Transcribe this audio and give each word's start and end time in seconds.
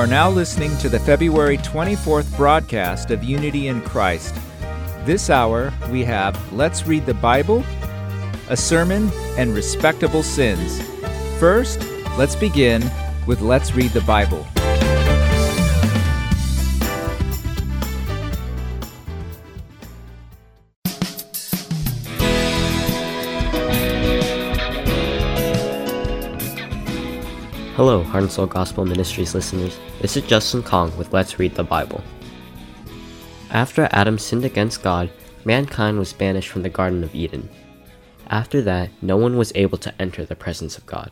are 0.00 0.06
now 0.06 0.30
listening 0.30 0.74
to 0.78 0.88
the 0.88 0.98
February 0.98 1.58
24th 1.58 2.34
broadcast 2.34 3.10
of 3.10 3.22
Unity 3.22 3.68
in 3.68 3.82
Christ. 3.82 4.34
This 5.04 5.28
hour, 5.28 5.70
we 5.90 6.04
have 6.04 6.54
Let's 6.54 6.86
Read 6.86 7.04
the 7.04 7.12
Bible, 7.12 7.62
a 8.48 8.56
sermon, 8.56 9.10
and 9.36 9.54
respectable 9.54 10.22
sins. 10.22 10.80
First, 11.38 11.86
let's 12.16 12.34
begin 12.34 12.90
with 13.26 13.42
Let's 13.42 13.74
Read 13.74 13.90
the 13.90 14.00
Bible. 14.00 14.46
Hello, 27.80 28.02
Heart 28.02 28.24
and 28.24 28.30
Seoul 28.30 28.46
Gospel 28.46 28.84
Ministries 28.84 29.34
listeners. 29.34 29.78
This 30.02 30.14
is 30.14 30.24
Justin 30.24 30.62
Kong 30.62 30.94
with 30.98 31.14
Let's 31.14 31.38
Read 31.38 31.54
the 31.54 31.64
Bible. 31.64 32.04
After 33.48 33.88
Adam 33.92 34.18
sinned 34.18 34.44
against 34.44 34.82
God, 34.82 35.08
mankind 35.46 35.98
was 35.98 36.12
banished 36.12 36.50
from 36.50 36.60
the 36.60 36.68
Garden 36.68 37.02
of 37.02 37.14
Eden. 37.14 37.48
After 38.28 38.60
that, 38.60 38.90
no 39.00 39.16
one 39.16 39.38
was 39.38 39.50
able 39.54 39.78
to 39.78 39.94
enter 39.98 40.26
the 40.26 40.36
presence 40.36 40.76
of 40.76 40.84
God. 40.84 41.10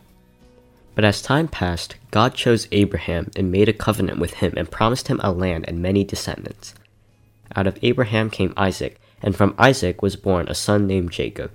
But 0.94 1.06
as 1.06 1.22
time 1.22 1.48
passed, 1.48 1.96
God 2.10 2.34
chose 2.34 2.68
Abraham 2.70 3.30
and 3.34 3.50
made 3.50 3.70
a 3.70 3.72
covenant 3.72 4.18
with 4.18 4.34
him 4.34 4.52
and 4.54 4.70
promised 4.70 5.08
him 5.08 5.20
a 5.22 5.32
land 5.32 5.64
and 5.66 5.80
many 5.80 6.04
descendants. 6.04 6.74
Out 7.56 7.66
of 7.66 7.78
Abraham 7.80 8.28
came 8.28 8.52
Isaac, 8.58 9.00
and 9.22 9.34
from 9.34 9.54
Isaac 9.56 10.02
was 10.02 10.16
born 10.16 10.48
a 10.48 10.54
son 10.54 10.86
named 10.86 11.12
Jacob. 11.12 11.50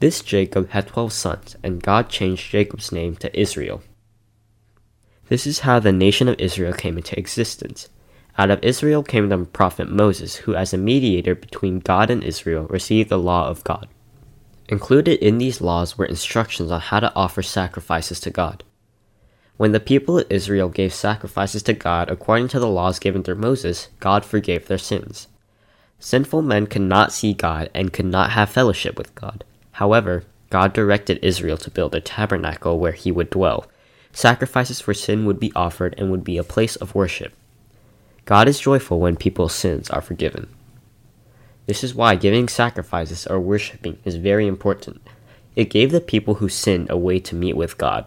This 0.00 0.20
Jacob 0.20 0.70
had 0.70 0.88
twelve 0.88 1.12
sons, 1.12 1.54
and 1.62 1.80
God 1.80 2.08
changed 2.08 2.50
Jacob's 2.50 2.90
name 2.90 3.14
to 3.18 3.40
Israel 3.40 3.82
this 5.28 5.46
is 5.46 5.60
how 5.60 5.80
the 5.80 5.92
nation 5.92 6.28
of 6.28 6.40
Israel 6.40 6.72
came 6.72 6.96
into 6.96 7.18
existence. 7.18 7.88
Out 8.38 8.50
of 8.50 8.62
Israel 8.62 9.02
came 9.02 9.28
the 9.28 9.38
prophet 9.44 9.88
Moses, 9.88 10.36
who, 10.36 10.54
as 10.54 10.74
a 10.74 10.78
mediator 10.78 11.34
between 11.34 11.80
God 11.80 12.10
and 12.10 12.22
Israel, 12.22 12.66
received 12.66 13.08
the 13.08 13.18
law 13.18 13.48
of 13.48 13.64
God. 13.64 13.88
Included 14.68 15.18
in 15.20 15.38
these 15.38 15.60
laws 15.60 15.96
were 15.96 16.04
instructions 16.04 16.70
on 16.70 16.80
how 16.80 17.00
to 17.00 17.14
offer 17.14 17.42
sacrifices 17.42 18.20
to 18.20 18.30
God. 18.30 18.62
When 19.56 19.72
the 19.72 19.80
people 19.80 20.18
of 20.18 20.26
Israel 20.28 20.68
gave 20.68 20.92
sacrifices 20.92 21.62
to 21.64 21.72
God 21.72 22.10
according 22.10 22.48
to 22.48 22.60
the 22.60 22.68
laws 22.68 22.98
given 22.98 23.22
through 23.22 23.36
Moses, 23.36 23.88
God 24.00 24.24
forgave 24.24 24.66
their 24.66 24.76
sins. 24.76 25.28
Sinful 25.98 26.42
men 26.42 26.66
could 26.66 26.82
not 26.82 27.12
see 27.12 27.32
God 27.32 27.70
and 27.72 27.92
could 27.92 28.04
not 28.04 28.32
have 28.32 28.50
fellowship 28.50 28.98
with 28.98 29.14
God. 29.14 29.44
However, 29.72 30.24
God 30.50 30.74
directed 30.74 31.18
Israel 31.22 31.56
to 31.58 31.70
build 31.70 31.94
a 31.94 32.00
tabernacle 32.00 32.78
where 32.78 32.92
he 32.92 33.10
would 33.10 33.30
dwell, 33.30 33.66
sacrifices 34.16 34.80
for 34.80 34.94
sin 34.94 35.26
would 35.26 35.38
be 35.38 35.52
offered 35.54 35.94
and 35.98 36.10
would 36.10 36.24
be 36.24 36.38
a 36.38 36.42
place 36.42 36.74
of 36.76 36.94
worship. 36.94 37.34
God 38.24 38.48
is 38.48 38.58
joyful 38.58 38.98
when 38.98 39.14
people's 39.14 39.54
sins 39.54 39.90
are 39.90 40.00
forgiven. 40.00 40.48
This 41.66 41.84
is 41.84 41.94
why 41.94 42.14
giving 42.14 42.48
sacrifices 42.48 43.26
or 43.26 43.38
worshiping 43.38 43.98
is 44.06 44.16
very 44.16 44.46
important. 44.46 45.02
It 45.54 45.68
gave 45.68 45.92
the 45.92 46.00
people 46.00 46.36
who 46.36 46.48
sinned 46.48 46.88
a 46.88 46.96
way 46.96 47.18
to 47.20 47.34
meet 47.34 47.56
with 47.56 47.76
God. 47.76 48.06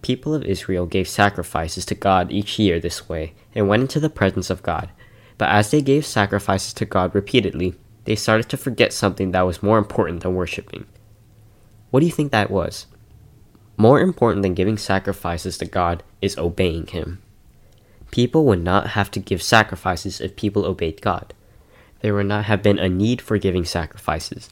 People 0.00 0.32
of 0.32 0.44
Israel 0.44 0.86
gave 0.86 1.08
sacrifices 1.08 1.84
to 1.86 1.96
God 1.96 2.30
each 2.30 2.60
year 2.60 2.78
this 2.78 3.08
way 3.08 3.34
and 3.56 3.66
went 3.66 3.82
into 3.82 3.98
the 3.98 4.08
presence 4.08 4.48
of 4.48 4.62
God. 4.62 4.90
But 5.38 5.48
as 5.48 5.72
they 5.72 5.82
gave 5.82 6.06
sacrifices 6.06 6.72
to 6.74 6.84
God 6.84 7.16
repeatedly, 7.16 7.74
they 8.04 8.14
started 8.14 8.48
to 8.50 8.56
forget 8.56 8.92
something 8.92 9.32
that 9.32 9.42
was 9.42 9.60
more 9.60 9.76
important 9.76 10.22
than 10.22 10.36
worshiping. 10.36 10.86
What 11.90 11.98
do 11.98 12.06
you 12.06 12.12
think 12.12 12.30
that 12.30 12.50
was? 12.50 12.86
More 13.80 14.00
important 14.00 14.42
than 14.42 14.54
giving 14.54 14.76
sacrifices 14.76 15.56
to 15.58 15.64
God 15.64 16.02
is 16.20 16.36
obeying 16.36 16.88
Him. 16.88 17.22
People 18.10 18.44
would 18.46 18.62
not 18.62 18.88
have 18.88 19.08
to 19.12 19.20
give 19.20 19.40
sacrifices 19.40 20.20
if 20.20 20.34
people 20.34 20.64
obeyed 20.64 21.00
God. 21.00 21.32
There 22.00 22.14
would 22.14 22.26
not 22.26 22.46
have 22.46 22.60
been 22.60 22.80
a 22.80 22.88
need 22.88 23.22
for 23.22 23.38
giving 23.38 23.64
sacrifices. 23.64 24.50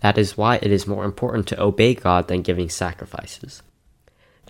That 0.00 0.18
is 0.18 0.36
why 0.36 0.56
it 0.56 0.70
is 0.70 0.86
more 0.86 1.04
important 1.04 1.46
to 1.48 1.62
obey 1.62 1.94
God 1.94 2.28
than 2.28 2.42
giving 2.42 2.68
sacrifices. 2.68 3.62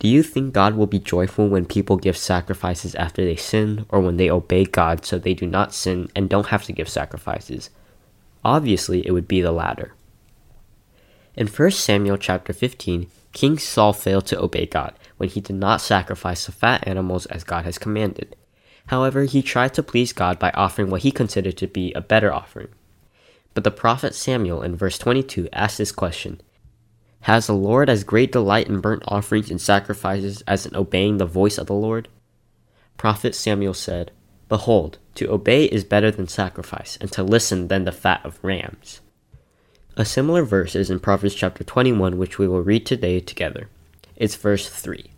Do 0.00 0.08
you 0.08 0.24
think 0.24 0.52
God 0.52 0.74
will 0.74 0.88
be 0.88 0.98
joyful 0.98 1.48
when 1.48 1.64
people 1.64 1.96
give 1.96 2.16
sacrifices 2.16 2.96
after 2.96 3.24
they 3.24 3.36
sin, 3.36 3.86
or 3.88 4.00
when 4.00 4.16
they 4.16 4.30
obey 4.30 4.64
God 4.64 5.04
so 5.04 5.18
they 5.18 5.34
do 5.34 5.46
not 5.46 5.72
sin 5.72 6.10
and 6.16 6.28
don't 6.28 6.48
have 6.48 6.64
to 6.64 6.72
give 6.72 6.88
sacrifices? 6.88 7.70
Obviously, 8.44 9.06
it 9.06 9.12
would 9.12 9.28
be 9.28 9.40
the 9.40 9.52
latter. 9.52 9.94
In 11.36 11.46
1 11.46 11.70
Samuel 11.70 12.16
chapter 12.16 12.52
15, 12.52 13.08
King 13.32 13.58
Saul 13.58 13.92
failed 13.92 14.26
to 14.26 14.40
obey 14.40 14.66
God 14.66 14.94
when 15.16 15.28
he 15.28 15.40
did 15.40 15.56
not 15.56 15.80
sacrifice 15.80 16.46
the 16.46 16.52
fat 16.52 16.86
animals 16.86 17.26
as 17.26 17.44
God 17.44 17.64
has 17.64 17.78
commanded. 17.78 18.36
However, 18.86 19.24
he 19.24 19.42
tried 19.42 19.74
to 19.74 19.82
please 19.82 20.12
God 20.12 20.38
by 20.38 20.50
offering 20.52 20.90
what 20.90 21.02
he 21.02 21.10
considered 21.10 21.56
to 21.58 21.66
be 21.66 21.92
a 21.92 22.00
better 22.00 22.32
offering. 22.32 22.68
But 23.54 23.64
the 23.64 23.70
prophet 23.70 24.14
Samuel 24.14 24.62
in 24.62 24.76
verse 24.76 24.98
22 24.98 25.48
asked 25.52 25.78
this 25.78 25.92
question 25.92 26.40
Has 27.22 27.46
the 27.46 27.54
Lord 27.54 27.90
as 27.90 28.04
great 28.04 28.32
delight 28.32 28.68
in 28.68 28.80
burnt 28.80 29.02
offerings 29.06 29.50
and 29.50 29.60
sacrifices 29.60 30.42
as 30.46 30.64
in 30.64 30.74
obeying 30.74 31.18
the 31.18 31.26
voice 31.26 31.58
of 31.58 31.66
the 31.66 31.74
Lord? 31.74 32.08
Prophet 32.96 33.34
Samuel 33.34 33.74
said, 33.74 34.10
Behold, 34.48 34.98
to 35.16 35.30
obey 35.30 35.64
is 35.64 35.84
better 35.84 36.10
than 36.10 36.26
sacrifice, 36.26 36.96
and 37.00 37.12
to 37.12 37.22
listen 37.22 37.68
than 37.68 37.84
the 37.84 37.92
fat 37.92 38.24
of 38.24 38.42
rams. 38.42 39.00
A 40.00 40.04
similar 40.04 40.44
verse 40.44 40.76
is 40.76 40.90
in 40.90 41.00
Proverbs 41.00 41.34
chapter 41.34 41.64
21, 41.64 42.18
which 42.18 42.38
we 42.38 42.46
will 42.46 42.62
read 42.62 42.86
today 42.86 43.18
together. 43.18 43.68
It's 44.14 44.36
verse 44.36 44.68
3. 44.70 45.10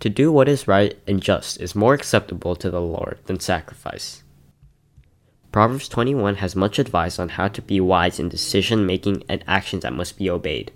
To 0.00 0.08
do 0.08 0.32
what 0.32 0.48
is 0.48 0.66
right 0.66 0.98
and 1.06 1.20
just 1.20 1.60
is 1.60 1.74
more 1.74 1.92
acceptable 1.92 2.56
to 2.56 2.70
the 2.70 2.80
Lord 2.80 3.18
than 3.26 3.40
sacrifice. 3.40 4.22
Proverbs 5.52 5.86
21 5.90 6.36
has 6.36 6.56
much 6.56 6.78
advice 6.78 7.18
on 7.18 7.28
how 7.28 7.48
to 7.48 7.60
be 7.60 7.78
wise 7.78 8.18
in 8.18 8.30
decision 8.30 8.86
making 8.86 9.22
and 9.28 9.44
actions 9.46 9.82
that 9.82 9.92
must 9.92 10.16
be 10.16 10.30
obeyed. 10.30 10.72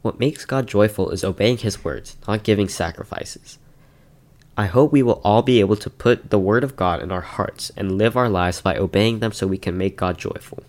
What 0.00 0.18
makes 0.18 0.46
God 0.46 0.66
joyful 0.66 1.10
is 1.10 1.22
obeying 1.22 1.58
His 1.58 1.84
words, 1.84 2.16
not 2.26 2.44
giving 2.44 2.70
sacrifices. 2.70 3.58
I 4.56 4.64
hope 4.64 4.90
we 4.90 5.02
will 5.02 5.20
all 5.22 5.42
be 5.42 5.60
able 5.60 5.76
to 5.76 5.90
put 5.90 6.30
the 6.30 6.38
Word 6.38 6.64
of 6.64 6.76
God 6.76 7.02
in 7.02 7.12
our 7.12 7.20
hearts 7.20 7.70
and 7.76 7.98
live 7.98 8.16
our 8.16 8.30
lives 8.30 8.62
by 8.62 8.78
obeying 8.78 9.18
them 9.18 9.32
so 9.32 9.46
we 9.46 9.58
can 9.58 9.76
make 9.76 9.98
God 9.98 10.16
joyful. 10.16 10.64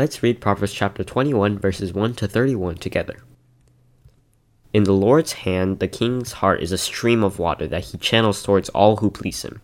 Let's 0.00 0.22
read 0.22 0.40
Proverbs 0.40 0.72
chapter 0.72 1.04
21, 1.04 1.58
verses 1.58 1.92
1 1.92 2.14
to 2.14 2.26
31 2.26 2.76
together. 2.76 3.18
In 4.72 4.84
the 4.84 4.94
Lord's 4.94 5.32
hand, 5.44 5.78
the 5.78 5.88
king's 5.88 6.32
heart 6.40 6.62
is 6.62 6.72
a 6.72 6.78
stream 6.78 7.22
of 7.22 7.38
water 7.38 7.66
that 7.66 7.84
he 7.84 7.98
channels 7.98 8.42
towards 8.42 8.70
all 8.70 8.96
who 8.96 9.10
please 9.10 9.42
him. 9.42 9.60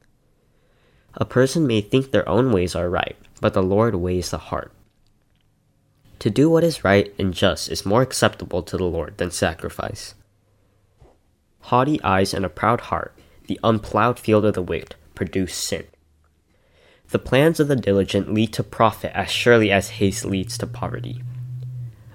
A 1.15 1.25
person 1.25 1.67
may 1.67 1.81
think 1.81 2.11
their 2.11 2.29
own 2.29 2.53
ways 2.53 2.75
are 2.75 2.91
right, 2.91 3.17
but 3.41 3.55
the 3.55 3.63
Lord 3.63 3.95
weighs 3.95 4.31
the 4.31 4.37
heart. 4.53 4.73
To 6.19 6.29
do 6.29 6.51
what 6.51 6.65
is 6.65 6.85
right 6.85 7.15
and 7.19 7.33
just 7.33 7.71
is 7.71 7.87
more 7.87 8.03
acceptable 8.03 8.63
to 8.65 8.77
the 8.77 8.85
Lord 8.85 9.17
than 9.17 9.31
sacrifice. 9.31 10.13
Haughty 11.61 11.99
eyes 12.03 12.35
and 12.35 12.45
a 12.45 12.51
proud 12.51 12.83
heart, 12.93 13.15
the 13.47 13.59
unplowed 13.65 14.19
field 14.19 14.45
of 14.45 14.53
the 14.53 14.61
wicked, 14.61 14.97
produce 15.15 15.55
sin. 15.55 15.87
The 17.11 17.19
plans 17.19 17.61
of 17.61 17.69
the 17.69 17.77
diligent 17.77 18.35
lead 18.35 18.53
to 18.55 18.65
profit 18.65 19.13
as 19.15 19.31
surely 19.31 19.71
as 19.71 19.91
haste 19.91 20.25
leads 20.25 20.59
to 20.59 20.67
poverty. 20.67 21.23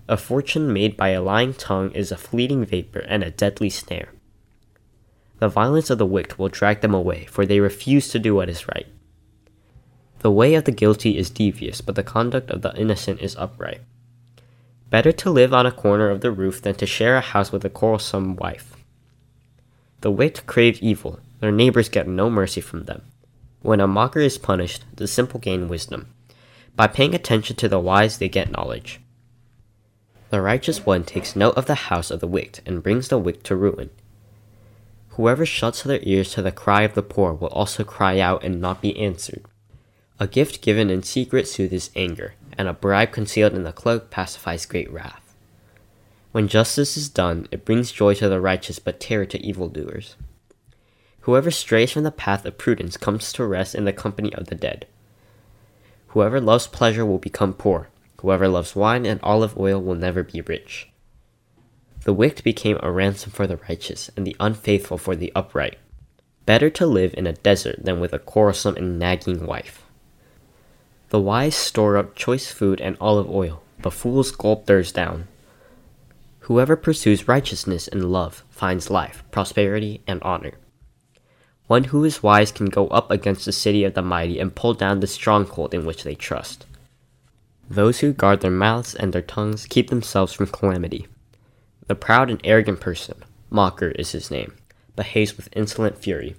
A 0.08 0.18
fortune 0.18 0.74
made 0.74 0.98
by 0.98 1.10
a 1.10 1.22
lying 1.22 1.54
tongue 1.54 1.92
is 1.92 2.12
a 2.12 2.18
fleeting 2.18 2.66
vapor 2.66 3.00
and 3.00 3.24
a 3.24 3.32
deadly 3.32 3.70
snare. 3.70 4.10
The 5.40 5.48
violence 5.48 5.90
of 5.90 5.98
the 5.98 6.06
wicked 6.06 6.38
will 6.38 6.50
drag 6.50 6.82
them 6.82 6.94
away, 6.94 7.26
for 7.26 7.46
they 7.46 7.60
refuse 7.60 8.10
to 8.10 8.20
do 8.20 8.36
what 8.36 8.50
is 8.50 8.68
right. 8.68 8.88
The 10.20 10.30
way 10.30 10.54
of 10.54 10.66
the 10.66 10.72
guilty 10.72 11.18
is 11.18 11.30
devious, 11.30 11.82
but 11.82 11.96
the 11.96 12.04
conduct 12.04 12.52
of 12.52 12.62
the 12.62 12.76
innocent 12.76 13.22
is 13.22 13.36
upright. 13.38 13.82
Better 14.90 15.12
to 15.14 15.32
live 15.32 15.54
on 15.54 15.66
a 15.66 15.72
corner 15.72 16.10
of 16.10 16.22
the 16.22 16.32
roof 16.32 16.62
than 16.62 16.76
to 16.76 16.86
share 16.86 17.16
a 17.16 17.22
house 17.22 17.52
with 17.52 17.64
a 17.64 17.70
quarrelsome 17.70 18.36
wife. 18.36 18.76
The 20.02 20.12
wicked 20.12 20.46
crave 20.46 20.80
evil, 20.82 21.22
their 21.40 21.52
neighbors 21.52 21.90
get 21.90 22.08
no 22.08 22.30
mercy 22.30 22.62
from 22.62 22.84
them. 22.84 23.04
When 23.62 23.80
a 23.80 23.88
mocker 23.88 24.20
is 24.20 24.38
punished, 24.38 24.86
the 24.96 25.08
simple 25.08 25.40
gain 25.40 25.68
wisdom. 25.68 26.14
By 26.76 26.88
paying 26.88 27.14
attention 27.14 27.56
to 27.58 27.70
the 27.70 27.80
wise, 27.80 28.18
they 28.18 28.30
get 28.30 28.52
knowledge. 28.52 29.02
The 30.32 30.42
righteous 30.42 30.86
one 30.86 31.04
takes 31.04 31.36
note 31.36 31.56
of 31.58 31.66
the 31.66 31.76
house 31.76 32.10
of 32.10 32.22
the 32.22 32.28
wicked 32.28 32.62
and 32.66 32.82
brings 32.82 33.10
the 33.10 33.18
wicked 33.18 33.44
to 33.46 33.56
ruin. 33.56 33.90
Whoever 35.10 35.46
shuts 35.46 35.84
their 35.84 36.00
ears 36.04 36.32
to 36.32 36.42
the 36.42 36.52
cry 36.52 36.84
of 36.84 36.94
the 36.94 37.04
poor 37.04 37.34
will 37.34 37.50
also 37.50 37.84
cry 37.84 38.20
out 38.20 38.44
and 38.44 38.62
not 38.62 38.82
be 38.82 38.98
answered. 38.98 39.44
A 40.20 40.28
gift 40.28 40.62
given 40.62 40.90
in 40.90 41.04
secret 41.04 41.48
soothes 41.48 41.92
anger, 41.96 42.36
and 42.58 42.68
a 42.68 42.74
bribe 42.74 43.12
concealed 43.12 43.54
in 43.54 43.64
the 43.64 43.74
cloak 43.74 44.10
pacifies 44.10 44.66
great 44.66 44.92
wrath. 44.92 45.36
When 46.32 46.48
justice 46.48 46.96
is 46.96 47.10
done, 47.10 47.48
it 47.52 47.66
brings 47.66 47.92
joy 47.92 48.14
to 48.16 48.30
the 48.30 48.40
righteous 48.40 48.80
but 48.80 49.00
terror 49.00 49.26
to 49.26 49.46
evildoers. 49.46 50.16
Whoever 51.22 51.52
strays 51.52 51.92
from 51.92 52.04
the 52.04 52.12
path 52.12 52.46
of 52.46 52.58
prudence 52.58 52.98
comes 52.98 53.32
to 53.34 53.46
rest 53.46 53.76
in 53.76 53.86
the 53.86 53.94
company 53.94 54.34
of 54.34 54.48
the 54.48 54.56
dead. 54.56 54.88
Whoever 56.10 56.42
loves 56.42 56.68
pleasure 56.68 57.06
will 57.06 57.20
become 57.20 57.54
poor. 57.54 57.90
Whoever 58.22 58.48
loves 58.48 58.76
wine 58.76 59.06
and 59.06 59.20
olive 59.24 59.58
oil 59.58 59.82
will 59.82 59.96
never 59.96 60.24
be 60.24 60.42
rich. 60.42 60.90
The 62.04 62.14
wicked 62.14 62.44
became 62.44 62.80
a 62.82 62.92
ransom 62.92 63.32
for 63.32 63.46
the 63.46 63.58
righteous, 63.70 64.10
and 64.18 64.26
the 64.26 64.36
unfaithful 64.40 64.98
for 64.98 65.16
the 65.16 65.32
upright. 65.36 65.78
Better 66.48 66.72
to 66.72 66.88
live 66.88 67.14
in 67.16 67.28
a 67.28 67.34
desert 67.34 67.84
than 67.84 68.00
with 68.00 68.14
a 68.14 68.20
quarrelsome 68.20 68.76
and 68.76 68.98
nagging 68.98 69.46
wife. 69.46 69.84
The 71.10 71.20
wise 71.20 71.56
store 71.56 71.98
up 71.98 72.16
choice 72.16 72.52
food 72.52 72.82
and 72.82 72.98
olive 73.00 73.30
oil, 73.30 73.62
but 73.82 73.94
fools 73.94 74.32
gulp 74.32 74.66
theirs 74.66 74.92
down. 74.92 75.28
Whoever 76.42 76.76
pursues 76.76 77.28
righteousness 77.28 77.88
and 77.88 78.12
love 78.12 78.44
finds 78.50 78.90
life, 78.90 79.24
prosperity, 79.30 80.02
and 80.08 80.22
honor. 80.24 80.54
One 81.72 81.86
who 81.86 82.04
is 82.04 82.22
wise 82.22 82.52
can 82.52 82.66
go 82.66 82.90
up 82.90 83.10
against 83.10 83.46
the 83.46 83.54
city 83.54 83.86
of 83.86 83.94
the 83.94 84.02
mighty 84.02 84.40
and 84.40 84.54
pull 84.54 84.74
down 84.74 85.00
the 85.00 85.08
stronghold 85.08 85.74
in 85.74 85.86
which 85.86 86.04
they 86.04 86.16
trust. 86.16 86.66
Those 87.70 88.02
who 88.02 88.12
guard 88.12 88.42
their 88.42 88.52
mouths 88.52 88.94
and 88.94 89.14
their 89.14 89.22
tongues 89.22 89.68
keep 89.68 89.90
themselves 89.90 90.34
from 90.34 90.48
calamity. 90.48 91.08
The 91.88 91.96
proud 91.96 92.30
and 92.30 92.42
arrogant 92.44 92.82
person, 92.82 93.24
Mocker 93.50 93.92
is 93.92 94.12
his 94.12 94.30
name, 94.30 94.54
behaves 94.98 95.38
with 95.38 95.48
insolent 95.54 95.98
fury. 95.98 96.36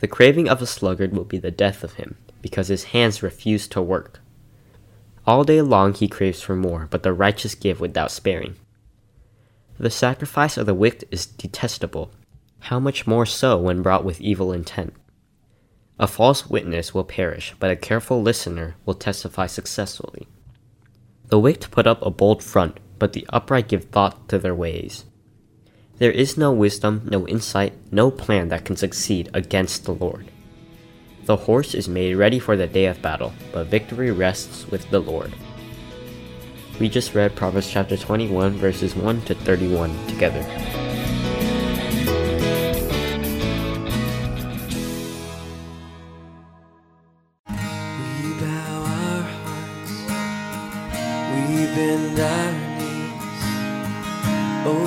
The 0.00 0.06
craving 0.06 0.50
of 0.50 0.60
a 0.60 0.66
sluggard 0.66 1.16
will 1.16 1.24
be 1.24 1.38
the 1.38 1.50
death 1.50 1.82
of 1.82 1.94
him, 1.94 2.18
because 2.42 2.68
his 2.68 2.92
hands 2.92 3.22
refuse 3.22 3.66
to 3.68 3.80
work. 3.80 4.20
All 5.26 5.44
day 5.44 5.62
long 5.62 5.94
he 5.94 6.08
craves 6.08 6.42
for 6.42 6.54
more, 6.54 6.88
but 6.90 7.04
the 7.04 7.14
righteous 7.14 7.54
give 7.54 7.80
without 7.80 8.10
sparing. 8.10 8.56
The 9.78 9.88
sacrifice 9.88 10.58
of 10.58 10.66
the 10.66 10.74
wicked 10.74 11.08
is 11.10 11.24
detestable, 11.24 12.10
how 12.64 12.80
much 12.80 13.06
more 13.06 13.26
so 13.26 13.58
when 13.58 13.82
brought 13.82 14.06
with 14.06 14.22
evil 14.22 14.50
intent? 14.50 14.94
A 15.98 16.06
false 16.06 16.48
witness 16.48 16.94
will 16.94 17.04
perish, 17.04 17.54
but 17.60 17.70
a 17.70 17.76
careful 17.76 18.22
listener 18.22 18.76
will 18.86 18.94
testify 18.94 19.46
successfully. 19.46 20.26
The 21.26 21.38
wicked 21.38 21.70
put 21.70 21.86
up 21.86 22.00
a 22.00 22.10
bold 22.10 22.42
front, 22.42 22.80
but 22.98 23.12
the 23.12 23.26
upright 23.28 23.68
give 23.68 23.84
thought 23.84 24.30
to 24.30 24.38
their 24.38 24.54
ways. 24.54 25.04
There 25.98 26.10
is 26.10 26.38
no 26.38 26.52
wisdom, 26.52 27.02
no 27.04 27.28
insight, 27.28 27.74
no 27.92 28.10
plan 28.10 28.48
that 28.48 28.64
can 28.64 28.76
succeed 28.76 29.28
against 29.34 29.84
the 29.84 29.92
Lord. 29.92 30.30
The 31.24 31.36
horse 31.36 31.74
is 31.74 31.86
made 31.86 32.14
ready 32.14 32.38
for 32.38 32.56
the 32.56 32.66
day 32.66 32.86
of 32.86 33.02
battle, 33.02 33.34
but 33.52 33.66
victory 33.66 34.10
rests 34.10 34.66
with 34.70 34.88
the 34.88 35.00
Lord. 35.00 35.34
We 36.80 36.88
just 36.88 37.14
read 37.14 37.36
Proverbs 37.36 37.70
chapter 37.70 37.98
21, 37.98 38.52
verses 38.52 38.96
1 38.96 39.20
to 39.22 39.34
31 39.34 40.06
together. 40.06 41.03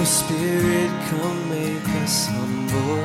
Spirit, 0.07 0.89
come 1.09 1.49
make 1.49 1.89
us 2.01 2.27
humble. 2.27 3.03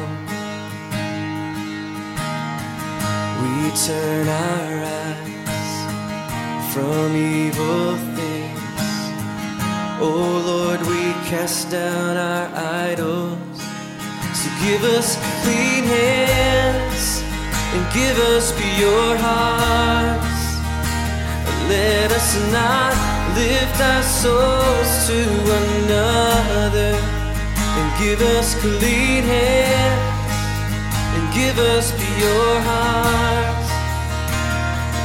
We 3.42 3.70
turn 3.86 4.28
our 4.28 4.84
eyes 4.86 5.72
from 6.72 7.16
evil 7.16 7.96
things. 8.14 8.92
Oh 10.00 10.42
Lord, 10.46 10.80
we 10.82 11.12
cast 11.28 11.72
down 11.72 12.16
our 12.16 12.48
idols. 12.86 13.58
So 14.38 14.48
give 14.62 14.84
us 14.84 15.16
clean 15.42 15.82
hands 15.82 17.22
and 17.74 17.82
give 17.92 18.16
us 18.30 18.52
pure 18.52 19.16
hearts. 19.16 20.42
Let 21.68 22.12
us 22.12 22.52
not 22.52 23.11
lift 23.34 23.80
our 23.80 24.02
souls 24.02 25.06
to 25.08 25.20
another 25.60 26.94
and 27.78 27.88
give 27.98 28.20
us 28.36 28.54
clean 28.60 29.24
hands 29.24 30.32
and 31.14 31.24
give 31.34 31.58
us 31.58 31.92
pure 31.92 32.60
hearts. 32.70 33.70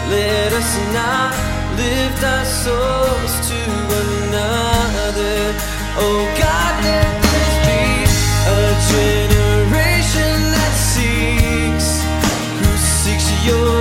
Let 0.09 0.51
us 0.53 0.71
not 0.93 1.31
lift 1.77 2.21
our 2.23 2.45
souls 2.45 3.33
to 3.49 3.61
another. 4.03 5.39
Oh 5.99 6.21
God, 6.43 6.73
let 6.83 7.09
this 7.31 7.53
be 7.67 7.83
a 8.47 8.63
generation 8.95 10.37
that 10.55 10.73
seeks, 10.91 11.89
who 12.59 12.71
seeks 12.77 13.27
your 13.47 13.76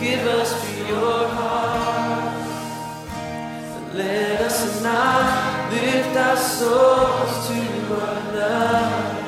give 0.00 0.26
us 0.26 0.50
pure 0.66 1.28
hearts. 1.28 2.50
And 3.76 3.94
let 3.94 4.40
us 4.40 4.82
not 4.82 5.72
lift 5.72 6.16
our 6.16 6.36
souls 6.36 7.48
to 7.48 7.60
another. 8.10 9.24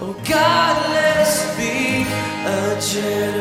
Oh 0.00 0.14
God, 0.28 0.90
let 0.90 1.16
us 1.18 1.56
be 1.56 2.04
a 2.44 2.80
generation 2.80 3.31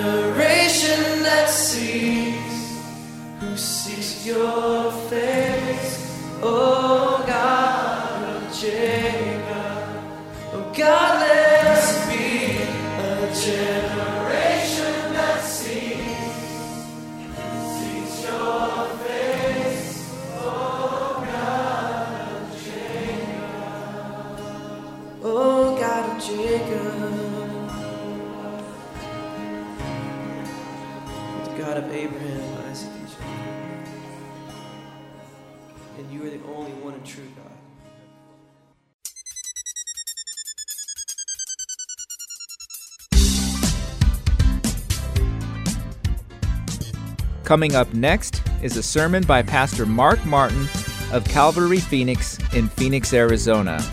Coming 47.52 47.76
up 47.76 47.94
next 47.94 48.42
is 48.64 48.78
a 48.78 48.82
sermon 48.82 49.24
by 49.24 49.42
Pastor 49.44 49.86
Mark 49.86 50.24
Martin 50.26 50.70
of 51.12 51.26
Calvary 51.26 51.82
Phoenix 51.82 52.38
in 52.54 52.70
Phoenix, 52.70 53.14
Arizona. 53.14 53.84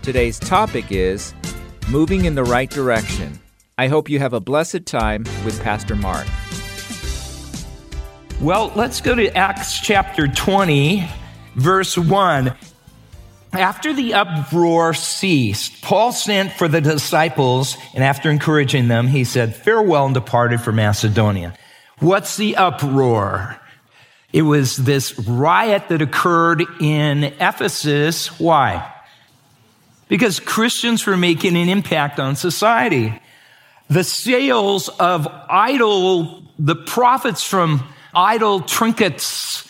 Today's 0.00 0.38
topic 0.38 0.86
is 0.88 1.34
Moving 1.90 2.24
in 2.24 2.36
the 2.36 2.42
Right 2.42 2.70
Direction. 2.70 3.38
I 3.76 3.88
hope 3.88 4.08
you 4.08 4.18
have 4.18 4.32
a 4.32 4.40
blessed 4.40 4.86
time 4.86 5.24
with 5.44 5.60
Pastor 5.60 5.94
Mark. 5.94 6.26
Well, 8.40 8.72
let's 8.76 9.02
go 9.02 9.14
to 9.14 9.28
Acts 9.36 9.78
chapter 9.78 10.26
20, 10.26 11.06
verse 11.56 11.98
1. 11.98 12.54
After 13.52 13.92
the 13.92 14.14
uproar 14.14 14.94
ceased, 14.94 15.82
Paul 15.82 16.12
sent 16.12 16.52
for 16.52 16.66
the 16.66 16.80
disciples, 16.80 17.76
and 17.92 18.02
after 18.02 18.30
encouraging 18.30 18.88
them, 18.88 19.06
he 19.06 19.24
said, 19.24 19.54
Farewell 19.54 20.06
and 20.06 20.14
departed 20.14 20.62
for 20.62 20.72
Macedonia. 20.72 21.54
What's 22.02 22.36
the 22.36 22.56
uproar? 22.56 23.60
It 24.32 24.42
was 24.42 24.76
this 24.76 25.16
riot 25.20 25.88
that 25.88 26.02
occurred 26.02 26.64
in 26.80 27.22
Ephesus. 27.22 28.40
Why? 28.40 28.92
Because 30.08 30.40
Christians 30.40 31.06
were 31.06 31.16
making 31.16 31.56
an 31.56 31.68
impact 31.68 32.18
on 32.18 32.34
society. 32.34 33.14
The 33.88 34.02
sales 34.02 34.88
of 34.88 35.28
idol, 35.48 36.42
the 36.58 36.74
profits 36.74 37.44
from 37.44 37.86
idol 38.12 38.62
trinkets 38.62 39.68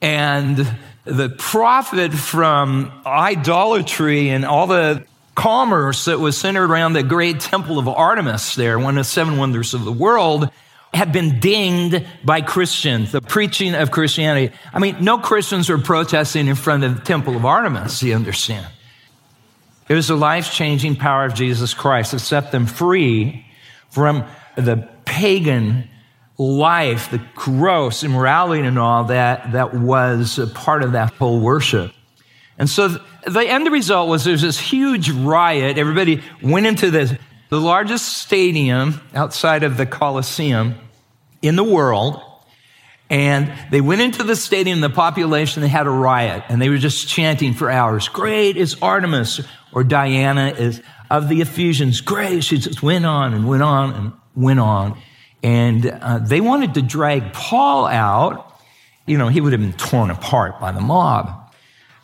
and 0.00 0.76
the 1.04 1.28
profit 1.28 2.14
from 2.14 2.92
idolatry 3.04 4.28
and 4.28 4.44
all 4.44 4.68
the 4.68 5.04
commerce 5.34 6.04
that 6.04 6.20
was 6.20 6.38
centered 6.38 6.70
around 6.70 6.92
the 6.92 7.02
great 7.02 7.40
temple 7.40 7.80
of 7.80 7.88
Artemis 7.88 8.54
there, 8.54 8.78
one 8.78 8.96
of 8.96 9.04
the 9.04 9.10
seven 9.10 9.38
wonders 9.38 9.74
of 9.74 9.84
the 9.84 9.92
world, 9.92 10.48
had 10.94 11.12
been 11.12 11.40
dinged 11.40 12.06
by 12.24 12.40
Christians, 12.40 13.12
the 13.12 13.20
preaching 13.20 13.74
of 13.74 13.90
Christianity. 13.90 14.54
I 14.72 14.78
mean, 14.78 14.96
no 15.00 15.18
Christians 15.18 15.68
were 15.68 15.78
protesting 15.78 16.46
in 16.46 16.54
front 16.54 16.84
of 16.84 16.94
the 16.94 17.02
temple 17.02 17.36
of 17.36 17.44
Artemis, 17.44 18.02
you 18.02 18.14
understand. 18.14 18.66
It 19.88 19.94
was 19.94 20.08
the 20.08 20.16
life 20.16 20.50
changing 20.52 20.96
power 20.96 21.24
of 21.24 21.34
Jesus 21.34 21.74
Christ 21.74 22.12
that 22.12 22.20
set 22.20 22.52
them 22.52 22.66
free 22.66 23.44
from 23.90 24.24
the 24.56 24.88
pagan 25.04 25.88
life, 26.38 27.10
the 27.10 27.22
gross 27.34 28.02
immorality 28.02 28.66
and 28.66 28.78
all 28.78 29.04
that, 29.04 29.52
that 29.52 29.74
was 29.74 30.38
a 30.38 30.46
part 30.46 30.82
of 30.82 30.92
that 30.92 31.12
whole 31.14 31.40
worship. 31.40 31.92
And 32.58 32.68
so 32.68 32.88
the 33.26 33.40
end 33.40 33.70
result 33.70 34.08
was 34.08 34.24
there's 34.24 34.42
this 34.42 34.58
huge 34.58 35.10
riot. 35.10 35.76
Everybody 35.76 36.22
went 36.42 36.66
into 36.66 36.90
the, 36.90 37.18
the 37.54 37.60
largest 37.60 38.18
stadium 38.18 39.00
outside 39.14 39.62
of 39.62 39.76
the 39.76 39.86
Colosseum 39.86 40.74
in 41.40 41.54
the 41.54 41.62
world. 41.62 42.20
And 43.08 43.52
they 43.70 43.80
went 43.80 44.00
into 44.00 44.24
the 44.24 44.34
stadium, 44.34 44.80
the 44.80 44.90
population, 44.90 45.62
they 45.62 45.68
had 45.68 45.86
a 45.86 45.90
riot, 45.90 46.42
and 46.48 46.60
they 46.60 46.68
were 46.68 46.78
just 46.78 47.06
chanting 47.06 47.54
for 47.54 47.70
hours. 47.70 48.08
Great 48.08 48.56
is 48.56 48.74
Artemis, 48.82 49.40
or 49.72 49.84
Diana 49.84 50.48
is 50.48 50.82
of 51.08 51.28
the 51.28 51.42
Ephesians. 51.42 52.00
Great. 52.00 52.42
She 52.42 52.58
just 52.58 52.82
went 52.82 53.06
on 53.06 53.34
and 53.34 53.46
went 53.46 53.62
on 53.62 53.92
and 53.92 54.12
went 54.34 54.58
on. 54.58 54.98
And 55.44 55.86
uh, 55.86 56.18
they 56.18 56.40
wanted 56.40 56.74
to 56.74 56.82
drag 56.82 57.32
Paul 57.34 57.86
out. 57.86 58.52
You 59.06 59.16
know, 59.16 59.28
he 59.28 59.40
would 59.40 59.52
have 59.52 59.60
been 59.60 59.74
torn 59.74 60.10
apart 60.10 60.58
by 60.58 60.72
the 60.72 60.80
mob. 60.80 61.43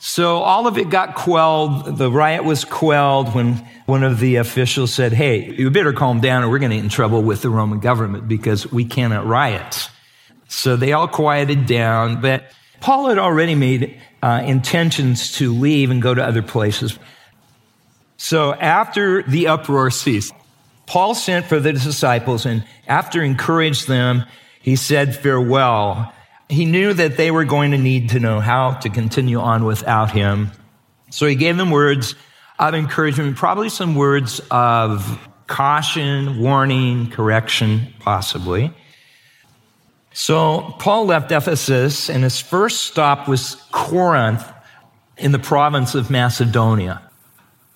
So 0.02 0.38
all 0.38 0.66
of 0.66 0.78
it 0.78 0.88
got 0.88 1.14
quelled. 1.14 1.98
The 1.98 2.10
riot 2.10 2.42
was 2.42 2.64
quelled 2.64 3.34
when 3.34 3.56
one 3.84 4.02
of 4.02 4.18
the 4.18 4.36
officials 4.36 4.94
said, 4.94 5.12
Hey, 5.12 5.54
you 5.54 5.70
better 5.70 5.92
calm 5.92 6.20
down 6.20 6.42
or 6.42 6.48
we're 6.48 6.58
going 6.58 6.70
to 6.70 6.76
get 6.78 6.84
in 6.84 6.90
trouble 6.90 7.22
with 7.22 7.42
the 7.42 7.50
Roman 7.50 7.80
government 7.80 8.26
because 8.26 8.72
we 8.72 8.86
cannot 8.86 9.26
riot. 9.26 9.90
So 10.48 10.76
they 10.76 10.94
all 10.94 11.06
quieted 11.06 11.66
down, 11.66 12.22
but 12.22 12.44
Paul 12.80 13.10
had 13.10 13.18
already 13.18 13.54
made 13.54 14.00
uh, 14.22 14.42
intentions 14.42 15.32
to 15.36 15.52
leave 15.52 15.90
and 15.90 16.00
go 16.00 16.14
to 16.14 16.24
other 16.24 16.42
places. 16.42 16.98
So 18.16 18.54
after 18.54 19.22
the 19.22 19.48
uproar 19.48 19.90
ceased, 19.90 20.32
Paul 20.86 21.14
sent 21.14 21.44
for 21.44 21.60
the 21.60 21.74
disciples 21.74 22.46
and 22.46 22.64
after 22.86 23.22
encouraged 23.22 23.86
them, 23.86 24.24
he 24.62 24.76
said 24.76 25.14
farewell. 25.14 26.10
He 26.50 26.64
knew 26.66 26.92
that 26.92 27.16
they 27.16 27.30
were 27.30 27.44
going 27.44 27.70
to 27.70 27.78
need 27.78 28.10
to 28.10 28.20
know 28.20 28.40
how 28.40 28.72
to 28.72 28.90
continue 28.90 29.38
on 29.40 29.64
without 29.64 30.10
him. 30.10 30.50
So 31.10 31.26
he 31.26 31.36
gave 31.36 31.56
them 31.56 31.70
words 31.70 32.14
of 32.58 32.74
encouragement, 32.74 33.36
probably 33.36 33.68
some 33.68 33.94
words 33.94 34.40
of 34.50 35.18
caution, 35.46 36.40
warning, 36.40 37.10
correction, 37.10 37.94
possibly. 38.00 38.72
So 40.12 40.74
Paul 40.78 41.06
left 41.06 41.30
Ephesus 41.30 42.10
and 42.10 42.24
his 42.24 42.40
first 42.40 42.82
stop 42.82 43.28
was 43.28 43.54
Corinth 43.70 44.44
in 45.16 45.32
the 45.32 45.38
province 45.38 45.94
of 45.94 46.10
Macedonia. 46.10 47.00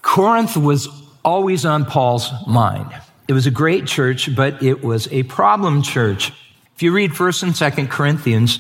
Corinth 0.03 0.57
was 0.57 0.89
always 1.25 1.65
on 1.65 1.85
Paul's 1.85 2.31
mind. 2.47 2.93
It 3.29 3.33
was 3.33 3.47
a 3.47 3.51
great 3.51 3.87
church, 3.87 4.35
but 4.35 4.63
it 4.63 4.85
was 4.85 5.09
a 5.13 5.23
problem 5.25 5.83
church. 5.83 6.33
If 6.75 6.83
you 6.83 6.91
read 6.91 7.13
1st 7.13 7.43
and 7.45 7.53
2nd 7.53 7.89
Corinthians, 7.89 8.59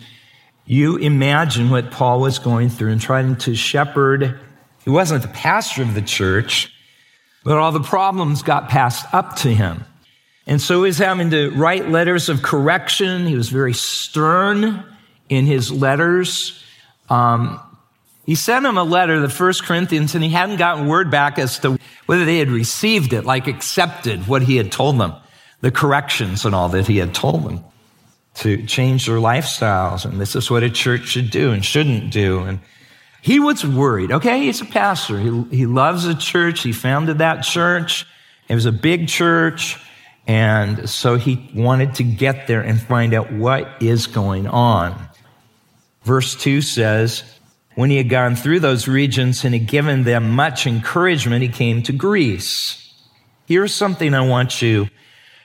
you 0.67 0.97
imagine 0.99 1.69
what 1.69 1.91
Paul 1.91 2.21
was 2.21 2.39
going 2.39 2.69
through 2.69 2.93
and 2.93 3.01
trying 3.01 3.35
to 3.39 3.57
shepherd. 3.57 4.39
He 4.85 4.91
wasn't 4.91 5.23
the 5.23 5.29
pastor 5.29 5.83
of 5.83 5.95
the 5.95 6.03
church, 6.03 6.73
but 7.43 7.59
all 7.59 7.73
the 7.73 7.81
problems 7.81 8.43
got 8.43 8.69
passed 8.69 9.13
up 9.13 9.35
to 9.37 9.53
him. 9.53 9.85
And 10.47 10.61
so 10.61 10.77
he 10.77 10.83
was 10.83 10.99
having 10.99 11.31
to 11.31 11.51
write 11.51 11.91
letters 11.91 12.29
of 12.29 12.43
correction. 12.43 13.27
He 13.27 13.35
was 13.35 13.49
very 13.49 13.75
stern 13.75 14.85
in 15.29 15.47
his 15.47 15.73
letters. 15.73 16.63
Um, 17.11 17.59
he 18.27 18.37
sent 18.37 18.65
him 18.65 18.79
a 18.79 18.85
letter, 18.85 19.19
the 19.19 19.29
first 19.29 19.65
Corinthians, 19.65 20.15
and 20.15 20.23
he 20.23 20.31
hadn't 20.31 20.57
gotten 20.57 20.87
word 20.87 21.11
back 21.11 21.39
as 21.39 21.59
to 21.61 21.79
whether 22.07 22.25
they 22.25 22.39
had 22.39 22.49
received 22.49 23.13
it, 23.13 23.25
like 23.25 23.49
accepted 23.49 24.29
what 24.29 24.43
he 24.43 24.57
had 24.57 24.71
told 24.71 24.99
them, 24.99 25.15
the 25.63 25.73
corrections 25.73 26.45
and 26.45 26.55
all 26.55 26.69
that 26.69 26.87
he 26.87 26.99
had 26.99 27.13
told 27.13 27.43
them 27.43 27.65
to 28.35 28.65
change 28.67 29.07
their 29.07 29.19
lifestyles. 29.19 30.05
And 30.05 30.21
this 30.21 30.35
is 30.35 30.51
what 30.51 30.63
a 30.63 30.71
church 30.71 31.07
should 31.07 31.31
do 31.31 31.53
and 31.53 31.65
shouldn't 31.65 32.11
do. 32.13 32.41
And 32.41 32.61
he 33.23 33.41
was 33.41 33.65
worried. 33.67 34.13
Okay, 34.13 34.41
he's 34.41 34.61
a 34.61 34.67
pastor. 34.67 35.19
He, 35.19 35.43
he 35.57 35.67
loves 35.67 36.05
the 36.05 36.15
church. 36.15 36.63
He 36.63 36.73
founded 36.73 37.19
that 37.19 37.43
church. 37.43 38.07
It 38.49 38.55
was 38.55 38.67
a 38.67 38.73
big 38.73 39.09
church. 39.09 39.79
And 40.27 40.89
so 40.89 41.17
he 41.17 41.51
wanted 41.55 41.95
to 41.95 42.03
get 42.03 42.47
there 42.47 42.61
and 42.61 42.81
find 42.81 43.15
out 43.15 43.33
what 43.33 43.83
is 43.83 44.07
going 44.07 44.47
on. 44.47 45.09
Verse 46.03 46.35
2 46.35 46.61
says, 46.61 47.25
When 47.75 47.91
he 47.91 47.97
had 47.97 48.09
gone 48.09 48.37
through 48.37 48.61
those 48.61 48.89
regions 48.89 49.45
and 49.45 49.55
had 49.55 49.67
given 49.67 50.05
them 50.05 50.31
much 50.31 50.67
encouragement, 50.67 51.43
he 51.43 51.49
came 51.49 51.83
to 51.85 51.93
Greece. 51.93 52.93
Here's 53.47 53.75
something 53.75 54.15
I 54.15 54.27
want 54.27 54.63
you 54.63 54.89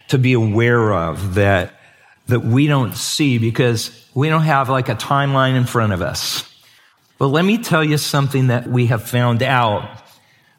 to 0.10 0.18
be 0.18 0.34
aware 0.34 0.94
of 0.94 1.36
that, 1.36 1.79
that 2.30 2.42
we 2.42 2.68
don't 2.68 2.96
see 2.96 3.38
because 3.38 3.92
we 4.14 4.30
don't 4.30 4.44
have 4.44 4.70
like 4.70 4.90
a 4.90 4.96
timeline 4.96 5.56
in 5.56 5.66
front 5.66 5.94
of 5.94 6.02
us. 6.02 6.44
But 7.18 7.28
let 7.28 7.44
me 7.44 7.58
tell 7.58 7.84
you 7.84 7.98
something 7.98 8.48
that 8.48 8.68
we 8.68 8.88
have 8.88 9.04
found 9.04 9.44
out 9.44 10.02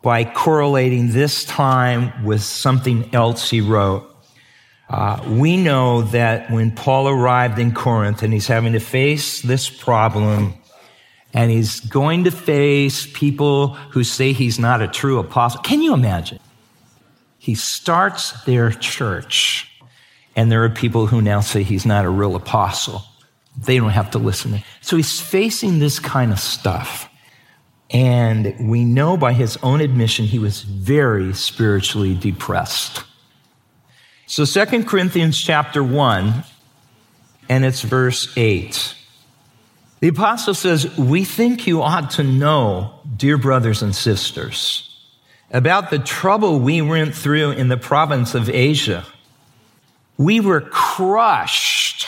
by 0.02 0.24
correlating 0.24 1.12
this 1.12 1.44
time 1.44 2.24
with 2.24 2.42
something 2.42 3.14
else 3.14 3.50
he 3.50 3.60
wrote. 3.60 4.06
Uh, 4.88 5.22
we 5.28 5.56
know 5.56 6.02
that 6.02 6.50
when 6.50 6.72
Paul 6.72 7.08
arrived 7.08 7.58
in 7.58 7.72
Corinth 7.72 8.22
and 8.22 8.32
he's 8.32 8.48
having 8.48 8.72
to 8.72 8.80
face 8.80 9.40
this 9.40 9.70
problem, 9.70 10.54
and 11.32 11.50
he's 11.50 11.80
going 11.80 12.24
to 12.24 12.30
face 12.30 13.06
people 13.12 13.74
who 13.92 14.02
say 14.02 14.32
he's 14.32 14.58
not 14.58 14.82
a 14.82 14.88
true 14.88 15.18
apostle. 15.20 15.62
Can 15.62 15.80
you 15.80 15.94
imagine? 15.94 16.40
He 17.38 17.54
starts 17.54 18.32
their 18.44 18.70
church, 18.70 19.69
and 20.36 20.50
there 20.50 20.64
are 20.64 20.70
people 20.70 21.06
who 21.06 21.20
now 21.20 21.40
say 21.40 21.62
he's 21.62 21.86
not 21.86 22.04
a 22.04 22.10
real 22.10 22.36
apostle. 22.36 23.02
They 23.58 23.76
don't 23.76 23.90
have 23.90 24.12
to 24.12 24.18
listen. 24.18 24.62
So 24.80 24.96
he's 24.96 25.20
facing 25.20 25.78
this 25.78 25.98
kind 25.98 26.32
of 26.32 26.38
stuff. 26.38 27.08
And 27.90 28.54
we 28.70 28.84
know 28.84 29.16
by 29.16 29.32
his 29.32 29.56
own 29.62 29.80
admission, 29.80 30.26
he 30.26 30.38
was 30.38 30.62
very 30.62 31.34
spiritually 31.34 32.14
depressed. 32.14 33.02
So 34.26 34.44
2 34.44 34.84
Corinthians 34.84 35.36
chapter 35.38 35.82
1, 35.82 36.44
and 37.48 37.64
it's 37.64 37.82
verse 37.82 38.32
8. 38.36 38.94
The 39.98 40.08
apostle 40.08 40.54
says, 40.54 40.96
We 40.96 41.24
think 41.24 41.66
you 41.66 41.82
ought 41.82 42.10
to 42.12 42.22
know, 42.22 42.94
dear 43.16 43.36
brothers 43.36 43.82
and 43.82 43.94
sisters, 43.94 44.86
about 45.50 45.90
the 45.90 45.98
trouble 45.98 46.60
we 46.60 46.80
went 46.80 47.14
through 47.14 47.50
in 47.52 47.68
the 47.68 47.76
province 47.76 48.36
of 48.36 48.48
Asia. 48.48 49.04
We 50.20 50.40
were 50.40 50.60
crushed 50.60 52.06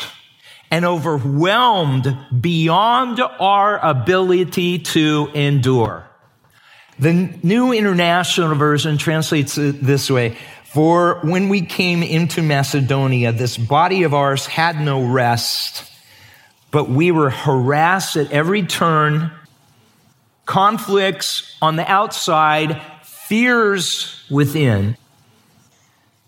and 0.71 0.85
overwhelmed 0.85 2.15
beyond 2.39 3.23
our 3.41 3.79
ability 3.79 4.81
to 4.81 5.31
endure. 5.33 6.05
The 6.99 7.31
New 7.43 7.73
International 7.73 8.55
Version 8.55 8.99
translates 8.99 9.57
it 9.57 9.83
this 9.83 10.11
way. 10.11 10.37
For 10.65 11.21
when 11.23 11.49
we 11.49 11.63
came 11.63 12.03
into 12.03 12.43
Macedonia, 12.43 13.33
this 13.33 13.57
body 13.57 14.03
of 14.03 14.13
ours 14.13 14.45
had 14.45 14.79
no 14.79 15.03
rest, 15.03 15.91
but 16.71 16.91
we 16.91 17.13
were 17.13 17.31
harassed 17.31 18.17
at 18.17 18.31
every 18.31 18.63
turn, 18.65 19.33
conflicts 20.45 21.57
on 21.63 21.77
the 21.77 21.91
outside, 21.91 22.83
fears 23.05 24.23
within. 24.31 24.99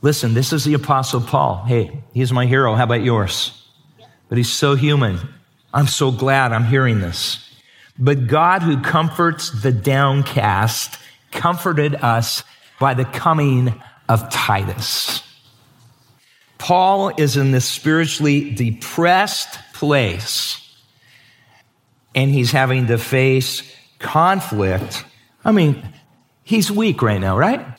Listen, 0.04 0.34
this 0.34 0.52
is 0.52 0.64
the 0.64 0.74
Apostle 0.74 1.20
Paul. 1.20 1.64
Hey, 1.66 2.04
he's 2.12 2.32
my 2.32 2.46
hero. 2.46 2.74
How 2.76 2.84
about 2.84 3.02
yours? 3.02 3.64
but 4.28 4.38
he's 4.38 4.52
so 4.52 4.74
human. 4.74 5.20
I'm 5.72 5.86
so 5.86 6.10
glad 6.10 6.52
I'm 6.52 6.64
hearing 6.64 7.00
this. 7.00 7.38
But 7.98 8.26
God, 8.26 8.62
who 8.62 8.80
comforts 8.80 9.62
the 9.62 9.72
downcast, 9.72 10.98
comforted 11.30 11.94
us 11.94 12.42
by 12.80 12.94
the 12.94 13.04
coming 13.04 13.80
of 14.08 14.28
Titus. 14.30 15.22
Paul 16.58 17.12
is 17.16 17.36
in 17.36 17.52
this 17.52 17.64
spiritually 17.64 18.50
depressed 18.50 19.58
place, 19.72 20.60
and 22.14 22.30
he's 22.30 22.50
having 22.50 22.88
to 22.88 22.98
face 22.98 23.62
conflict. 23.98 25.04
I 25.44 25.52
mean, 25.52 25.86
he's 26.42 26.70
weak 26.70 27.02
right 27.02 27.20
now, 27.20 27.38
right? 27.38 27.73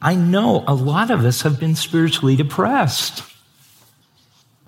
I 0.00 0.14
know 0.14 0.64
a 0.66 0.74
lot 0.74 1.10
of 1.10 1.24
us 1.24 1.42
have 1.42 1.58
been 1.58 1.74
spiritually 1.74 2.36
depressed. 2.36 3.22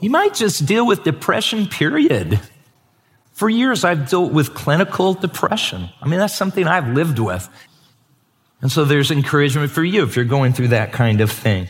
You 0.00 0.10
might 0.10 0.34
just 0.34 0.66
deal 0.66 0.86
with 0.86 1.04
depression, 1.04 1.66
period. 1.66 2.40
For 3.32 3.48
years, 3.48 3.84
I've 3.84 4.08
dealt 4.08 4.32
with 4.32 4.54
clinical 4.54 5.14
depression. 5.14 5.88
I 6.02 6.08
mean, 6.08 6.18
that's 6.18 6.34
something 6.34 6.66
I've 6.66 6.88
lived 6.88 7.18
with. 7.18 7.48
And 8.60 8.70
so 8.70 8.84
there's 8.84 9.10
encouragement 9.10 9.70
for 9.70 9.84
you 9.84 10.02
if 10.02 10.16
you're 10.16 10.24
going 10.24 10.52
through 10.52 10.68
that 10.68 10.92
kind 10.92 11.20
of 11.20 11.30
thing. 11.30 11.68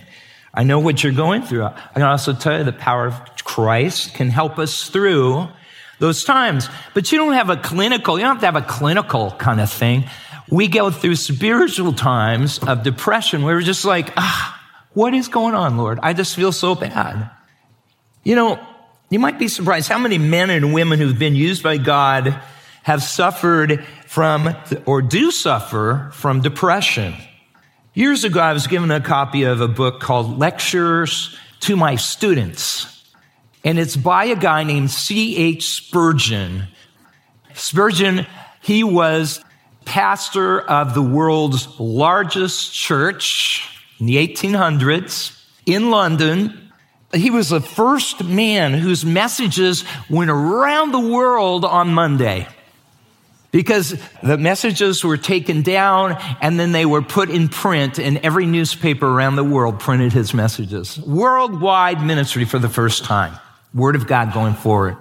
I 0.52 0.64
know 0.64 0.80
what 0.80 1.04
you're 1.04 1.12
going 1.12 1.42
through. 1.42 1.64
I 1.64 1.92
can 1.92 2.02
also 2.02 2.32
tell 2.32 2.58
you 2.58 2.64
the 2.64 2.72
power 2.72 3.06
of 3.06 3.44
Christ 3.44 4.14
can 4.14 4.30
help 4.30 4.58
us 4.58 4.88
through 4.88 5.48
those 6.00 6.24
times. 6.24 6.68
But 6.94 7.12
you 7.12 7.18
don't 7.18 7.34
have 7.34 7.50
a 7.50 7.56
clinical, 7.56 8.18
you 8.18 8.24
don't 8.24 8.34
have 8.34 8.40
to 8.40 8.46
have 8.46 8.56
a 8.56 8.66
clinical 8.66 9.30
kind 9.32 9.60
of 9.60 9.70
thing. 9.70 10.04
We 10.50 10.68
go 10.68 10.90
through 10.90 11.16
spiritual 11.16 11.92
times 11.92 12.58
of 12.58 12.82
depression 12.82 13.42
where 13.42 13.54
we're 13.54 13.62
just 13.62 13.84
like, 13.84 14.12
ah, 14.16 14.60
what 14.94 15.14
is 15.14 15.28
going 15.28 15.54
on, 15.54 15.76
Lord? 15.76 16.00
I 16.02 16.12
just 16.12 16.34
feel 16.34 16.52
so 16.52 16.74
bad. 16.74 17.30
You 18.24 18.34
know, 18.34 18.66
you 19.10 19.18
might 19.18 19.38
be 19.38 19.48
surprised 19.48 19.88
how 19.88 19.98
many 19.98 20.18
men 20.18 20.50
and 20.50 20.74
women 20.74 20.98
who've 20.98 21.18
been 21.18 21.36
used 21.36 21.62
by 21.62 21.76
God 21.76 22.40
have 22.82 23.02
suffered 23.02 23.84
from 24.06 24.54
or 24.86 25.02
do 25.02 25.30
suffer 25.30 26.10
from 26.12 26.40
depression. 26.40 27.14
Years 27.94 28.24
ago, 28.24 28.40
I 28.40 28.52
was 28.52 28.66
given 28.66 28.90
a 28.90 29.00
copy 29.00 29.44
of 29.44 29.60
a 29.60 29.68
book 29.68 30.00
called 30.00 30.38
Lectures 30.38 31.36
to 31.60 31.76
My 31.76 31.96
Students. 31.96 33.04
And 33.64 33.78
it's 33.78 33.96
by 33.96 34.26
a 34.26 34.36
guy 34.36 34.64
named 34.64 34.90
C.H. 34.90 35.66
Spurgeon. 35.66 36.68
Spurgeon, 37.54 38.26
he 38.62 38.82
was 38.82 39.44
pastor 39.90 40.60
of 40.60 40.94
the 40.94 41.02
world's 41.02 41.80
largest 41.80 42.72
church 42.72 43.68
in 43.98 44.06
the 44.06 44.24
1800s 44.24 45.36
in 45.66 45.90
London. 45.90 46.70
He 47.12 47.30
was 47.30 47.48
the 47.48 47.60
first 47.60 48.22
man 48.22 48.72
whose 48.72 49.04
messages 49.04 49.84
went 50.08 50.30
around 50.30 50.92
the 50.92 51.00
world 51.00 51.64
on 51.64 51.92
Monday 51.92 52.46
because 53.50 54.00
the 54.22 54.38
messages 54.38 55.02
were 55.02 55.16
taken 55.16 55.62
down 55.62 56.16
and 56.40 56.58
then 56.58 56.70
they 56.70 56.86
were 56.86 57.02
put 57.02 57.28
in 57.28 57.48
print 57.48 57.98
and 57.98 58.18
every 58.18 58.46
newspaper 58.46 59.08
around 59.08 59.34
the 59.34 59.42
world 59.42 59.80
printed 59.80 60.12
his 60.12 60.32
messages. 60.32 61.00
Worldwide 61.00 62.00
ministry 62.00 62.44
for 62.44 62.60
the 62.60 62.68
first 62.68 63.04
time. 63.04 63.36
Word 63.74 63.96
of 63.96 64.06
God 64.06 64.32
going 64.32 64.54
forward. 64.54 64.96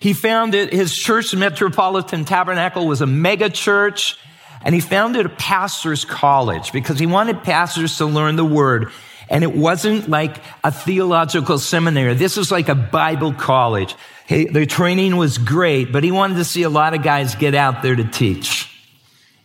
He 0.00 0.14
founded 0.14 0.72
his 0.72 0.96
church, 0.96 1.34
Metropolitan 1.34 2.24
Tabernacle, 2.24 2.86
was 2.86 3.02
a 3.02 3.06
mega 3.06 3.50
church, 3.50 4.18
and 4.64 4.74
he 4.74 4.80
founded 4.80 5.26
a 5.26 5.28
pastor's 5.28 6.06
college 6.06 6.72
because 6.72 6.98
he 6.98 7.04
wanted 7.04 7.42
pastors 7.42 7.98
to 7.98 8.06
learn 8.06 8.36
the 8.36 8.44
word. 8.44 8.90
And 9.28 9.44
it 9.44 9.54
wasn't 9.54 10.08
like 10.08 10.38
a 10.64 10.72
theological 10.72 11.58
seminary. 11.58 12.14
This 12.14 12.36
was 12.36 12.50
like 12.50 12.70
a 12.70 12.74
Bible 12.74 13.34
college. 13.34 13.94
Hey, 14.26 14.46
the 14.46 14.64
training 14.64 15.16
was 15.16 15.36
great, 15.38 15.92
but 15.92 16.02
he 16.02 16.10
wanted 16.10 16.36
to 16.36 16.44
see 16.44 16.62
a 16.62 16.70
lot 16.70 16.94
of 16.94 17.02
guys 17.02 17.34
get 17.34 17.54
out 17.54 17.82
there 17.82 17.94
to 17.94 18.04
teach. 18.04 18.68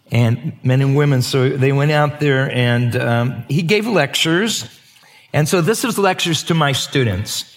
And 0.09 0.57
men 0.63 0.81
and 0.81 0.95
women. 0.95 1.21
So 1.21 1.49
they 1.49 1.71
went 1.73 1.91
out 1.91 2.19
there 2.19 2.49
and 2.49 2.95
um, 2.95 3.43
he 3.49 3.61
gave 3.61 3.87
lectures. 3.87 4.69
And 5.33 5.49
so 5.49 5.61
this 5.61 5.83
is 5.83 5.97
lectures 5.97 6.43
to 6.43 6.53
my 6.53 6.71
students. 6.71 7.54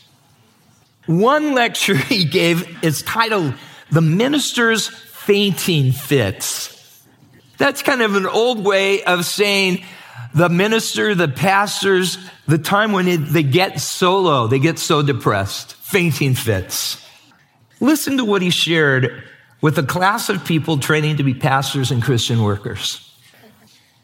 One 1.08 1.54
lecture 1.54 1.96
he 1.96 2.26
gave 2.26 2.84
is 2.84 3.00
titled 3.00 3.54
The 3.90 4.02
Minister's 4.02 4.88
Fainting 4.88 5.92
Fits. 5.92 7.02
That's 7.56 7.80
kind 7.80 8.02
of 8.02 8.14
an 8.14 8.26
old 8.26 8.62
way 8.62 9.02
of 9.04 9.24
saying 9.24 9.86
the 10.34 10.50
minister, 10.50 11.14
the 11.14 11.26
pastors, 11.26 12.18
the 12.46 12.58
time 12.58 12.92
when 12.92 13.32
they 13.32 13.42
get 13.42 13.80
so 13.80 14.20
low, 14.20 14.48
they 14.48 14.58
get 14.58 14.78
so 14.78 15.00
depressed, 15.00 15.72
fainting 15.76 16.34
fits. 16.34 17.02
Listen 17.80 18.18
to 18.18 18.26
what 18.26 18.42
he 18.42 18.50
shared 18.50 19.24
with 19.62 19.78
a 19.78 19.82
class 19.82 20.28
of 20.28 20.44
people 20.44 20.76
training 20.76 21.16
to 21.16 21.22
be 21.22 21.32
pastors 21.32 21.90
and 21.90 22.02
Christian 22.02 22.42
workers. 22.42 23.02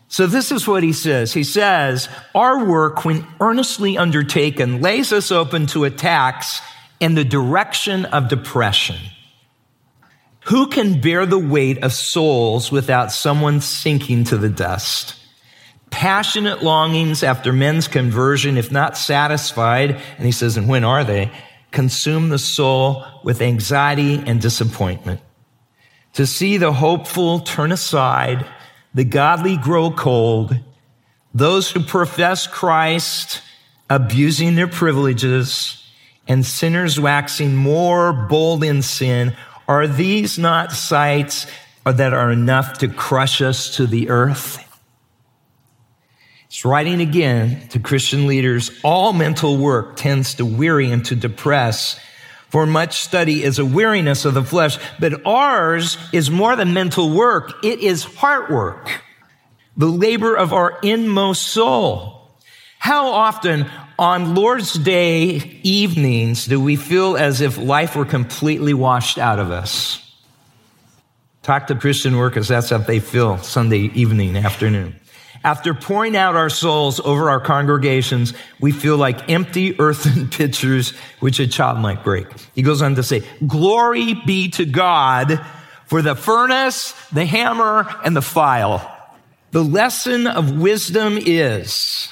So 0.08 0.26
this 0.26 0.50
is 0.50 0.66
what 0.66 0.82
he 0.82 0.94
says. 0.94 1.34
He 1.34 1.44
says, 1.44 2.08
our 2.34 2.64
work, 2.64 3.04
when 3.04 3.26
earnestly 3.40 3.98
undertaken, 3.98 4.80
lays 4.80 5.12
us 5.12 5.30
open 5.30 5.66
to 5.66 5.84
attacks 5.84 6.62
in 7.04 7.14
the 7.14 7.24
direction 7.24 8.06
of 8.06 8.28
depression. 8.28 8.96
Who 10.46 10.66
can 10.66 11.00
bear 11.00 11.26
the 11.26 11.38
weight 11.38 11.82
of 11.84 11.92
souls 11.92 12.72
without 12.72 13.12
someone 13.12 13.60
sinking 13.60 14.24
to 14.24 14.36
the 14.36 14.48
dust? 14.48 15.14
passionate 15.94 16.60
longings 16.60 17.22
after 17.22 17.52
men's 17.52 17.86
conversion, 17.86 18.58
if 18.58 18.72
not 18.72 18.96
satisfied, 18.96 19.92
and 19.92 20.26
he 20.26 20.32
says, 20.32 20.56
and 20.56 20.68
when 20.68 20.82
are 20.82 21.04
they? 21.04 21.30
Consume 21.70 22.30
the 22.30 22.38
soul 22.38 23.04
with 23.22 23.40
anxiety 23.40 24.20
and 24.26 24.40
disappointment. 24.40 25.20
To 26.14 26.26
see 26.26 26.56
the 26.56 26.72
hopeful 26.72 27.38
turn 27.38 27.70
aside, 27.70 28.44
the 28.92 29.04
godly 29.04 29.56
grow 29.56 29.92
cold, 29.92 30.58
those 31.32 31.70
who 31.70 31.80
profess 31.84 32.48
Christ 32.48 33.40
abusing 33.88 34.56
their 34.56 34.66
privileges, 34.66 35.80
and 36.26 36.44
sinners 36.44 36.98
waxing 36.98 37.54
more 37.54 38.12
bold 38.12 38.64
in 38.64 38.82
sin, 38.82 39.36
are 39.68 39.86
these 39.86 40.38
not 40.38 40.72
sights 40.72 41.46
that 41.84 42.12
are 42.12 42.30
enough 42.30 42.78
to 42.78 42.88
crush 42.88 43.42
us 43.42 43.76
to 43.76 43.86
the 43.86 44.10
earth? 44.10 44.60
It's 46.46 46.64
writing 46.64 47.00
again 47.00 47.66
to 47.70 47.80
Christian 47.80 48.26
leaders. 48.26 48.70
All 48.84 49.12
mental 49.12 49.56
work 49.56 49.96
tends 49.96 50.34
to 50.36 50.46
weary 50.46 50.90
and 50.90 51.04
to 51.06 51.16
depress. 51.16 51.98
For 52.48 52.64
much 52.64 53.00
study 53.00 53.42
is 53.42 53.58
a 53.58 53.64
weariness 53.64 54.24
of 54.24 54.34
the 54.34 54.44
flesh, 54.44 54.78
but 55.00 55.26
ours 55.26 55.98
is 56.12 56.30
more 56.30 56.54
than 56.54 56.72
mental 56.72 57.10
work. 57.10 57.64
It 57.64 57.80
is 57.80 58.04
heart 58.04 58.50
work, 58.50 59.02
the 59.76 59.88
labor 59.88 60.36
of 60.36 60.52
our 60.52 60.78
inmost 60.84 61.42
soul. 61.48 62.30
How 62.78 63.08
often 63.08 63.68
on 63.98 64.34
Lord's 64.34 64.74
Day 64.74 65.60
evenings 65.62 66.46
do 66.46 66.60
we 66.60 66.76
feel 66.76 67.16
as 67.16 67.40
if 67.40 67.58
life 67.58 67.96
were 67.96 68.04
completely 68.04 68.74
washed 68.74 69.18
out 69.18 69.38
of 69.38 69.50
us? 69.50 70.00
Talk 71.42 71.66
to 71.66 71.74
Christian 71.74 72.16
workers, 72.16 72.48
that's 72.48 72.70
how 72.70 72.78
they 72.78 73.00
feel 73.00 73.38
Sunday 73.38 73.90
evening, 73.94 74.36
afternoon. 74.36 74.96
After 75.44 75.74
pouring 75.74 76.16
out 76.16 76.36
our 76.36 76.48
souls 76.48 77.00
over 77.00 77.28
our 77.28 77.40
congregations, 77.40 78.32
we 78.60 78.72
feel 78.72 78.96
like 78.96 79.30
empty 79.30 79.78
earthen 79.78 80.28
pitchers 80.30 80.92
which 81.20 81.38
a 81.38 81.46
child 81.46 81.78
might 81.78 82.02
break. 82.02 82.26
He 82.54 82.62
goes 82.62 82.80
on 82.80 82.94
to 82.94 83.02
say, 83.02 83.22
Glory 83.46 84.14
be 84.14 84.48
to 84.52 84.64
God 84.64 85.44
for 85.86 86.00
the 86.00 86.14
furnace, 86.14 86.92
the 87.10 87.26
hammer, 87.26 87.86
and 88.02 88.16
the 88.16 88.22
file. 88.22 88.90
The 89.50 89.62
lesson 89.62 90.26
of 90.26 90.58
wisdom 90.58 91.18
is 91.20 92.08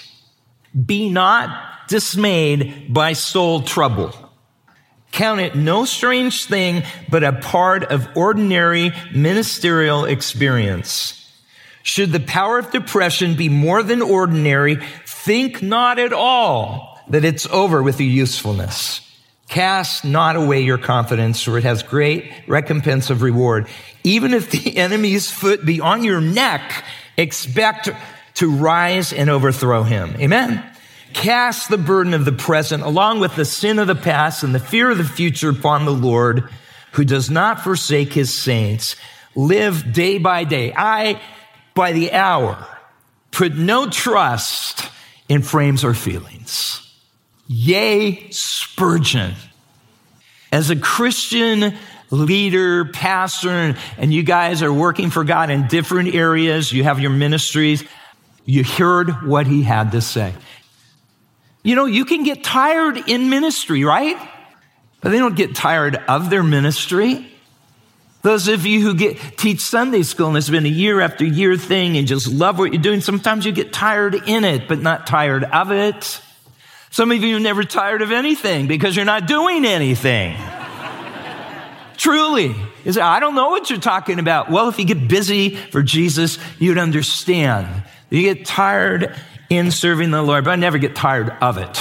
be 0.75 1.11
not 1.11 1.72
dismayed 1.93 2.87
by 2.89 3.13
soul 3.13 3.61
trouble. 3.61 4.13
Count 5.13 5.43
it 5.43 5.55
no 5.55 5.85
strange 5.85 6.47
thing, 6.47 6.85
but 7.11 7.23
a 7.23 7.35
part 7.35 7.85
of 7.85 8.09
ordinary 8.17 8.93
ministerial 9.15 10.07
experience. 10.07 11.19
Should 11.83 12.11
the 12.11 12.21
power 12.21 12.59
of 12.59 12.71
depression 12.71 13.37
be 13.37 13.51
more 13.51 13.83
than 13.83 14.01
ordinary, 14.01 14.79
think 15.07 15.63
not 15.63 15.99
at 15.99 16.15
all 16.15 16.99
that 17.09 17.27
it's 17.27 17.47
over 17.49 17.83
with 17.83 18.01
your 18.01 18.09
usefulness. 18.09 19.01
Cast 19.49 20.03
not 20.03 20.37
away 20.37 20.63
your 20.63 20.79
confidence, 20.79 21.43
for 21.43 21.59
it 21.59 21.65
has 21.65 21.83
great 21.83 22.33
recompense 22.47 23.11
of 23.11 23.21
reward. 23.21 23.69
Even 24.03 24.33
if 24.33 24.51
the 24.51 24.77
enemy's 24.87 25.31
foot 25.31 25.63
be 25.63 25.79
on 25.79 26.05
your 26.05 26.23
neck, 26.23 26.85
expect 27.19 27.91
to 28.37 28.51
rise 28.51 29.13
and 29.13 29.29
overthrow 29.29 29.83
him. 29.83 30.17
Amen. 30.19 30.72
Cast 31.15 31.69
the 31.69 31.79
burden 31.79 32.15
of 32.15 32.25
the 32.25 32.33
present 32.33 32.83
along 32.83 33.21
with 33.21 33.37
the 33.37 33.45
sin 33.45 33.79
of 33.79 33.87
the 33.87 33.95
past 33.95 34.43
and 34.43 34.55
the 34.55 34.61
fear 34.61 34.91
of 34.91 34.99
the 34.99 35.05
future 35.05 35.51
upon 35.51 35.85
the 35.85 35.93
Lord, 35.93 36.49
who 36.93 37.05
does 37.05 37.31
not 37.31 37.61
forsake 37.61 38.13
his 38.13 38.33
saints. 38.33 38.97
Live 39.35 39.93
day 39.93 40.19
by 40.19 40.45
day. 40.45 40.73
I 40.77 41.21
by 41.75 41.93
the 41.93 42.13
hour. 42.13 42.67
Put 43.31 43.57
no 43.57 43.89
trust 43.89 44.91
in 45.29 45.43
frames 45.43 45.85
or 45.85 45.95
feelings. 45.95 46.79
Yea, 47.47 48.31
Spurgeon. 48.31 49.35
As 50.51 50.69
a 50.69 50.77
Christian 50.77 51.75
leader, 52.11 52.85
pastor, 52.85 53.75
and 53.97 54.13
you 54.13 54.23
guys 54.23 54.63
are 54.63 54.73
working 54.73 55.11
for 55.11 55.25
God 55.25 55.51
in 55.51 55.67
different 55.67 56.15
areas, 56.15 56.73
you 56.73 56.85
have 56.85 57.01
your 57.01 57.11
ministries, 57.11 57.85
you 58.45 58.65
heard 58.65 59.27
what 59.27 59.47
he 59.47 59.63
had 59.63 59.93
to 59.93 60.01
say. 60.01 60.35
You 61.63 61.77
know, 61.77 61.85
you 61.85 62.05
can 62.05 62.25
get 62.25 62.43
tired 62.43 62.97
in 63.09 63.31
ministry, 63.31 63.85
right? 63.85 64.17
But 65.01 65.11
they 65.11 65.19
don't 65.19 65.37
get 65.37 65.55
tired 65.55 65.97
of 66.09 66.31
their 66.31 66.43
ministry. 66.43 67.29
Those 68.23 68.47
of 68.49 68.67
you 68.67 68.81
who 68.81 68.95
get 68.95 69.19
teach 69.37 69.61
Sunday 69.61 70.03
school 70.03 70.29
and 70.29 70.37
it's 70.37 70.49
been 70.49 70.67
a 70.67 70.69
year 70.69 71.01
after 71.01 71.25
year 71.25 71.57
thing 71.57 71.97
and 71.97 72.07
just 72.07 72.29
love 72.29 72.59
what 72.59 72.73
you're 72.73 72.83
doing, 72.83 73.01
sometimes 73.01 73.45
you 73.45 73.53
get 73.53 73.73
tired 73.73 74.15
in 74.15 74.45
it, 74.45 74.69
but 74.69 74.81
not 74.81 75.07
tired 75.07 75.45
of 75.45 75.73
it. 75.73 76.21
Some 76.91 77.11
of 77.11 77.23
you 77.23 77.37
are 77.37 77.41
never 77.41 77.65
tired 77.65 78.03
of 78.03 78.13
anything 78.13 78.69
because 78.69 78.95
you're 78.95 79.05
not 79.05 79.27
doing 79.27 79.65
anything. 79.65 80.37
Truly. 81.97 82.55
Is 82.85 82.99
I 82.99 83.21
don't 83.21 83.35
know 83.35 83.51
what 83.51 83.71
you're 83.71 83.79
talking 83.79 84.19
about. 84.19 84.51
Well, 84.51 84.69
if 84.69 84.79
you 84.79 84.85
get 84.85 85.09
busy 85.09 85.57
for 85.57 85.83
Jesus, 85.83 86.39
you'd 86.59 86.79
understand. 86.79 87.69
You 88.11 88.23
get 88.23 88.45
tired 88.45 89.17
in 89.53 89.71
serving 89.71 90.11
the 90.11 90.23
Lord, 90.23 90.45
but 90.45 90.53
I 90.53 90.57
never 90.57 90.79
get 90.79 90.97
tired 90.97 91.31
of 91.43 91.59
it. 91.59 91.79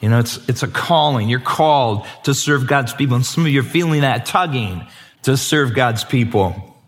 You 0.00 0.08
know, 0.08 0.20
it's, 0.20 0.48
it's 0.48 0.62
a 0.62 0.68
calling. 0.68 1.28
You're 1.28 1.40
called 1.40 2.06
to 2.22 2.34
serve 2.34 2.68
God's 2.68 2.92
people. 2.92 3.16
And 3.16 3.26
some 3.26 3.44
of 3.44 3.50
you 3.50 3.60
are 3.60 3.64
feeling 3.64 4.02
that 4.02 4.26
tugging 4.26 4.86
to 5.24 5.36
serve 5.36 5.74
God's 5.74 6.04
people. 6.04 6.78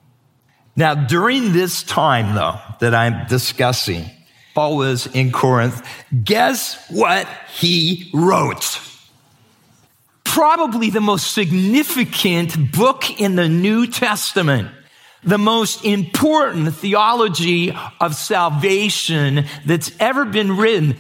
Now, 0.77 0.95
during 0.95 1.53
this 1.53 1.83
time, 1.83 2.37
though, 2.37 2.59
that 2.79 2.95
I'm 2.95 3.27
discussing, 3.27 4.07
Paul 4.55 4.77
was 4.77 5.09
in 5.09 5.33
Corinth. 5.33 5.87
Guess 6.23 6.89
what 6.89 7.27
he 7.53 8.09
wrote? 8.15 8.81
Probably 10.23 10.89
the 10.89 11.01
most 11.01 11.35
significant 11.35 12.73
book 12.73 13.21
in 13.21 13.35
the 13.35 13.49
New 13.49 13.89
Testament, 13.89 14.71
the 15.25 15.39
most 15.39 15.85
important 15.85 16.75
theology 16.75 17.77
of 18.01 18.15
salvation 18.15 19.47
that's 19.65 19.93
ever 20.01 20.25
been 20.25 20.57
written. 20.57 20.97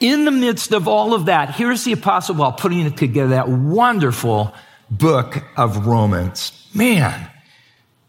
In 0.00 0.24
the 0.24 0.32
midst 0.32 0.72
of 0.72 0.88
all 0.88 1.14
of 1.14 1.26
that, 1.26 1.54
here's 1.54 1.84
the 1.84 1.92
Apostle 1.92 2.34
Paul 2.34 2.52
putting 2.52 2.80
it 2.80 2.96
together, 2.96 3.30
that 3.30 3.48
wonderful 3.48 4.52
book 4.90 5.44
of 5.56 5.86
Romans. 5.86 6.68
Man, 6.74 7.30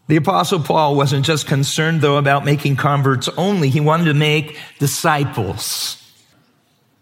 the 0.07 0.17
apostle 0.17 0.59
Paul 0.59 0.95
wasn't 0.95 1.25
just 1.25 1.47
concerned 1.47 2.01
though 2.01 2.17
about 2.17 2.45
making 2.45 2.75
converts 2.75 3.29
only. 3.37 3.69
He 3.69 3.79
wanted 3.79 4.05
to 4.05 4.13
make 4.13 4.57
disciples. 4.79 5.99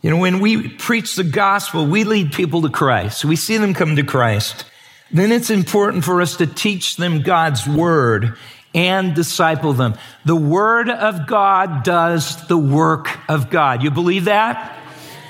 You 0.01 0.09
know, 0.09 0.17
when 0.17 0.39
we 0.39 0.67
preach 0.67 1.15
the 1.15 1.23
gospel, 1.23 1.85
we 1.85 2.03
lead 2.03 2.31
people 2.31 2.61
to 2.63 2.69
Christ. 2.69 3.23
We 3.23 3.35
see 3.35 3.57
them 3.57 3.73
come 3.73 3.95
to 3.95 4.03
Christ. 4.03 4.65
Then 5.13 5.31
it's 5.31 5.49
important 5.49 6.05
for 6.05 6.21
us 6.21 6.37
to 6.37 6.47
teach 6.47 6.95
them 6.95 7.21
God's 7.21 7.67
word 7.67 8.37
and 8.73 9.13
disciple 9.13 9.73
them. 9.73 9.95
The 10.23 10.35
word 10.35 10.89
of 10.89 11.27
God 11.27 11.83
does 11.83 12.47
the 12.47 12.57
work 12.57 13.19
of 13.29 13.49
God. 13.49 13.83
You 13.83 13.91
believe 13.91 14.25
that? 14.25 14.77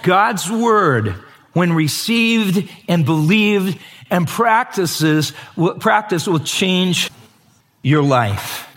God's 0.03 0.49
word, 0.49 1.15
when 1.53 1.73
received 1.73 2.69
and 2.87 3.05
believed 3.05 3.79
and 4.09 4.27
practices, 4.27 5.33
practice 5.79 6.27
will 6.27 6.39
change 6.39 7.09
your 7.81 8.03
life. 8.03 8.67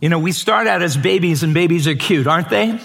You 0.00 0.08
know, 0.08 0.18
we 0.18 0.32
start 0.32 0.66
out 0.66 0.82
as 0.82 0.96
babies 0.96 1.42
and 1.42 1.52
babies 1.52 1.88
are 1.88 1.94
cute, 1.94 2.26
aren't 2.26 2.48
they? 2.48 2.80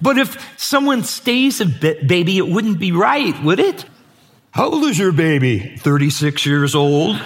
But 0.00 0.18
if 0.18 0.58
someone 0.58 1.04
stays 1.04 1.60
a 1.60 1.66
baby, 1.66 2.38
it 2.38 2.48
wouldn't 2.48 2.78
be 2.78 2.92
right, 2.92 3.42
would 3.42 3.60
it? 3.60 3.84
How 4.52 4.70
old 4.70 4.84
is 4.84 4.98
your 4.98 5.12
baby? 5.12 5.76
36 5.76 6.44
years 6.44 6.74
old. 6.74 7.16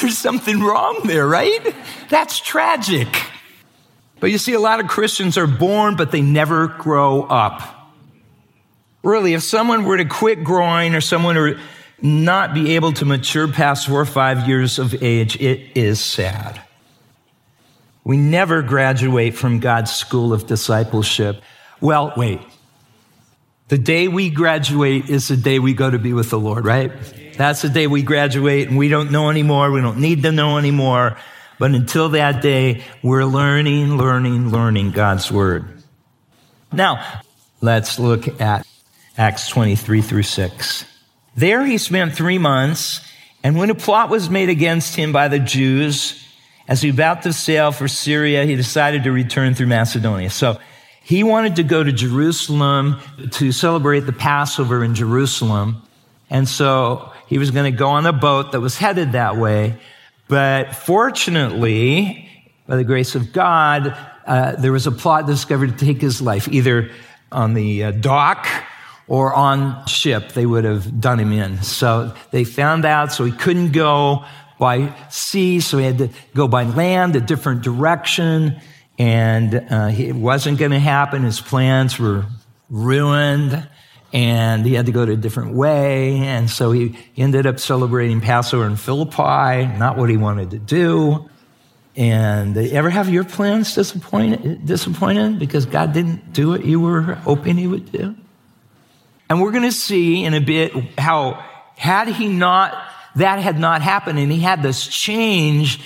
There's 0.00 0.16
something 0.16 0.60
wrong 0.60 1.00
there, 1.04 1.26
right? 1.26 1.74
That's 2.08 2.40
tragic. 2.40 3.08
But 4.20 4.30
you 4.30 4.38
see, 4.38 4.52
a 4.52 4.60
lot 4.60 4.80
of 4.80 4.88
Christians 4.88 5.36
are 5.36 5.46
born, 5.46 5.96
but 5.96 6.12
they 6.12 6.22
never 6.22 6.68
grow 6.68 7.22
up. 7.24 7.62
Really, 9.02 9.34
if 9.34 9.42
someone 9.42 9.84
were 9.84 9.96
to 9.96 10.04
quit 10.04 10.44
growing 10.44 10.94
or 10.94 11.00
someone 11.00 11.36
were 11.36 11.58
not 12.02 12.54
be 12.54 12.76
able 12.76 12.92
to 12.92 13.04
mature 13.04 13.48
past 13.48 13.88
four 13.88 14.00
or 14.00 14.06
five 14.06 14.46
years 14.46 14.78
of 14.78 15.02
age, 15.02 15.40
it 15.40 15.76
is 15.76 16.00
sad. 16.00 16.60
We 18.04 18.16
never 18.16 18.62
graduate 18.62 19.34
from 19.34 19.60
God's 19.60 19.92
school 19.92 20.32
of 20.32 20.46
discipleship. 20.46 21.42
Well, 21.80 22.12
wait. 22.16 22.40
The 23.70 23.78
day 23.78 24.08
we 24.08 24.30
graduate 24.30 25.10
is 25.10 25.28
the 25.28 25.36
day 25.36 25.60
we 25.60 25.74
go 25.74 25.88
to 25.88 25.98
be 26.00 26.12
with 26.12 26.30
the 26.30 26.40
Lord, 26.40 26.64
right? 26.64 26.90
That's 27.36 27.62
the 27.62 27.68
day 27.68 27.86
we 27.86 28.02
graduate 28.02 28.66
and 28.66 28.76
we 28.76 28.88
don't 28.88 29.12
know 29.12 29.30
anymore. 29.30 29.70
We 29.70 29.80
don't 29.80 30.00
need 30.00 30.24
to 30.24 30.32
know 30.32 30.58
anymore. 30.58 31.16
But 31.56 31.70
until 31.70 32.08
that 32.08 32.42
day, 32.42 32.82
we're 33.00 33.24
learning, 33.24 33.96
learning, 33.96 34.50
learning 34.50 34.90
God's 34.90 35.30
word. 35.30 35.84
Now, 36.72 37.20
let's 37.60 38.00
look 38.00 38.40
at 38.40 38.66
Acts 39.16 39.48
23 39.48 40.02
through 40.02 40.24
6. 40.24 40.84
There 41.36 41.64
he 41.64 41.78
spent 41.78 42.16
three 42.16 42.38
months, 42.38 43.00
and 43.44 43.56
when 43.56 43.70
a 43.70 43.76
plot 43.76 44.10
was 44.10 44.28
made 44.28 44.48
against 44.48 44.96
him 44.96 45.12
by 45.12 45.28
the 45.28 45.38
Jews, 45.38 46.26
as 46.66 46.82
he 46.82 46.88
about 46.88 47.22
to 47.22 47.32
sail 47.32 47.70
for 47.70 47.86
Syria, 47.86 48.44
he 48.46 48.56
decided 48.56 49.04
to 49.04 49.12
return 49.12 49.54
through 49.54 49.68
Macedonia. 49.68 50.30
So 50.30 50.58
he 51.10 51.24
wanted 51.24 51.56
to 51.56 51.64
go 51.64 51.82
to 51.82 51.90
Jerusalem 51.90 53.00
to 53.32 53.50
celebrate 53.50 54.06
the 54.06 54.12
Passover 54.12 54.84
in 54.84 54.94
Jerusalem. 54.94 55.82
And 56.30 56.48
so 56.48 57.10
he 57.26 57.36
was 57.36 57.50
going 57.50 57.70
to 57.70 57.76
go 57.76 57.88
on 57.88 58.06
a 58.06 58.12
boat 58.12 58.52
that 58.52 58.60
was 58.60 58.76
headed 58.76 59.10
that 59.10 59.36
way. 59.36 59.76
But 60.28 60.76
fortunately, 60.76 62.30
by 62.68 62.76
the 62.76 62.84
grace 62.84 63.16
of 63.16 63.32
God, 63.32 63.92
uh, 64.24 64.52
there 64.52 64.70
was 64.70 64.86
a 64.86 64.92
plot 64.92 65.26
discovered 65.26 65.76
to 65.76 65.84
take 65.84 66.00
his 66.00 66.22
life, 66.22 66.46
either 66.46 66.92
on 67.32 67.54
the 67.54 67.82
uh, 67.82 67.90
dock 67.90 68.46
or 69.08 69.34
on 69.34 69.84
ship. 69.86 70.30
They 70.30 70.46
would 70.46 70.62
have 70.62 71.00
done 71.00 71.18
him 71.18 71.32
in. 71.32 71.60
So 71.64 72.14
they 72.30 72.44
found 72.44 72.84
out, 72.84 73.10
so 73.10 73.24
he 73.24 73.32
couldn't 73.32 73.72
go 73.72 74.24
by 74.60 74.94
sea, 75.08 75.58
so 75.58 75.78
he 75.78 75.86
had 75.86 75.98
to 75.98 76.10
go 76.36 76.46
by 76.46 76.62
land, 76.62 77.16
a 77.16 77.20
different 77.20 77.62
direction, 77.62 78.60
and 79.00 79.54
uh, 79.54 79.90
it 79.96 80.14
wasn't 80.14 80.58
going 80.58 80.72
to 80.72 80.78
happen. 80.78 81.22
His 81.22 81.40
plans 81.40 81.98
were 81.98 82.26
ruined 82.68 83.66
and 84.12 84.66
he 84.66 84.74
had 84.74 84.84
to 84.86 84.92
go 84.92 85.06
to 85.06 85.12
a 85.12 85.16
different 85.16 85.54
way. 85.54 86.18
And 86.18 86.50
so 86.50 86.70
he 86.70 86.98
ended 87.16 87.46
up 87.46 87.58
celebrating 87.60 88.20
Passover 88.20 88.66
in 88.66 88.76
Philippi, 88.76 89.66
not 89.78 89.96
what 89.96 90.10
he 90.10 90.18
wanted 90.18 90.50
to 90.50 90.58
do. 90.58 91.30
And 91.96 92.54
ever 92.54 92.90
have 92.90 93.08
your 93.08 93.24
plans 93.24 93.74
disappointed, 93.74 94.66
disappointed 94.66 95.38
because 95.38 95.64
God 95.64 95.94
didn't 95.94 96.34
do 96.34 96.50
what 96.50 96.66
you 96.66 96.78
were 96.78 97.14
hoping 97.14 97.56
he 97.56 97.66
would 97.66 97.90
do? 97.90 98.14
And 99.30 99.40
we're 99.40 99.52
going 99.52 99.62
to 99.64 99.72
see 99.72 100.24
in 100.24 100.34
a 100.34 100.40
bit 100.42 100.74
how 100.98 101.42
had 101.78 102.06
he 102.08 102.28
not, 102.28 102.76
that 103.16 103.38
had 103.38 103.58
not 103.58 103.80
happened 103.80 104.18
and 104.18 104.30
he 104.30 104.40
had 104.40 104.62
this 104.62 104.86
change, 104.86 105.80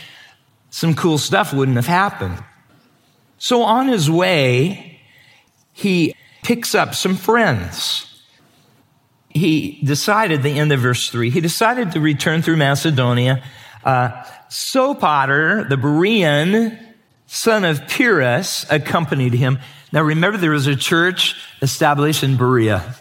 some 0.70 0.94
cool 0.96 1.18
stuff 1.18 1.54
wouldn't 1.54 1.76
have 1.76 1.86
happened. 1.86 2.42
So 3.44 3.62
on 3.62 3.88
his 3.88 4.10
way, 4.10 5.00
he 5.72 6.14
picks 6.42 6.74
up 6.74 6.94
some 6.94 7.16
friends 7.16 8.14
he 9.34 9.80
decided, 9.82 10.42
the 10.42 10.58
end 10.58 10.72
of 10.72 10.80
verse 10.80 11.10
3, 11.10 11.28
he 11.28 11.40
decided 11.40 11.92
to 11.92 12.00
return 12.00 12.40
through 12.40 12.56
Macedonia. 12.56 13.42
Uh, 13.84 14.10
Sopater, 14.48 15.68
the 15.68 15.76
Berean, 15.76 16.78
son 17.26 17.64
of 17.64 17.86
Pyrrhus, 17.88 18.64
accompanied 18.70 19.34
him. 19.34 19.58
Now 19.92 20.02
remember, 20.02 20.38
there 20.38 20.52
was 20.52 20.68
a 20.68 20.76
church 20.76 21.36
established 21.60 22.22
in 22.22 22.36
Berea, 22.36 22.94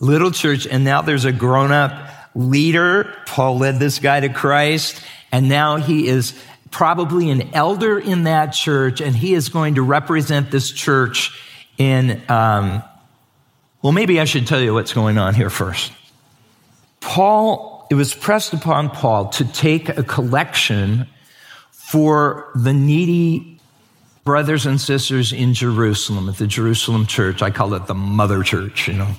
little 0.00 0.30
church, 0.30 0.66
and 0.66 0.82
now 0.82 1.02
there's 1.02 1.26
a 1.26 1.32
grown 1.32 1.72
up 1.72 2.10
leader. 2.34 3.14
Paul 3.26 3.58
led 3.58 3.78
this 3.78 3.98
guy 3.98 4.20
to 4.20 4.30
Christ, 4.30 5.02
and 5.30 5.48
now 5.48 5.76
he 5.76 6.08
is 6.08 6.32
probably 6.70 7.30
an 7.30 7.54
elder 7.54 7.98
in 7.98 8.24
that 8.24 8.52
church, 8.52 9.00
and 9.00 9.14
he 9.14 9.34
is 9.34 9.48
going 9.48 9.76
to 9.76 9.82
represent 9.82 10.50
this 10.50 10.70
church 10.70 11.38
in 11.78 12.22
um, 12.28 12.82
well, 13.82 13.92
maybe 13.92 14.20
I 14.20 14.24
should 14.24 14.46
tell 14.46 14.60
you 14.60 14.74
what's 14.74 14.92
going 14.92 15.18
on 15.18 15.34
here 15.34 15.50
first. 15.50 15.92
Paul, 17.00 17.86
it 17.90 17.94
was 17.94 18.12
pressed 18.12 18.52
upon 18.52 18.90
Paul 18.90 19.28
to 19.30 19.44
take 19.44 19.88
a 19.88 20.02
collection 20.02 21.06
for 21.70 22.50
the 22.56 22.72
needy 22.72 23.60
brothers 24.24 24.66
and 24.66 24.80
sisters 24.80 25.32
in 25.32 25.54
Jerusalem, 25.54 26.28
at 26.28 26.36
the 26.36 26.46
Jerusalem 26.46 27.06
church. 27.06 27.40
I 27.40 27.50
call 27.50 27.72
it 27.74 27.86
the 27.86 27.94
mother 27.94 28.42
church, 28.42 28.88
you 28.88 28.94
know. 28.94 29.12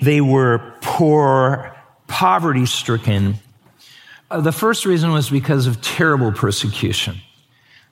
They 0.00 0.20
were 0.20 0.74
poor, 0.80 1.76
poverty 2.06 2.66
stricken. 2.66 3.36
Uh, 4.30 4.40
the 4.40 4.52
first 4.52 4.86
reason 4.86 5.12
was 5.12 5.30
because 5.30 5.66
of 5.66 5.80
terrible 5.80 6.32
persecution. 6.32 7.16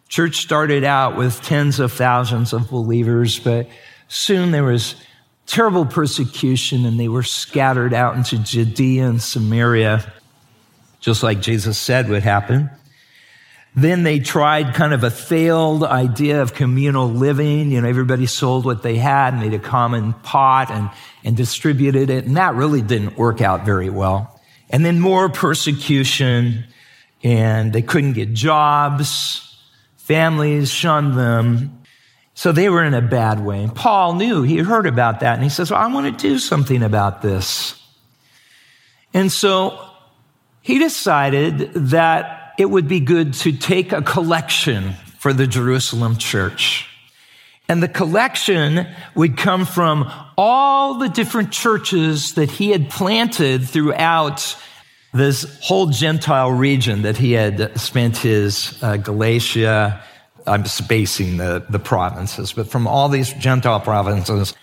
Church 0.08 0.36
started 0.36 0.84
out 0.84 1.16
with 1.16 1.40
tens 1.42 1.80
of 1.80 1.92
thousands 1.92 2.52
of 2.52 2.70
believers, 2.70 3.38
but 3.38 3.68
soon 4.08 4.50
there 4.50 4.64
was 4.64 4.94
terrible 5.46 5.86
persecution 5.86 6.84
and 6.84 6.98
they 6.98 7.08
were 7.08 7.22
scattered 7.22 7.94
out 7.94 8.16
into 8.16 8.38
Judea 8.38 9.08
and 9.08 9.22
Samaria, 9.22 10.12
just 11.00 11.22
like 11.22 11.40
Jesus 11.40 11.78
said 11.78 12.08
would 12.08 12.22
happen. 12.22 12.70
Then 13.74 14.02
they 14.02 14.18
tried 14.18 14.74
kind 14.74 14.92
of 14.92 15.02
a 15.02 15.10
failed 15.10 15.82
idea 15.82 16.42
of 16.42 16.52
communal 16.52 17.08
living. 17.08 17.70
You 17.70 17.80
know, 17.80 17.88
everybody 17.88 18.26
sold 18.26 18.66
what 18.66 18.82
they 18.82 18.96
had, 18.96 19.38
made 19.38 19.54
a 19.54 19.58
common 19.58 20.12
pot 20.12 20.70
and, 20.70 20.90
and 21.24 21.36
distributed 21.36 22.10
it. 22.10 22.26
And 22.26 22.36
that 22.36 22.54
really 22.54 22.82
didn't 22.82 23.16
work 23.16 23.40
out 23.40 23.64
very 23.64 23.88
well. 23.88 24.31
And 24.72 24.85
then 24.85 24.98
more 24.98 25.28
persecution 25.28 26.64
and 27.22 27.72
they 27.72 27.82
couldn't 27.82 28.14
get 28.14 28.32
jobs. 28.32 29.56
Families 29.96 30.70
shunned 30.70 31.16
them. 31.16 31.78
So 32.35 32.50
they 32.50 32.68
were 32.68 32.82
in 32.82 32.94
a 32.94 33.02
bad 33.02 33.44
way. 33.44 33.62
And 33.62 33.74
Paul 33.74 34.14
knew, 34.14 34.42
he 34.42 34.58
heard 34.58 34.87
about 34.87 35.20
that, 35.20 35.35
and 35.35 35.42
he 35.42 35.50
says, 35.50 35.70
Well, 35.70 35.80
I 35.80 35.87
want 35.92 36.18
to 36.18 36.28
do 36.28 36.38
something 36.38 36.82
about 36.82 37.22
this. 37.22 37.80
And 39.14 39.30
so 39.30 39.78
he 40.62 40.78
decided 40.78 41.74
that 41.74 42.54
it 42.58 42.66
would 42.66 42.88
be 42.88 43.00
good 43.00 43.35
to 43.35 43.52
take 43.52 43.92
a 43.92 44.02
collection 44.02 44.94
for 45.18 45.32
the 45.32 45.46
Jerusalem 45.46 46.16
church. 46.16 46.88
And 47.68 47.83
the 47.83 47.88
collection 47.88 48.87
would 49.14 49.37
come 49.37 49.64
from 49.64 50.11
all 50.37 50.98
the 50.98 51.09
different 51.09 51.53
churches 51.53 52.35
that 52.35 52.51
he 52.51 52.70
had 52.70 52.90
planted 52.90 53.68
throughout 53.68 54.57
this 55.14 55.61
whole 55.62 55.87
Gentile 55.87 56.51
region 56.51 57.03
that 57.03 57.16
he 57.16 57.33
had 57.33 57.79
spent 57.79 58.16
his 58.16 58.83
uh, 58.83 58.96
Galatia, 58.96 60.03
I'm 60.46 60.64
spacing 60.64 61.37
the, 61.37 61.64
the 61.68 61.79
provinces, 61.79 62.53
but 62.53 62.68
from 62.68 62.87
all 62.87 63.09
these 63.09 63.33
Gentile 63.35 63.81
provinces. 63.81 64.55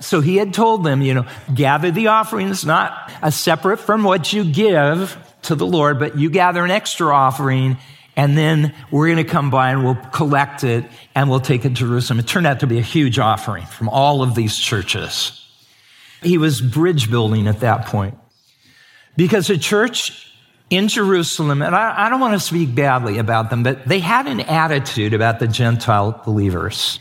So 0.00 0.20
he 0.20 0.36
had 0.36 0.52
told 0.52 0.82
them, 0.84 1.00
you 1.02 1.14
know, 1.14 1.26
gather 1.54 1.90
the 1.90 2.08
offerings, 2.08 2.64
not 2.64 3.10
separate 3.30 3.78
from 3.78 4.02
what 4.02 4.32
you 4.32 4.44
give 4.44 5.16
to 5.42 5.54
the 5.54 5.66
Lord, 5.66 5.98
but 5.98 6.18
you 6.18 6.30
gather 6.30 6.64
an 6.64 6.70
extra 6.70 7.14
offering 7.14 7.76
and 8.16 8.36
then 8.36 8.74
we're 8.90 9.06
going 9.06 9.24
to 9.24 9.30
come 9.30 9.50
by 9.50 9.70
and 9.70 9.84
we'll 9.84 9.94
collect 9.94 10.64
it 10.64 10.84
and 11.14 11.30
we'll 11.30 11.40
take 11.40 11.64
it 11.64 11.70
to 11.70 11.74
Jerusalem. 11.74 12.18
It 12.18 12.26
turned 12.26 12.46
out 12.46 12.60
to 12.60 12.66
be 12.66 12.78
a 12.78 12.82
huge 12.82 13.18
offering 13.18 13.64
from 13.66 13.88
all 13.88 14.22
of 14.22 14.34
these 14.34 14.58
churches. 14.58 15.38
He 16.22 16.38
was 16.38 16.60
bridge 16.60 17.10
building 17.10 17.48
at 17.48 17.60
that 17.60 17.86
point 17.86 18.16
because 19.16 19.46
the 19.46 19.58
church 19.58 20.32
in 20.70 20.88
Jerusalem, 20.88 21.60
and 21.60 21.74
I, 21.74 22.06
I 22.06 22.08
don't 22.08 22.20
want 22.20 22.32
to 22.34 22.40
speak 22.40 22.74
badly 22.74 23.18
about 23.18 23.50
them, 23.50 23.62
but 23.62 23.86
they 23.86 24.00
had 24.00 24.26
an 24.26 24.40
attitude 24.40 25.12
about 25.12 25.38
the 25.38 25.46
Gentile 25.46 26.22
believers. 26.24 26.98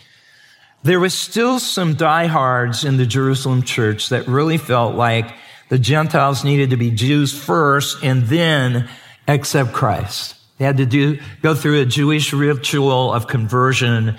There 0.84 1.00
was 1.00 1.14
still 1.14 1.60
some 1.60 1.94
diehards 1.94 2.84
in 2.84 2.98
the 2.98 3.06
Jerusalem 3.06 3.62
church 3.64 4.10
that 4.10 4.28
really 4.28 4.58
felt 4.58 4.96
like 4.96 5.34
the 5.70 5.80
Gentiles 5.80 6.44
needed 6.44 6.72
to 6.72 6.78
be 6.78 6.92
Jews 6.92 7.38
first 7.38 8.04
and 8.04 8.24
then 8.24 8.90
accept 9.28 9.72
Christ. 9.72 10.36
They 10.62 10.68
had 10.68 10.78
to 10.78 10.86
do, 10.86 11.18
go 11.42 11.56
through 11.56 11.82
a 11.82 11.88
Jewish 11.88 12.34
ritual 12.34 13.12
of 13.12 13.26
conversion. 13.26 14.16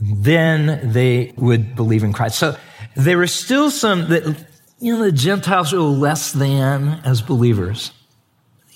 Then 0.00 0.92
they 0.92 1.34
would 1.36 1.74
believe 1.74 2.04
in 2.04 2.12
Christ. 2.12 2.38
So 2.38 2.56
there 2.94 3.18
were 3.18 3.26
still 3.26 3.72
some 3.72 4.08
that, 4.10 4.46
you 4.78 4.96
know, 4.96 5.02
the 5.02 5.10
Gentiles 5.10 5.72
were 5.72 5.80
less 5.80 6.30
than 6.30 7.00
as 7.04 7.22
believers 7.22 7.90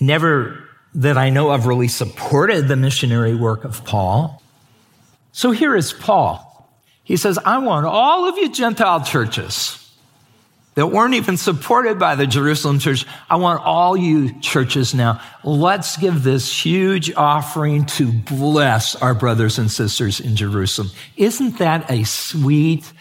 never 0.01 0.59
that 0.93 1.17
I 1.17 1.31
know 1.31 1.53
of 1.53 1.67
really 1.67 1.87
supported 1.87 2.67
the 2.67 2.75
missionary 2.75 3.37
work 3.37 3.63
of 3.63 3.85
Paul. 3.85 4.43
So 5.31 5.53
here 5.53 5.77
is 5.77 5.93
Paul. 5.93 6.69
He 7.05 7.17
says, 7.17 7.39
I 7.45 7.59
want 7.59 7.87
all 7.87 8.29
of 8.29 8.39
you 8.39 8.51
Gentile 8.51 9.05
churches 9.05 9.84
that 10.75 10.89
weren't 10.89 11.15
even 11.15 11.37
supported 11.37 11.99
by 11.99 12.15
the 12.15 12.27
Jerusalem 12.27 12.79
church. 12.79 13.07
I 13.31 13.37
want 13.37 13.63
all 13.65 13.97
you 13.97 14.39
churches 14.41 14.95
now. 14.95 15.21
Let's 15.45 15.97
give 15.97 16.23
this 16.23 16.65
huge 16.65 17.13
offering 17.15 17.87
to 17.87 18.13
bless 18.13 18.97
our 18.97 19.15
brothers 19.15 19.59
and 19.59 19.71
sisters 19.71 20.21
in 20.21 20.37
Jerusalem. 20.37 20.91
Isn't 21.17 21.59
that 21.59 21.91
a 21.91 22.05
sweet 22.05 22.93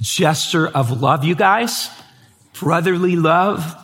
gesture 0.00 0.66
of 0.66 1.00
love, 1.00 1.24
you 1.24 1.34
guys? 1.34 1.88
Brotherly 2.54 3.16
love. 3.16 3.76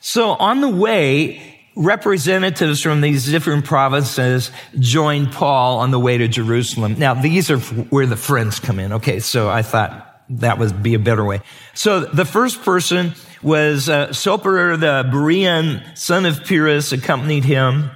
So 0.00 0.30
on 0.32 0.60
the 0.60 0.68
way, 0.68 1.54
representatives 1.76 2.82
from 2.82 3.00
these 3.00 3.28
different 3.28 3.64
provinces 3.64 4.50
joined 4.78 5.32
Paul 5.32 5.78
on 5.78 5.90
the 5.90 5.98
way 5.98 6.18
to 6.18 6.28
Jerusalem. 6.28 6.96
Now, 6.98 7.14
these 7.14 7.50
are 7.50 7.58
where 7.58 8.06
the 8.06 8.16
friends 8.16 8.60
come 8.60 8.78
in. 8.78 8.92
Okay, 8.92 9.18
so 9.18 9.48
I 9.48 9.62
thought 9.62 10.03
that 10.28 10.58
would 10.58 10.82
be 10.82 10.94
a 10.94 10.98
better 10.98 11.24
way. 11.24 11.40
So 11.74 12.00
the 12.00 12.24
first 12.24 12.62
person 12.62 13.12
was 13.42 13.88
uh, 13.88 14.08
Sopater, 14.08 14.78
the 14.78 15.08
Berean 15.10 15.96
son 15.96 16.26
of 16.26 16.44
Pyrrhus, 16.44 16.92
accompanied 16.92 17.44
him. 17.44 17.90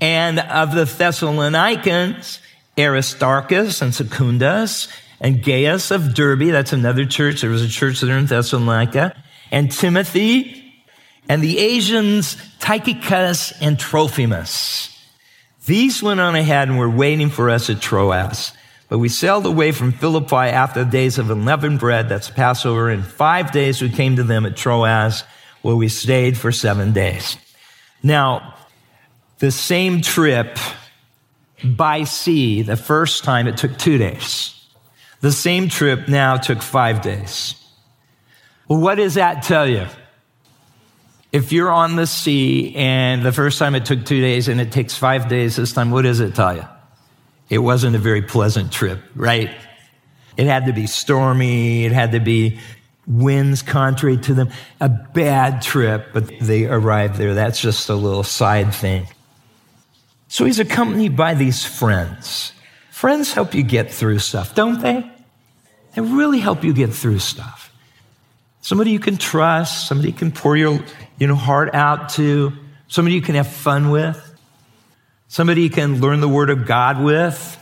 And 0.00 0.40
of 0.40 0.74
the 0.74 0.86
Thessalonians, 0.86 2.40
Aristarchus 2.78 3.82
and 3.82 3.94
Secundus, 3.94 4.88
and 5.20 5.42
Gaius 5.42 5.90
of 5.90 6.14
Derbe, 6.14 6.50
that's 6.50 6.72
another 6.72 7.04
church. 7.04 7.42
There 7.42 7.50
was 7.50 7.62
a 7.62 7.68
church 7.68 8.00
there 8.00 8.16
in 8.16 8.24
Thessalonica. 8.24 9.22
And 9.50 9.70
Timothy, 9.70 10.60
and 11.28 11.42
the 11.42 11.58
Asians, 11.58 12.36
Tychicus 12.58 13.52
and 13.60 13.78
Trophimus. 13.78 14.88
These 15.66 16.02
went 16.02 16.20
on 16.20 16.34
ahead 16.34 16.68
and 16.68 16.78
were 16.78 16.90
waiting 16.90 17.28
for 17.28 17.50
us 17.50 17.68
at 17.70 17.80
Troas. 17.80 18.52
But 18.90 18.98
we 18.98 19.08
sailed 19.08 19.46
away 19.46 19.70
from 19.70 19.92
Philippi 19.92 20.34
after 20.34 20.82
the 20.84 20.90
days 20.90 21.18
of 21.18 21.30
unleavened 21.30 21.78
bread, 21.78 22.08
that's 22.08 22.28
Passover. 22.28 22.90
In 22.90 23.04
five 23.04 23.52
days 23.52 23.80
we 23.80 23.88
came 23.88 24.16
to 24.16 24.24
them 24.24 24.44
at 24.44 24.56
Troas, 24.56 25.22
where 25.62 25.76
we 25.76 25.88
stayed 25.88 26.36
for 26.36 26.50
seven 26.50 26.92
days. 26.92 27.36
Now, 28.02 28.56
the 29.38 29.52
same 29.52 30.00
trip 30.00 30.58
by 31.62 32.02
sea 32.02 32.62
the 32.62 32.76
first 32.76 33.22
time 33.22 33.46
it 33.46 33.56
took 33.56 33.78
two 33.78 33.96
days. 33.96 34.56
The 35.20 35.30
same 35.30 35.68
trip 35.68 36.08
now 36.08 36.36
took 36.36 36.60
five 36.60 37.00
days. 37.00 37.54
Well, 38.66 38.80
what 38.80 38.96
does 38.96 39.14
that 39.14 39.44
tell 39.44 39.68
you? 39.68 39.86
If 41.30 41.52
you're 41.52 41.70
on 41.70 41.94
the 41.94 42.08
sea 42.08 42.74
and 42.74 43.22
the 43.22 43.30
first 43.30 43.56
time 43.60 43.76
it 43.76 43.84
took 43.84 44.04
two 44.04 44.20
days 44.20 44.48
and 44.48 44.60
it 44.60 44.72
takes 44.72 44.96
five 44.96 45.28
days 45.28 45.54
this 45.54 45.72
time, 45.72 45.92
what 45.92 46.02
does 46.02 46.18
it 46.18 46.34
tell 46.34 46.56
you? 46.56 46.64
It 47.50 47.58
wasn't 47.58 47.96
a 47.96 47.98
very 47.98 48.22
pleasant 48.22 48.72
trip, 48.72 49.00
right? 49.14 49.50
It 50.36 50.46
had 50.46 50.66
to 50.66 50.72
be 50.72 50.86
stormy. 50.86 51.84
It 51.84 51.92
had 51.92 52.12
to 52.12 52.20
be 52.20 52.60
winds 53.06 53.60
contrary 53.62 54.16
to 54.18 54.34
them. 54.34 54.50
A 54.80 54.88
bad 54.88 55.60
trip, 55.60 56.10
but 56.12 56.32
they 56.40 56.66
arrived 56.66 57.16
there. 57.16 57.34
That's 57.34 57.60
just 57.60 57.88
a 57.88 57.94
little 57.94 58.22
side 58.22 58.72
thing. 58.72 59.08
So 60.28 60.44
he's 60.44 60.60
accompanied 60.60 61.16
by 61.16 61.34
these 61.34 61.64
friends. 61.64 62.52
Friends 62.90 63.32
help 63.32 63.52
you 63.52 63.64
get 63.64 63.92
through 63.92 64.20
stuff, 64.20 64.54
don't 64.54 64.80
they? 64.80 65.10
They 65.94 66.02
really 66.02 66.38
help 66.38 66.62
you 66.62 66.72
get 66.72 66.94
through 66.94 67.18
stuff. 67.18 67.72
Somebody 68.60 68.92
you 68.92 69.00
can 69.00 69.16
trust, 69.16 69.88
somebody 69.88 70.10
you 70.10 70.16
can 70.16 70.30
pour 70.30 70.56
your 70.56 70.80
you 71.18 71.26
know, 71.26 71.34
heart 71.34 71.74
out 71.74 72.10
to, 72.10 72.52
somebody 72.88 73.16
you 73.16 73.22
can 73.22 73.34
have 73.34 73.48
fun 73.48 73.90
with, 73.90 74.29
somebody 75.30 75.62
you 75.62 75.70
can 75.70 76.00
learn 76.00 76.20
the 76.20 76.28
word 76.28 76.50
of 76.50 76.66
God 76.66 77.00
with. 77.00 77.56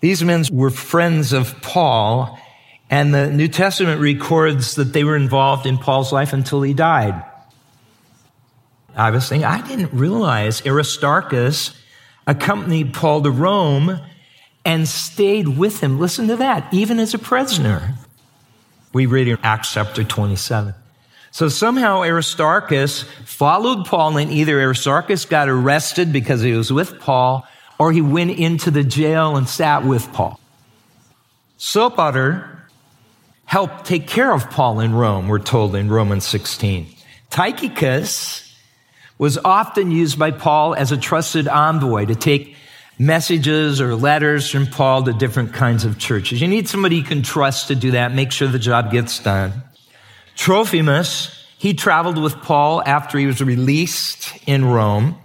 These 0.00 0.24
men 0.24 0.44
were 0.50 0.70
friends 0.70 1.32
of 1.32 1.62
Paul, 1.62 2.36
and 2.90 3.14
the 3.14 3.30
New 3.30 3.46
Testament 3.46 4.00
records 4.00 4.74
that 4.74 4.92
they 4.92 5.04
were 5.04 5.14
involved 5.14 5.66
in 5.66 5.78
Paul's 5.78 6.12
life 6.12 6.32
until 6.32 6.60
he 6.62 6.74
died. 6.74 7.24
I 8.96 9.10
was 9.10 9.28
thinking, 9.28 9.44
I 9.44 9.66
didn't 9.66 9.92
realize 9.92 10.66
Aristarchus 10.66 11.80
accompanied 12.26 12.92
Paul 12.92 13.22
to 13.22 13.30
Rome 13.30 14.00
and 14.64 14.88
stayed 14.88 15.46
with 15.46 15.80
him. 15.80 16.00
Listen 16.00 16.26
to 16.26 16.36
that, 16.36 16.74
even 16.74 16.98
as 16.98 17.14
a 17.14 17.18
prisoner. 17.18 17.94
We 18.92 19.06
read 19.06 19.28
in 19.28 19.38
Acts 19.44 19.72
chapter 19.72 20.02
27. 20.02 20.74
So 21.30 21.48
somehow 21.48 22.02
Aristarchus 22.02 23.02
followed 23.24 23.84
Paul, 23.86 24.16
and 24.16 24.30
either 24.32 24.60
Aristarchus 24.60 25.24
got 25.24 25.48
arrested 25.48 26.12
because 26.12 26.40
he 26.40 26.52
was 26.52 26.72
with 26.72 26.98
Paul, 27.00 27.46
or 27.78 27.92
he 27.92 28.00
went 28.00 28.32
into 28.32 28.70
the 28.70 28.82
jail 28.82 29.36
and 29.36 29.48
sat 29.48 29.84
with 29.84 30.12
Paul. 30.12 30.40
Sopater 31.58 32.58
helped 33.44 33.84
take 33.84 34.06
care 34.06 34.32
of 34.32 34.50
Paul 34.50 34.80
in 34.80 34.94
Rome, 34.94 35.28
we're 35.28 35.38
told 35.38 35.74
in 35.74 35.88
Romans 35.88 36.26
16. 36.26 36.86
Tychicus 37.30 38.44
was 39.18 39.38
often 39.38 39.90
used 39.90 40.18
by 40.18 40.30
Paul 40.30 40.74
as 40.74 40.92
a 40.92 40.96
trusted 40.96 41.48
envoy 41.48 42.06
to 42.06 42.14
take 42.14 42.56
messages 42.98 43.80
or 43.80 43.94
letters 43.94 44.50
from 44.50 44.66
Paul 44.66 45.04
to 45.04 45.12
different 45.12 45.52
kinds 45.52 45.84
of 45.84 45.98
churches. 45.98 46.40
You 46.40 46.48
need 46.48 46.68
somebody 46.68 46.96
you 46.96 47.04
can 47.04 47.22
trust 47.22 47.68
to 47.68 47.74
do 47.74 47.92
that, 47.92 48.14
make 48.14 48.32
sure 48.32 48.48
the 48.48 48.58
job 48.58 48.90
gets 48.90 49.18
done. 49.18 49.52
Trophimus, 50.38 51.36
he 51.58 51.74
traveled 51.74 52.16
with 52.16 52.36
Paul 52.42 52.80
after 52.86 53.18
he 53.18 53.26
was 53.26 53.42
released 53.42 54.32
in 54.46 54.64
Rome, 54.64 55.18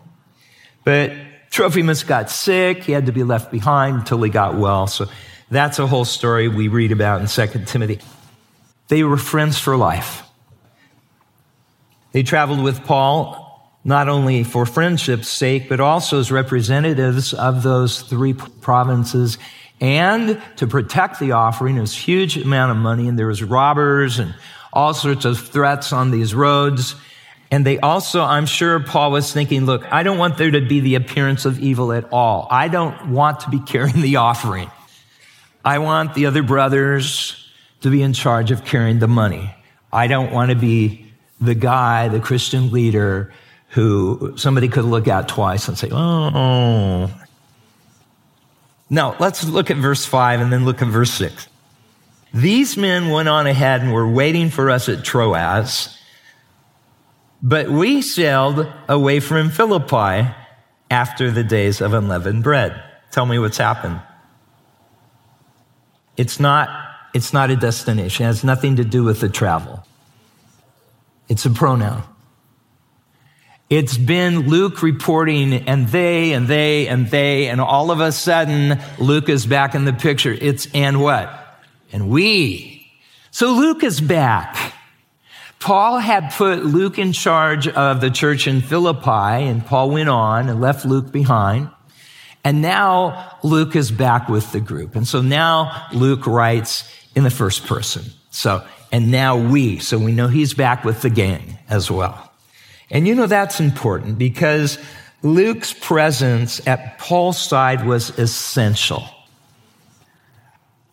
but 0.84 1.13
Trophimus 1.52 2.04
got 2.04 2.32
sick. 2.32 2.84
He 2.84 2.91
had 2.91 3.06
to 3.06 3.12
be 3.12 3.23
left 3.23 3.52
behind 3.52 3.97
until 3.97 4.21
he 4.23 4.32
got 4.32 4.56
well. 4.56 4.88
So 4.88 5.06
that's 5.52 5.78
a 5.78 5.86
whole 5.86 6.04
story 6.04 6.47
we 6.47 6.67
read 6.67 6.91
about 6.91 7.21
in 7.21 7.28
2 7.28 7.65
Timothy. 7.65 7.99
They 8.88 9.04
were 9.04 9.17
friends 9.17 9.60
for 9.60 9.78
life. 9.78 10.23
They 12.12 12.23
traveled 12.23 12.63
with 12.63 12.84
Paul 12.84 13.39
not 13.84 14.10
only 14.10 14.43
for 14.43 14.65
friendship's 14.65 15.28
sake, 15.28 15.69
but 15.69 15.80
also 15.80 16.19
as 16.19 16.32
representatives 16.32 17.34
of 17.34 17.62
those 17.62 18.02
three 18.02 18.34
provinces 18.34 19.38
and 19.80 20.41
to 20.56 20.65
protect 20.65 21.19
the 21.19 21.34
offering. 21.34 21.78
It 21.78 21.82
was 21.82 21.93
a 21.93 21.99
huge 21.99 22.38
amount 22.38 22.71
of 22.71 22.78
money 22.78 23.08
and 23.08 23.19
there 23.19 23.28
was 23.28 23.43
robbers 23.43 24.17
and 24.17 24.34
all 24.74 24.94
sorts 24.94 25.26
of 25.26 25.40
threats 25.40 25.94
on 25.94 26.12
these 26.12 26.36
roads. 26.36 26.96
And 27.52 27.66
they 27.66 27.80
also, 27.80 28.22
I'm 28.22 28.48
sure 28.48 28.80
Paul 28.80 29.12
was 29.12 29.32
thinking, 29.32 29.66
look, 29.66 29.84
I 29.92 30.04
don't 30.04 30.18
want 30.18 30.38
there 30.38 30.52
to 30.52 30.62
be 30.62 30.80
the 30.80 30.96
appearance 30.96 31.46
of 31.46 31.60
evil 31.60 31.94
at 31.94 32.12
all. 32.12 32.48
I 32.50 32.68
don't 32.68 33.12
want 33.12 33.42
to 33.42 33.52
be 33.52 33.60
carrying 33.60 34.02
the 34.02 34.16
offering. 34.16 34.72
I 35.64 35.78
want 35.78 36.16
the 36.16 36.26
other 36.26 36.42
brothers 36.42 37.48
to 37.82 37.92
be 37.92 38.02
in 38.02 38.14
charge 38.14 38.52
of 38.52 38.66
carrying 38.66 39.00
the 39.00 39.08
money. 39.08 39.56
I 39.92 40.08
don't 40.08 40.32
want 40.32 40.50
to 40.50 40.56
be 40.56 41.12
the 41.40 41.54
guy, 41.54 42.08
the 42.08 42.20
Christian 42.20 42.72
leader 42.72 43.32
who 43.70 44.34
somebody 44.36 44.68
could 44.68 44.86
look 44.86 45.08
at 45.08 45.28
twice 45.28 45.68
and 45.68 45.78
say, 45.78 45.90
oh. 45.92 47.12
Now, 48.90 49.16
let's 49.20 49.44
look 49.44 49.72
at 49.72 49.78
verse 49.78 50.06
5 50.06 50.42
and 50.42 50.52
then 50.52 50.66
look 50.66 50.82
at 50.82 50.88
verse 50.88 51.12
6. 51.12 51.48
These 52.34 52.78
men 52.78 53.10
went 53.10 53.30
on 53.30 53.46
ahead 53.46 53.82
and 53.82 53.93
were 53.93 54.10
waiting 54.10 54.50
for 54.50 54.72
us 54.72 54.89
at 54.89 55.04
Troas, 55.04 55.96
but 57.43 57.69
we 57.69 58.02
sailed 58.02 58.67
away 58.89 59.19
from 59.19 59.52
Philippi 59.52 60.34
after 60.89 61.30
the 61.30 61.43
days 61.43 61.80
of 61.80 61.93
unleavened 61.93 62.43
bread. 62.43 62.82
Tell 63.12 63.28
me 63.28 63.38
what's 63.38 63.58
happened. 63.58 64.02
It's 66.17 66.39
not, 66.39 66.69
it's 67.13 67.34
not 67.34 67.52
a 67.52 67.56
destination. 67.56 68.26
It 68.26 68.28
has 68.28 68.43
nothing 68.43 68.78
to 68.78 68.84
do 68.84 69.04
with 69.04 69.19
the 69.19 69.30
travel. 69.30 69.86
It's 71.30 71.46
a 71.46 71.52
pronoun. 71.52 72.04
It's 73.69 73.98
been 73.98 74.50
Luke 74.50 74.82
reporting 74.84 75.54
and 75.54 75.88
they 75.88 76.34
and 76.34 76.48
they 76.48 76.88
and 76.88 77.10
they, 77.10 77.48
and 77.48 77.60
all 77.62 77.91
of 77.91 78.00
a 78.00 78.12
sudden, 78.12 78.80
Luke 79.00 79.30
is 79.30 79.46
back 79.46 79.74
in 79.74 79.86
the 79.86 79.93
picture. 79.93 80.32
It's 80.32 80.67
and 80.74 81.02
what? 81.02 81.42
And 81.93 82.10
we. 82.10 82.91
So 83.32 83.53
Luke 83.53 83.84
is 83.84 84.01
back. 84.01 84.73
Paul 85.60 85.99
had 85.99 86.34
put 86.34 86.65
Luke 86.65 86.99
in 86.99 87.13
charge 87.13 87.69
of 87.69 88.01
the 88.01 88.12
church 88.12 88.47
in 88.47 88.60
Philippi, 88.60 89.47
and 89.47 89.65
Paul 89.65 89.91
went 89.91 90.10
on 90.10 90.49
and 90.49 90.60
left 90.60 90.84
Luke 90.84 91.13
behind. 91.13 91.69
And 92.43 92.62
now 92.62 93.38
Luke 93.43 93.75
is 93.75 93.89
back 93.89 94.27
with 94.27 94.51
the 94.51 94.60
group. 94.60 94.95
And 94.95 95.08
so 95.08 95.21
now 95.21 95.88
Luke 95.93 96.27
writes 96.27 96.84
in 97.15 97.23
the 97.23 97.29
first 97.29 97.65
person. 97.65 98.03
So, 98.32 98.65
and 98.91 99.10
now 99.10 99.38
we. 99.38 99.79
So 99.79 99.97
we 99.97 100.12
know 100.12 100.27
he's 100.27 100.53
back 100.53 100.84
with 100.84 101.01
the 101.01 101.10
gang 101.10 101.58
as 101.69 101.89
well. 101.89 102.32
And 102.89 103.08
you 103.08 103.15
know, 103.15 103.27
that's 103.27 103.62
important 103.62 104.17
because 104.17 104.77
Luke's 105.21 105.71
presence 105.71 106.65
at 106.67 106.99
Paul's 106.99 107.39
side 107.39 107.86
was 107.86 108.10
essential. 108.19 109.08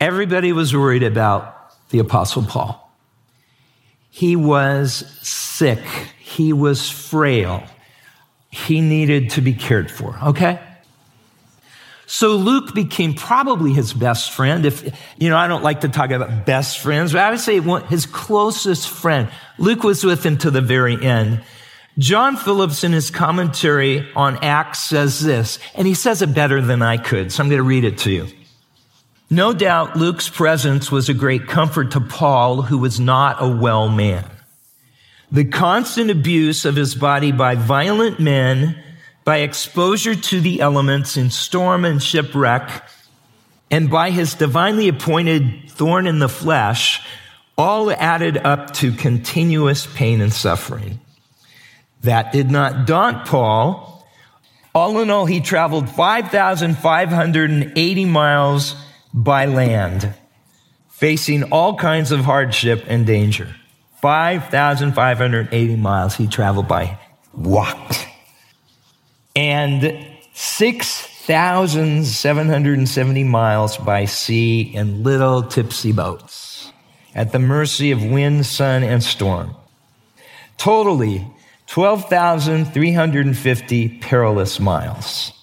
Everybody 0.01 0.53
was 0.53 0.75
worried 0.75 1.03
about 1.03 1.75
the 1.91 1.99
apostle 1.99 2.43
Paul. 2.43 2.91
He 4.11 4.35
was 4.35 5.07
sick. 5.23 5.85
He 6.19 6.53
was 6.53 6.91
frail. 6.91 7.63
He 8.51 8.81
needed 8.81 9.31
to 9.31 9.43
be 9.43 9.53
cared 9.53 9.91
for. 9.91 10.19
Okay? 10.23 10.59
So 12.07 12.35
Luke 12.35 12.75
became 12.75 13.15
probably 13.15 13.73
his 13.73 13.93
best 13.93 14.33
friend. 14.33 14.67
If, 14.67 14.83
you 15.19 15.29
know, 15.29 15.37
I 15.37 15.47
don't 15.47 15.63
like 15.63 15.83
to 15.83 15.89
talk 15.89 16.11
about 16.11 16.45
best 16.45 16.81
friends, 16.81 17.13
but 17.13 17.21
I 17.21 17.31
would 17.31 17.39
say 17.39 17.61
his 17.87 18.05
closest 18.07 18.89
friend. 18.89 19.31
Luke 19.59 19.85
was 19.85 20.03
with 20.03 20.27
him 20.27 20.37
to 20.39 20.51
the 20.51 20.61
very 20.61 21.01
end. 21.01 21.43
John 21.99 22.37
Phillips 22.37 22.83
in 22.83 22.93
his 22.93 23.11
commentary 23.11 24.11
on 24.17 24.39
Acts 24.43 24.81
says 24.81 25.21
this, 25.21 25.59
and 25.75 25.87
he 25.87 25.95
says 25.95 26.23
it 26.23 26.35
better 26.35 26.61
than 26.61 26.83
I 26.83 26.97
could, 26.97 27.31
so 27.31 27.43
I'm 27.43 27.49
going 27.49 27.59
to 27.59 27.63
read 27.63 27.85
it 27.85 27.99
to 27.99 28.11
you. 28.11 28.27
No 29.33 29.53
doubt 29.53 29.97
Luke's 29.97 30.29
presence 30.29 30.91
was 30.91 31.09
a 31.09 31.15
great 31.15 31.47
comfort 31.47 31.93
to 31.93 32.01
Paul, 32.01 32.63
who 32.63 32.79
was 32.79 32.99
not 32.99 33.41
a 33.41 33.49
well 33.49 33.89
man. 33.89 34.29
The 35.31 35.45
constant 35.45 36.11
abuse 36.11 36.65
of 36.65 36.75
his 36.75 36.97
body 36.97 37.31
by 37.31 37.55
violent 37.55 38.19
men, 38.19 38.83
by 39.25 39.37
exposure 39.39 40.17
to 40.17 40.41
the 40.41 40.61
elements 40.61 41.17
in 41.17 41.31
storm 41.31 41.85
and 41.85 42.03
shipwreck, 42.03 42.83
and 43.71 43.89
by 43.89 44.11
his 44.11 44.35
divinely 44.35 44.89
appointed 44.89 45.71
thorn 45.71 46.09
in 46.09 46.19
the 46.19 46.29
flesh, 46.29 47.01
all 47.57 47.93
added 47.93 48.37
up 48.39 48.73
to 48.73 48.91
continuous 48.91 49.87
pain 49.95 50.21
and 50.21 50.33
suffering. 50.33 50.99
That 52.03 52.33
did 52.33 52.51
not 52.51 52.85
daunt 52.85 53.29
Paul. 53.29 54.05
All 54.75 54.99
in 54.99 55.09
all, 55.09 55.27
he 55.27 55.41
traveled 55.41 55.89
5,580 55.89 58.05
miles 58.07 58.75
by 59.13 59.47
land, 59.47 60.15
facing 60.89 61.43
all 61.45 61.77
kinds 61.77 62.13
of 62.13 62.21
hardship 62.21 62.85
and 62.87 63.07
danger. 63.07 63.57
5,580 64.01 65.77
miles 65.77 66.17
he 66.17 66.27
traveled 66.27 66.69
by 66.69 66.99
walked. 67.35 68.07
And 69.37 70.07
6,770 70.33 73.25
miles 73.25 73.77
by 73.77 74.07
sea 74.07 74.63
in 74.63 75.03
little 75.03 75.43
tipsy 75.43 75.93
boats 75.93 76.73
at 77.15 77.33
the 77.33 77.39
mercy 77.39 77.91
of 77.91 78.03
wind, 78.05 78.47
sun, 78.47 78.83
and 78.83 79.03
storm. 79.03 79.55
Totally 80.57 81.27
12,350 81.67 83.89
perilous 84.01 84.59
miles. 84.59 85.35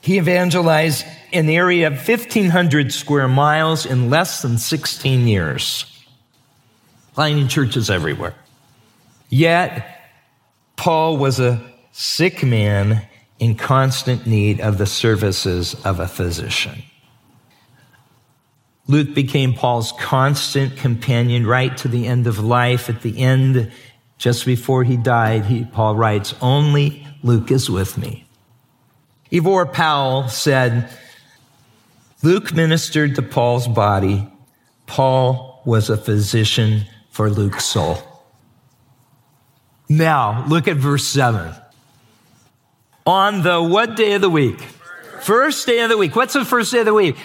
He 0.00 0.16
evangelized 0.16 1.04
an 1.32 1.48
area 1.48 1.86
of 1.86 1.94
1,500 1.94 2.92
square 2.92 3.28
miles 3.28 3.84
in 3.84 4.10
less 4.10 4.42
than 4.42 4.58
16 4.58 5.26
years, 5.26 5.84
planting 7.14 7.48
churches 7.48 7.90
everywhere. 7.90 8.34
Yet, 9.28 9.86
Paul 10.76 11.18
was 11.18 11.38
a 11.38 11.62
sick 11.92 12.42
man 12.42 13.06
in 13.38 13.54
constant 13.54 14.26
need 14.26 14.60
of 14.60 14.78
the 14.78 14.86
services 14.86 15.74
of 15.84 16.00
a 16.00 16.08
physician. 16.08 16.82
Luke 18.86 19.14
became 19.14 19.54
Paul's 19.54 19.92
constant 19.92 20.76
companion 20.76 21.46
right 21.46 21.76
to 21.76 21.88
the 21.88 22.06
end 22.06 22.26
of 22.26 22.40
life. 22.40 22.88
At 22.88 23.02
the 23.02 23.18
end, 23.18 23.70
just 24.18 24.44
before 24.44 24.82
he 24.82 24.96
died, 24.96 25.44
he, 25.44 25.64
Paul 25.64 25.94
writes, 25.94 26.34
Only 26.40 27.06
Luke 27.22 27.50
is 27.50 27.70
with 27.70 27.96
me. 27.96 28.26
Ivor 29.32 29.66
Powell 29.66 30.28
said, 30.28 30.90
Luke 32.22 32.52
ministered 32.52 33.14
to 33.14 33.22
Paul's 33.22 33.68
body. 33.68 34.28
Paul 34.86 35.62
was 35.64 35.88
a 35.88 35.96
physician 35.96 36.86
for 37.10 37.30
Luke's 37.30 37.64
soul. 37.64 37.98
Now, 39.88 40.44
look 40.48 40.68
at 40.68 40.76
verse 40.76 41.06
7. 41.08 41.54
On 43.06 43.42
the 43.42 43.62
what 43.62 43.96
day 43.96 44.12
of 44.12 44.20
the 44.20 44.30
week? 44.30 44.60
First 45.20 45.66
day 45.66 45.80
of 45.80 45.90
the 45.90 45.96
week. 45.96 46.14
What's 46.14 46.34
the 46.34 46.44
first 46.44 46.72
day 46.72 46.80
of 46.80 46.86
the 46.86 46.94
week? 46.94 47.16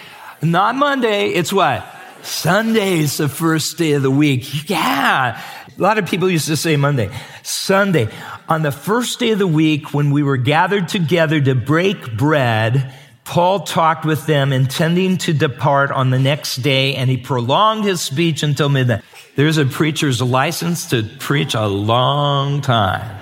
Not 0.42 0.74
Monday, 0.74 1.28
it's 1.28 1.52
what? 1.52 1.86
Sunday's 2.22 3.18
the 3.18 3.28
first 3.28 3.78
day 3.78 3.92
of 3.92 4.02
the 4.02 4.10
week. 4.10 4.68
Yeah. 4.68 5.40
A 5.78 5.82
lot 5.82 5.98
of 5.98 6.06
people 6.06 6.30
used 6.30 6.46
to 6.46 6.56
say 6.56 6.76
Monday. 6.76 7.10
Sunday. 7.42 8.08
On 8.48 8.62
the 8.62 8.72
first 8.72 9.18
day 9.18 9.32
of 9.32 9.38
the 9.38 9.46
week, 9.46 9.92
when 9.92 10.10
we 10.10 10.22
were 10.22 10.38
gathered 10.38 10.88
together 10.88 11.38
to 11.38 11.54
break 11.54 12.16
bread, 12.16 12.94
Paul 13.24 13.60
talked 13.60 14.06
with 14.06 14.24
them, 14.24 14.54
intending 14.54 15.18
to 15.18 15.34
depart 15.34 15.90
on 15.90 16.08
the 16.08 16.18
next 16.18 16.56
day, 16.56 16.94
and 16.94 17.10
he 17.10 17.18
prolonged 17.18 17.84
his 17.84 18.00
speech 18.00 18.42
until 18.42 18.70
midnight. 18.70 19.02
There's 19.34 19.58
a 19.58 19.66
preacher's 19.66 20.22
license 20.22 20.88
to 20.90 21.02
preach 21.02 21.54
a 21.54 21.66
long 21.66 22.62
time. 22.62 23.18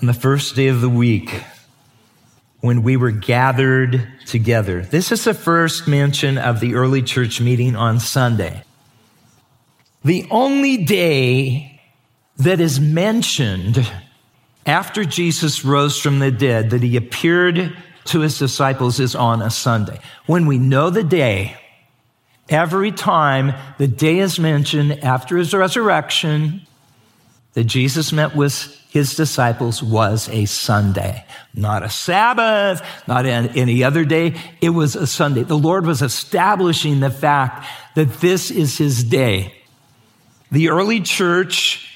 on 0.00 0.06
the 0.06 0.14
first 0.14 0.54
day 0.54 0.68
of 0.68 0.80
the 0.80 0.90
week, 0.90 1.42
when 2.60 2.84
we 2.84 2.96
were 2.96 3.10
gathered 3.10 4.06
together. 4.26 4.82
This 4.82 5.10
is 5.10 5.24
the 5.24 5.34
first 5.34 5.88
mention 5.88 6.38
of 6.38 6.60
the 6.60 6.74
early 6.74 7.02
church 7.02 7.40
meeting 7.40 7.74
on 7.74 7.98
Sunday. 7.98 8.62
The 10.06 10.24
only 10.30 10.84
day 10.84 11.80
that 12.36 12.60
is 12.60 12.78
mentioned 12.78 13.90
after 14.64 15.04
Jesus 15.04 15.64
rose 15.64 16.00
from 16.00 16.20
the 16.20 16.30
dead 16.30 16.70
that 16.70 16.84
he 16.84 16.96
appeared 16.96 17.76
to 18.04 18.20
his 18.20 18.38
disciples 18.38 19.00
is 19.00 19.16
on 19.16 19.42
a 19.42 19.50
Sunday. 19.50 19.98
When 20.26 20.46
we 20.46 20.58
know 20.58 20.90
the 20.90 21.02
day, 21.02 21.56
every 22.48 22.92
time 22.92 23.52
the 23.78 23.88
day 23.88 24.20
is 24.20 24.38
mentioned 24.38 25.02
after 25.02 25.38
his 25.38 25.52
resurrection, 25.52 26.64
that 27.54 27.64
Jesus 27.64 28.12
met 28.12 28.36
with 28.36 28.80
his 28.88 29.16
disciples 29.16 29.82
was 29.82 30.28
a 30.28 30.44
Sunday, 30.44 31.24
not 31.52 31.82
a 31.82 31.90
Sabbath, 31.90 32.80
not 33.08 33.26
any 33.26 33.82
other 33.82 34.04
day. 34.04 34.36
It 34.60 34.70
was 34.70 34.94
a 34.94 35.08
Sunday. 35.08 35.42
The 35.42 35.58
Lord 35.58 35.84
was 35.84 36.00
establishing 36.00 37.00
the 37.00 37.10
fact 37.10 37.66
that 37.96 38.20
this 38.20 38.52
is 38.52 38.78
his 38.78 39.02
day. 39.02 39.55
The 40.50 40.68
early 40.70 41.00
church 41.00 41.92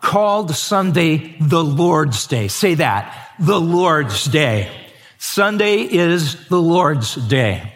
called 0.00 0.54
Sunday 0.54 1.36
the 1.40 1.62
Lord's 1.62 2.26
Day. 2.26 2.48
Say 2.48 2.74
that. 2.74 3.34
The 3.38 3.60
Lord's 3.60 4.24
Day. 4.24 4.70
Sunday 5.18 5.82
is 5.82 6.48
the 6.48 6.60
Lord's 6.60 7.14
Day. 7.14 7.72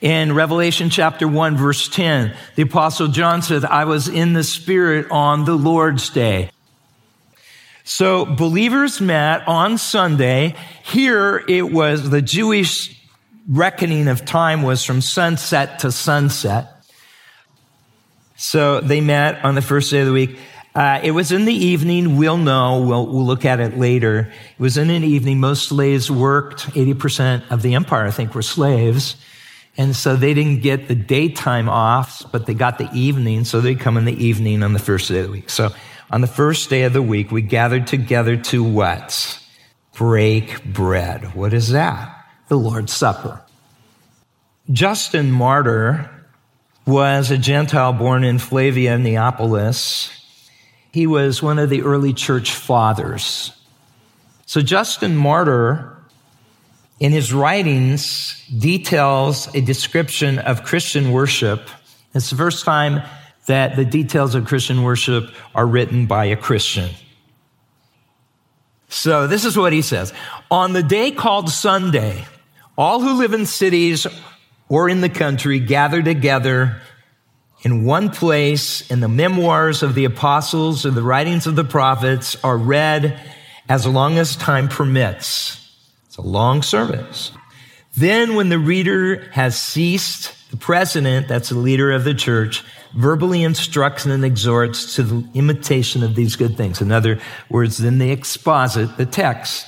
In 0.00 0.34
Revelation 0.34 0.90
chapter 0.90 1.26
1 1.26 1.56
verse 1.56 1.88
10, 1.88 2.36
the 2.56 2.62
apostle 2.62 3.08
John 3.08 3.40
said, 3.40 3.64
I 3.64 3.86
was 3.86 4.06
in 4.06 4.34
the 4.34 4.44
spirit 4.44 5.10
on 5.10 5.46
the 5.46 5.54
Lord's 5.54 6.10
day. 6.10 6.50
So 7.84 8.26
believers 8.26 9.00
met 9.00 9.46
on 9.48 9.78
Sunday. 9.78 10.56
Here 10.84 11.42
it 11.48 11.72
was 11.72 12.10
the 12.10 12.22
Jewish 12.22 13.00
reckoning 13.48 14.08
of 14.08 14.24
time 14.24 14.62
was 14.62 14.84
from 14.84 15.00
sunset 15.00 15.80
to 15.80 15.92
sunset. 15.92 16.73
So 18.36 18.80
they 18.80 19.00
met 19.00 19.44
on 19.44 19.54
the 19.54 19.62
first 19.62 19.90
day 19.90 20.00
of 20.00 20.06
the 20.06 20.12
week. 20.12 20.38
Uh, 20.74 21.00
it 21.04 21.12
was 21.12 21.30
in 21.30 21.44
the 21.44 21.54
evening. 21.54 22.16
We'll 22.16 22.36
know. 22.36 22.80
We'll, 22.80 23.06
we'll 23.06 23.24
look 23.24 23.44
at 23.44 23.60
it 23.60 23.78
later. 23.78 24.32
It 24.58 24.60
was 24.60 24.76
in 24.76 24.90
an 24.90 25.04
evening. 25.04 25.38
Most 25.38 25.68
slaves 25.68 26.10
worked. 26.10 26.66
80% 26.70 27.50
of 27.50 27.62
the 27.62 27.74
empire, 27.74 28.06
I 28.06 28.10
think, 28.10 28.34
were 28.34 28.42
slaves. 28.42 29.16
And 29.76 29.94
so 29.94 30.16
they 30.16 30.34
didn't 30.34 30.62
get 30.62 30.88
the 30.88 30.94
daytime 30.94 31.68
off, 31.68 32.30
but 32.32 32.46
they 32.46 32.54
got 32.54 32.78
the 32.78 32.90
evening. 32.92 33.44
So 33.44 33.60
they 33.60 33.76
come 33.76 33.96
in 33.96 34.04
the 34.04 34.24
evening 34.24 34.62
on 34.62 34.72
the 34.72 34.78
first 34.80 35.08
day 35.08 35.20
of 35.20 35.26
the 35.26 35.32
week. 35.32 35.50
So 35.50 35.70
on 36.10 36.20
the 36.20 36.26
first 36.26 36.70
day 36.70 36.82
of 36.82 36.92
the 36.92 37.02
week, 37.02 37.30
we 37.30 37.42
gathered 37.42 37.86
together 37.86 38.36
to 38.36 38.64
what? 38.64 39.40
Break 39.94 40.64
bread. 40.64 41.34
What 41.34 41.52
is 41.54 41.70
that? 41.70 42.26
The 42.48 42.56
Lord's 42.56 42.92
Supper. 42.92 43.42
Justin 44.70 45.30
Martyr 45.30 46.10
was 46.86 47.30
a 47.30 47.38
Gentile 47.38 47.92
born 47.92 48.24
in 48.24 48.38
Flavia, 48.38 48.98
Neapolis. 48.98 50.10
He 50.92 51.06
was 51.06 51.42
one 51.42 51.58
of 51.58 51.70
the 51.70 51.82
early 51.82 52.12
church 52.12 52.52
fathers. 52.52 53.52
So 54.46 54.60
Justin 54.60 55.16
Martyr, 55.16 55.96
in 57.00 57.12
his 57.12 57.32
writings, 57.32 58.44
details 58.48 59.52
a 59.54 59.60
description 59.60 60.38
of 60.38 60.64
Christian 60.64 61.12
worship. 61.12 61.68
It's 62.14 62.30
the 62.30 62.36
first 62.36 62.64
time 62.64 63.02
that 63.46 63.76
the 63.76 63.84
details 63.84 64.34
of 64.34 64.46
Christian 64.46 64.82
worship 64.82 65.30
are 65.54 65.66
written 65.66 66.06
by 66.06 66.26
a 66.26 66.36
Christian. 66.36 66.90
So 68.88 69.26
this 69.26 69.44
is 69.44 69.56
what 69.56 69.72
he 69.72 69.82
says. 69.82 70.12
On 70.50 70.72
the 70.72 70.82
day 70.82 71.10
called 71.10 71.50
Sunday, 71.50 72.26
all 72.78 73.00
who 73.00 73.18
live 73.18 73.32
in 73.32 73.46
cities 73.46 74.06
or 74.68 74.88
in 74.88 75.00
the 75.00 75.08
country 75.08 75.58
gather 75.58 76.02
together 76.02 76.80
in 77.62 77.84
one 77.84 78.10
place 78.10 78.90
and 78.90 79.02
the 79.02 79.08
memoirs 79.08 79.82
of 79.82 79.94
the 79.94 80.04
apostles 80.04 80.84
or 80.84 80.90
the 80.90 81.02
writings 81.02 81.46
of 81.46 81.56
the 81.56 81.64
prophets 81.64 82.36
are 82.44 82.58
read 82.58 83.18
as 83.68 83.86
long 83.86 84.18
as 84.18 84.36
time 84.36 84.68
permits. 84.68 85.60
It's 86.06 86.18
a 86.18 86.22
long 86.22 86.62
service. 86.62 87.32
Then 87.96 88.34
when 88.34 88.48
the 88.48 88.58
reader 88.58 89.28
has 89.32 89.60
ceased, 89.60 90.34
the 90.50 90.56
president, 90.56 91.28
that's 91.28 91.48
the 91.48 91.58
leader 91.58 91.90
of 91.92 92.04
the 92.04 92.14
church, 92.14 92.62
verbally 92.94 93.42
instructs 93.42 94.04
and 94.04 94.24
exhorts 94.24 94.94
to 94.96 95.02
the 95.02 95.28
imitation 95.34 96.02
of 96.02 96.14
these 96.14 96.36
good 96.36 96.56
things. 96.56 96.80
In 96.80 96.92
other 96.92 97.20
words, 97.48 97.78
then 97.78 97.98
they 97.98 98.10
exposit 98.10 98.96
the 98.96 99.06
text. 99.06 99.66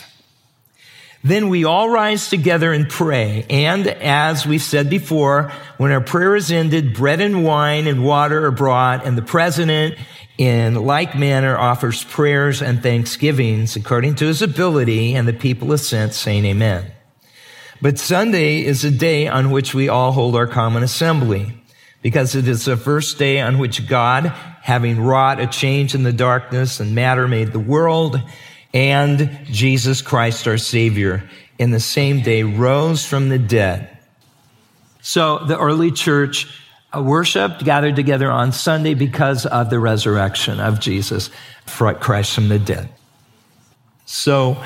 Then 1.24 1.48
we 1.48 1.64
all 1.64 1.88
rise 1.88 2.28
together 2.28 2.72
and 2.72 2.88
pray. 2.88 3.46
And 3.50 3.86
as 3.86 4.46
we 4.46 4.58
said 4.58 4.88
before, 4.88 5.52
when 5.76 5.90
our 5.90 6.00
prayer 6.00 6.36
is 6.36 6.52
ended, 6.52 6.94
bread 6.94 7.20
and 7.20 7.44
wine 7.44 7.86
and 7.86 8.04
water 8.04 8.46
are 8.46 8.52
brought, 8.52 9.04
and 9.04 9.18
the 9.18 9.22
president 9.22 9.96
in 10.38 10.74
like 10.74 11.16
manner 11.16 11.56
offers 11.56 12.04
prayers 12.04 12.62
and 12.62 12.82
thanksgivings 12.82 13.74
according 13.74 14.16
to 14.16 14.26
his 14.26 14.42
ability, 14.42 15.14
and 15.14 15.26
the 15.26 15.32
people 15.32 15.72
assent, 15.72 16.12
saying 16.12 16.44
amen. 16.44 16.92
But 17.82 17.98
Sunday 17.98 18.64
is 18.64 18.84
a 18.84 18.90
day 18.90 19.28
on 19.28 19.50
which 19.50 19.74
we 19.74 19.88
all 19.88 20.12
hold 20.12 20.36
our 20.36 20.46
common 20.46 20.82
assembly 20.82 21.62
because 22.02 22.34
it 22.34 22.46
is 22.48 22.64
the 22.64 22.76
first 22.76 23.18
day 23.18 23.40
on 23.40 23.58
which 23.58 23.88
God, 23.88 24.26
having 24.62 25.00
wrought 25.00 25.40
a 25.40 25.46
change 25.46 25.94
in 25.94 26.02
the 26.02 26.12
darkness 26.12 26.80
and 26.80 26.94
matter, 26.94 27.26
made 27.26 27.52
the 27.52 27.58
world 27.58 28.20
and 28.76 29.30
Jesus 29.46 30.02
Christ, 30.02 30.46
our 30.46 30.58
Savior, 30.58 31.26
in 31.58 31.70
the 31.70 31.80
same 31.80 32.20
day 32.20 32.42
rose 32.42 33.06
from 33.06 33.30
the 33.30 33.38
dead. 33.38 33.96
So 35.00 35.38
the 35.38 35.58
early 35.58 35.90
church 35.90 36.46
uh, 36.94 37.02
worshiped, 37.02 37.64
gathered 37.64 37.96
together 37.96 38.30
on 38.30 38.52
Sunday 38.52 38.92
because 38.92 39.46
of 39.46 39.70
the 39.70 39.80
resurrection 39.80 40.60
of 40.60 40.78
Jesus, 40.78 41.30
Christ 41.64 42.34
from 42.34 42.48
the 42.48 42.58
dead. 42.58 42.90
So 44.04 44.62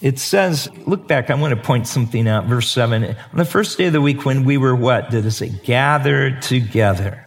it 0.00 0.18
says, 0.18 0.70
look 0.86 1.06
back, 1.06 1.28
I 1.28 1.34
want 1.34 1.54
to 1.54 1.62
point 1.62 1.86
something 1.86 2.26
out. 2.26 2.46
Verse 2.46 2.70
7. 2.70 3.04
On 3.04 3.14
the 3.34 3.44
first 3.44 3.76
day 3.76 3.88
of 3.88 3.92
the 3.92 4.00
week, 4.00 4.24
when 4.24 4.46
we 4.46 4.56
were 4.56 4.74
what? 4.74 5.10
Did 5.10 5.26
it 5.26 5.32
say? 5.32 5.50
Gathered 5.50 6.40
together. 6.40 7.26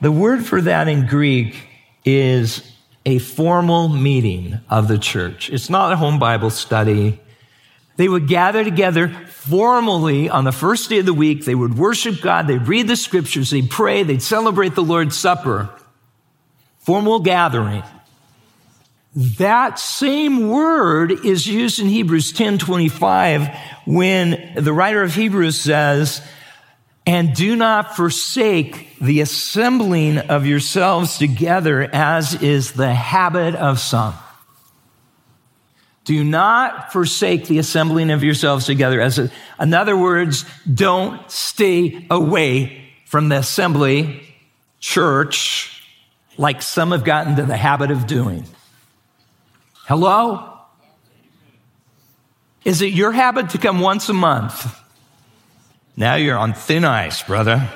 The 0.00 0.12
word 0.12 0.46
for 0.46 0.62
that 0.62 0.88
in 0.88 1.06
Greek 1.06 1.68
is 2.06 2.71
a 3.04 3.18
formal 3.18 3.88
meeting 3.88 4.60
of 4.70 4.88
the 4.88 4.98
church. 4.98 5.50
It's 5.50 5.68
not 5.68 5.92
a 5.92 5.96
home 5.96 6.18
Bible 6.18 6.50
study. 6.50 7.20
They 7.96 8.08
would 8.08 8.28
gather 8.28 8.64
together 8.64 9.08
formally 9.28 10.30
on 10.30 10.44
the 10.44 10.52
first 10.52 10.88
day 10.88 10.98
of 10.98 11.06
the 11.06 11.14
week. 11.14 11.44
They 11.44 11.54
would 11.54 11.76
worship 11.76 12.20
God. 12.20 12.46
They'd 12.46 12.66
read 12.66 12.88
the 12.88 12.96
scriptures. 12.96 13.50
They'd 13.50 13.70
pray. 13.70 14.02
They'd 14.02 14.22
celebrate 14.22 14.74
the 14.74 14.82
Lord's 14.82 15.16
Supper. 15.18 15.68
Formal 16.78 17.20
gathering. 17.20 17.82
That 19.14 19.78
same 19.78 20.48
word 20.48 21.12
is 21.24 21.46
used 21.46 21.78
in 21.78 21.86
Hebrews 21.86 22.32
10:25 22.32 23.54
when 23.84 24.54
the 24.56 24.72
writer 24.72 25.02
of 25.02 25.14
Hebrews 25.14 25.60
says, 25.60 26.22
"And 27.04 27.34
do 27.34 27.56
not 27.56 27.96
forsake 27.96 28.98
the 29.00 29.20
assembling 29.20 30.18
of 30.18 30.46
yourselves 30.46 31.18
together 31.18 31.82
as 31.92 32.40
is 32.42 32.72
the 32.72 32.94
habit 32.94 33.54
of 33.54 33.80
some." 33.80 34.14
Do 36.04 36.24
not 36.24 36.92
forsake 36.92 37.46
the 37.46 37.58
assembling 37.58 38.10
of 38.10 38.24
yourselves 38.24 38.66
together 38.66 39.00
as 39.00 39.18
a, 39.18 39.30
in 39.60 39.72
other 39.72 39.96
words, 39.96 40.44
don't 40.72 41.30
stay 41.30 42.06
away 42.10 42.90
from 43.06 43.28
the 43.28 43.36
assembly 43.36 44.34
church 44.80 45.80
like 46.38 46.60
some 46.60 46.90
have 46.90 47.04
gotten 47.04 47.36
to 47.36 47.44
the 47.44 47.56
habit 47.56 47.90
of 47.90 48.06
doing. 48.06 48.44
Hello? 49.86 50.58
Is 52.64 52.82
it 52.82 52.92
your 52.92 53.12
habit 53.12 53.50
to 53.50 53.58
come 53.58 53.80
once 53.80 54.08
a 54.08 54.12
month? 54.12 54.81
Now 55.96 56.14
you're 56.14 56.38
on 56.38 56.54
thin 56.54 56.84
ice, 56.84 57.22
brother. 57.22 57.68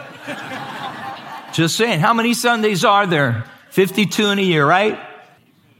Just 1.52 1.76
saying, 1.76 2.00
how 2.00 2.14
many 2.14 2.34
Sundays 2.34 2.84
are 2.84 3.06
there? 3.06 3.44
52 3.70 4.26
in 4.28 4.38
a 4.38 4.42
year, 4.42 4.66
right? 4.66 4.98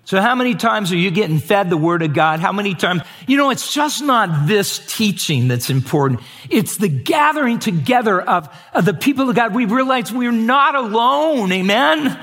So, 0.04 0.20
how 0.20 0.36
many 0.36 0.54
times 0.54 0.92
are 0.92 0.96
you 0.96 1.10
getting 1.10 1.38
fed 1.38 1.68
the 1.68 1.76
Word 1.76 2.02
of 2.02 2.14
God? 2.14 2.38
How 2.38 2.52
many 2.52 2.74
times? 2.74 3.02
You 3.26 3.36
know, 3.36 3.50
it's 3.50 3.74
just 3.74 4.04
not 4.04 4.46
this 4.46 4.78
teaching 4.86 5.48
that's 5.48 5.68
important. 5.68 6.20
It's 6.48 6.76
the 6.76 6.88
gathering 6.88 7.58
together 7.58 8.20
of, 8.20 8.48
of 8.72 8.84
the 8.84 8.94
people 8.94 9.28
of 9.28 9.34
God. 9.34 9.54
We 9.54 9.64
realize 9.64 10.12
we're 10.12 10.30
not 10.30 10.76
alone. 10.76 11.50
Amen? 11.50 12.16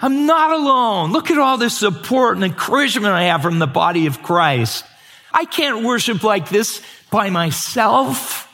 I'm 0.00 0.24
not 0.24 0.52
alone. 0.52 1.12
Look 1.12 1.30
at 1.30 1.36
all 1.36 1.58
this 1.58 1.76
support 1.76 2.36
and 2.36 2.44
encouragement 2.44 3.12
I 3.12 3.24
have 3.24 3.42
from 3.42 3.58
the 3.58 3.66
body 3.66 4.06
of 4.06 4.22
Christ. 4.22 4.84
I 5.32 5.44
can't 5.44 5.84
worship 5.84 6.22
like 6.24 6.48
this 6.48 6.80
by 7.10 7.28
myself. 7.28 8.51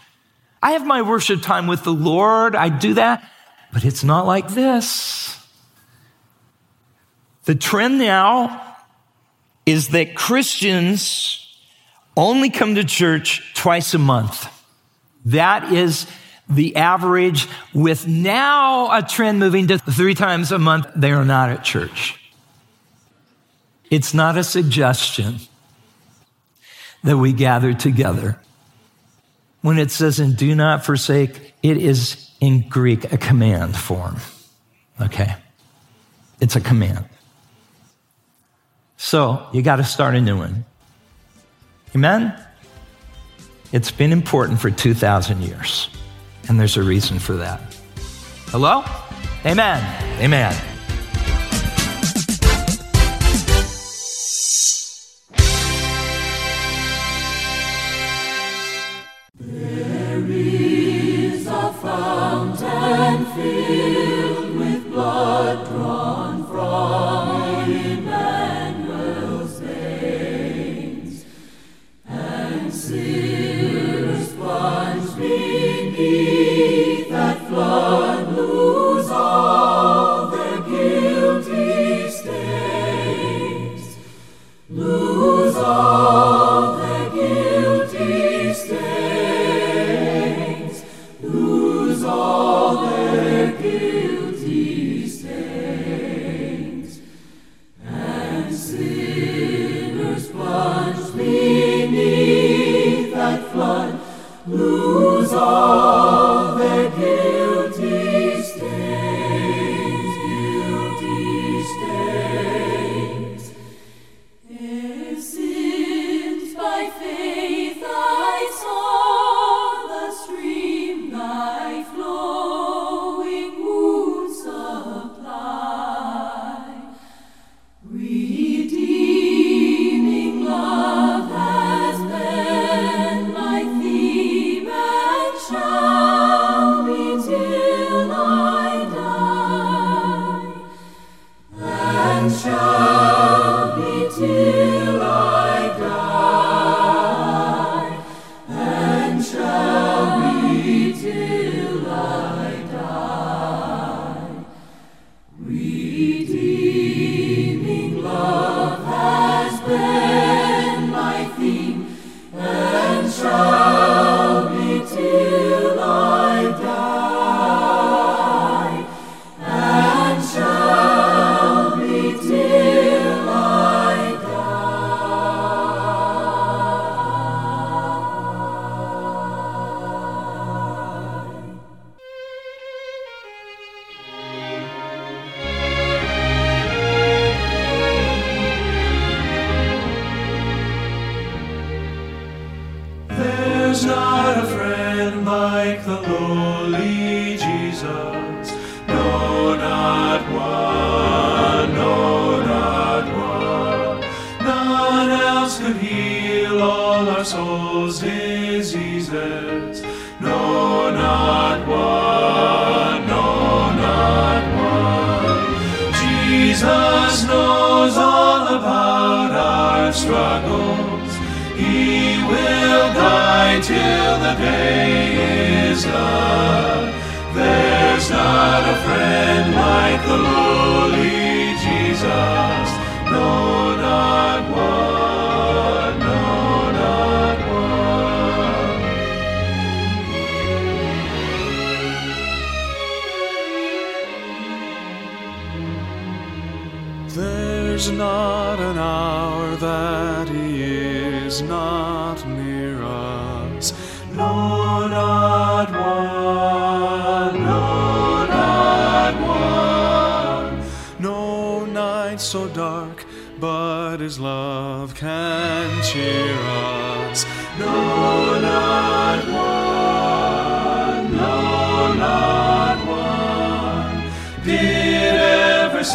I 0.63 0.73
have 0.73 0.87
my 0.87 1.03
worship 1.03 1.43
time 1.43 1.67
with 1.67 1.85
the 1.85 1.93
Lord. 1.93 2.57
I 2.57 2.69
do 2.69 2.95
that, 2.95 3.29
but 3.73 3.85
it's 3.85 4.05
not 4.05 4.27
like 4.27 4.49
this. 4.49 5.39
The 7.45 7.55
trend 7.55 7.99
now 7.99 8.77
is 9.65 9.89
that 9.89 10.15
Christians 10.15 11.45
only 12.17 12.51
come 12.51 12.75
to 12.75 12.85
church 12.85 13.55
twice 13.55 13.95
a 13.95 13.99
month. 13.99 14.49
That 15.27 15.73
is 15.73 16.07
the 16.49 16.77
average, 16.77 17.47
with 17.75 18.07
now 18.09 18.97
a 18.97 19.03
trend 19.03 19.39
moving 19.39 19.67
to 19.69 19.79
three 19.79 20.15
times 20.15 20.51
a 20.51 20.59
month, 20.59 20.87
they 20.97 21.13
are 21.13 21.25
not 21.25 21.51
at 21.51 21.63
church. 21.63 22.19
It's 23.91 24.15
not 24.15 24.37
a 24.37 24.45
suggestion 24.45 25.41
that 27.05 27.19
we 27.19 27.33
gather 27.33 27.75
together. 27.75 28.41
When 29.63 29.79
it 29.79 29.91
says, 29.91 30.21
and 30.21 30.37
do 30.37 30.55
not 30.55 30.85
forsake, 30.85 31.55
it 31.63 31.77
is 31.77 32.31
in 32.41 32.69
Greek 32.69 33.13
a 33.13 33.19
command 33.19 33.77
form. 33.77 34.17
Okay? 35.01 35.35
It's 36.41 36.57
a 36.57 36.61
command. 36.61 37.05
So 38.97 39.47
you 39.53 39.63
got 39.63 39.77
to 39.77 39.85
start 39.85 40.15
a 40.15 40.21
new 40.21 40.37
one. 40.37 40.65
Amen? 41.95 42.35
It's 43.73 43.91
been 43.91 44.13
important 44.13 44.61
for 44.61 44.71
2,000 44.71 45.43
years. 45.43 45.89
And 46.49 46.59
there's 46.59 46.77
a 46.77 46.83
reason 46.83 47.19
for 47.19 47.35
that. 47.35 47.61
Hello? 48.47 48.85
Amen. 49.45 50.21
Amen. 50.21 50.78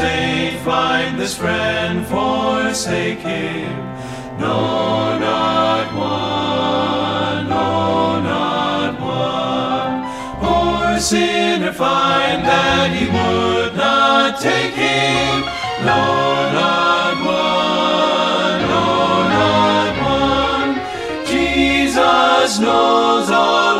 Saint 0.04 0.60
find 0.66 1.12
this 1.22 1.36
friend 1.42 2.06
forsaking? 2.14 3.72
No, 4.44 4.58
not 5.28 5.86
one. 6.12 7.42
No, 7.54 7.68
not 8.32 8.94
one. 9.22 9.96
Or 10.52 11.00
sinner 11.00 11.76
find 11.86 12.40
that 12.52 12.88
he 12.98 13.06
would 13.18 13.74
not 13.86 14.30
take 14.50 14.76
him? 14.88 15.34
No, 15.90 16.04
not 16.60 17.16
one. 17.40 18.60
No, 18.74 18.86
not 19.38 19.94
one. 20.20 20.72
Jesus 21.34 22.52
knows 22.66 23.28
all 23.42 23.73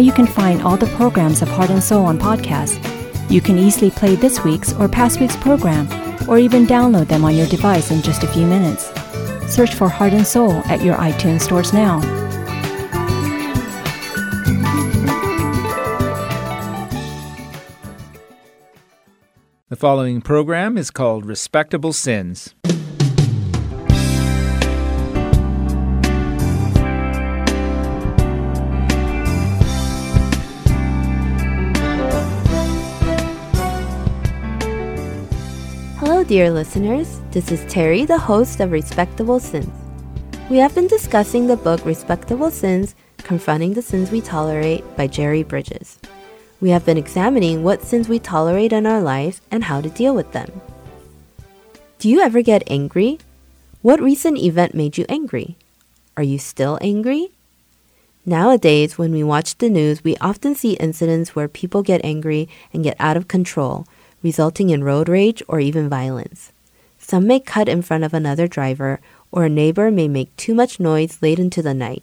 you 0.00 0.12
can 0.12 0.26
find 0.26 0.62
all 0.62 0.76
the 0.76 0.86
programs 0.96 1.42
of 1.42 1.48
Heart 1.48 1.70
and 1.70 1.82
Seoul 1.82 2.06
on 2.06 2.18
podcast. 2.18 2.78
You 3.30 3.40
can 3.40 3.58
easily 3.58 3.90
play 3.90 4.16
this 4.16 4.42
week's 4.44 4.72
or 4.74 4.88
past 4.88 5.20
week's 5.20 5.36
program, 5.36 5.88
or 6.28 6.38
even 6.38 6.66
download 6.66 7.08
them 7.08 7.24
on 7.24 7.36
your 7.36 7.46
device 7.46 7.90
in 7.90 8.02
just 8.02 8.22
a 8.22 8.26
few 8.26 8.46
minutes. 8.46 8.90
Search 9.52 9.74
for 9.74 9.88
Heart 9.88 10.12
and 10.12 10.26
Seoul 10.26 10.52
at 10.66 10.82
your 10.82 10.96
iTunes 10.96 11.42
stores 11.42 11.72
now. 11.72 12.00
The 19.68 19.76
following 19.76 20.20
program 20.20 20.76
is 20.76 20.90
called 20.90 21.24
Respectable 21.24 21.92
Sins. 21.92 22.54
Dear 36.30 36.48
listeners. 36.48 37.18
This 37.32 37.50
is 37.50 37.64
Terry, 37.64 38.04
the 38.04 38.16
host 38.16 38.60
of 38.60 38.70
Respectable 38.70 39.40
Sins. 39.40 39.74
We 40.48 40.58
have 40.58 40.72
been 40.76 40.86
discussing 40.86 41.48
the 41.48 41.56
book 41.56 41.84
Respectable 41.84 42.52
Sins 42.52 42.94
Confronting 43.18 43.74
the 43.74 43.82
Sins 43.82 44.12
We 44.12 44.20
Tolerate 44.20 44.84
by 44.96 45.08
Jerry 45.08 45.42
Bridges. 45.42 45.98
We 46.60 46.70
have 46.70 46.86
been 46.86 46.96
examining 46.96 47.64
what 47.64 47.82
sins 47.82 48.08
we 48.08 48.20
tolerate 48.20 48.72
in 48.72 48.86
our 48.86 49.02
lives 49.02 49.40
and 49.50 49.64
how 49.64 49.80
to 49.80 49.90
deal 49.90 50.14
with 50.14 50.30
them. 50.30 50.60
Do 51.98 52.08
you 52.08 52.20
ever 52.20 52.42
get 52.42 52.62
angry? 52.70 53.18
What 53.82 54.00
recent 54.00 54.38
event 54.38 54.72
made 54.72 54.98
you 54.98 55.06
angry? 55.08 55.56
Are 56.16 56.22
you 56.22 56.38
still 56.38 56.78
angry? 56.80 57.32
Nowadays, 58.24 58.96
when 58.96 59.10
we 59.10 59.24
watch 59.24 59.58
the 59.58 59.68
news, 59.68 60.04
we 60.04 60.16
often 60.18 60.54
see 60.54 60.74
incidents 60.74 61.34
where 61.34 61.48
people 61.48 61.82
get 61.82 62.04
angry 62.04 62.48
and 62.72 62.84
get 62.84 62.94
out 63.00 63.16
of 63.16 63.26
control, 63.26 63.84
resulting 64.22 64.70
in 64.70 64.84
road 64.84 65.08
rage 65.08 65.42
or 65.48 65.60
even 65.60 65.88
violence. 65.88 66.52
Some 66.98 67.26
may 67.26 67.40
cut 67.40 67.68
in 67.68 67.82
front 67.82 68.04
of 68.04 68.14
another 68.14 68.46
driver, 68.46 69.00
or 69.32 69.44
a 69.44 69.48
neighbor 69.48 69.90
may 69.90 70.08
make 70.08 70.34
too 70.36 70.54
much 70.54 70.78
noise 70.78 71.18
late 71.22 71.38
into 71.38 71.62
the 71.62 71.74
night. 71.74 72.02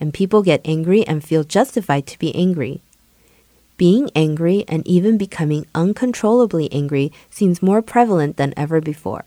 And 0.00 0.12
people 0.12 0.42
get 0.42 0.60
angry 0.64 1.06
and 1.06 1.24
feel 1.24 1.44
justified 1.44 2.06
to 2.08 2.18
be 2.18 2.34
angry. 2.34 2.80
Being 3.76 4.10
angry 4.14 4.64
and 4.68 4.86
even 4.86 5.18
becoming 5.18 5.66
uncontrollably 5.74 6.72
angry 6.72 7.12
seems 7.30 7.62
more 7.62 7.82
prevalent 7.82 8.36
than 8.36 8.54
ever 8.56 8.80
before. 8.80 9.24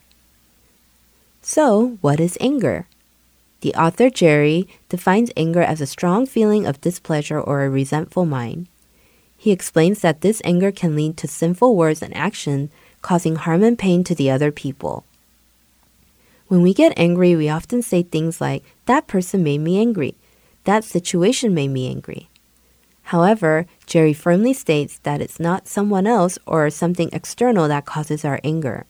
So, 1.41 1.97
what 2.01 2.19
is 2.19 2.37
anger? 2.41 2.87
The 3.61 3.73
author 3.75 4.09
Jerry 4.09 4.67
defines 4.87 5.31
anger 5.35 5.61
as 5.61 5.81
a 5.81 5.87
strong 5.87 6.25
feeling 6.25 6.65
of 6.65 6.81
displeasure 6.81 7.39
or 7.39 7.63
a 7.63 7.69
resentful 7.69 8.25
mind. 8.25 8.67
He 9.39 9.51
explains 9.51 10.01
that 10.01 10.19
this 10.19 10.41
anger 10.43 10.69
can 10.69 10.97
lead 10.97 11.15
to 11.17 11.27
sinful 11.27 11.73
words 11.73 12.01
and 12.01 12.15
action, 12.15 12.69
causing 13.01 13.37
harm 13.37 13.63
and 13.63 13.79
pain 13.79 14.03
to 14.03 14.13
the 14.13 14.29
other 14.29 14.51
people. 14.51 15.05
When 16.49 16.61
we 16.61 16.73
get 16.73 16.91
angry, 16.97 17.37
we 17.37 17.47
often 17.47 17.81
say 17.81 18.03
things 18.03 18.41
like, 18.41 18.65
That 18.85 19.07
person 19.07 19.41
made 19.41 19.61
me 19.61 19.79
angry. 19.79 20.15
That 20.65 20.83
situation 20.83 21.53
made 21.53 21.69
me 21.69 21.87
angry. 21.87 22.27
However, 23.03 23.65
Jerry 23.85 24.13
firmly 24.13 24.51
states 24.51 24.99
that 25.03 25.21
it's 25.21 25.39
not 25.39 25.69
someone 25.69 26.05
else 26.05 26.37
or 26.45 26.69
something 26.69 27.09
external 27.13 27.69
that 27.69 27.85
causes 27.85 28.25
our 28.25 28.41
anger. 28.43 28.85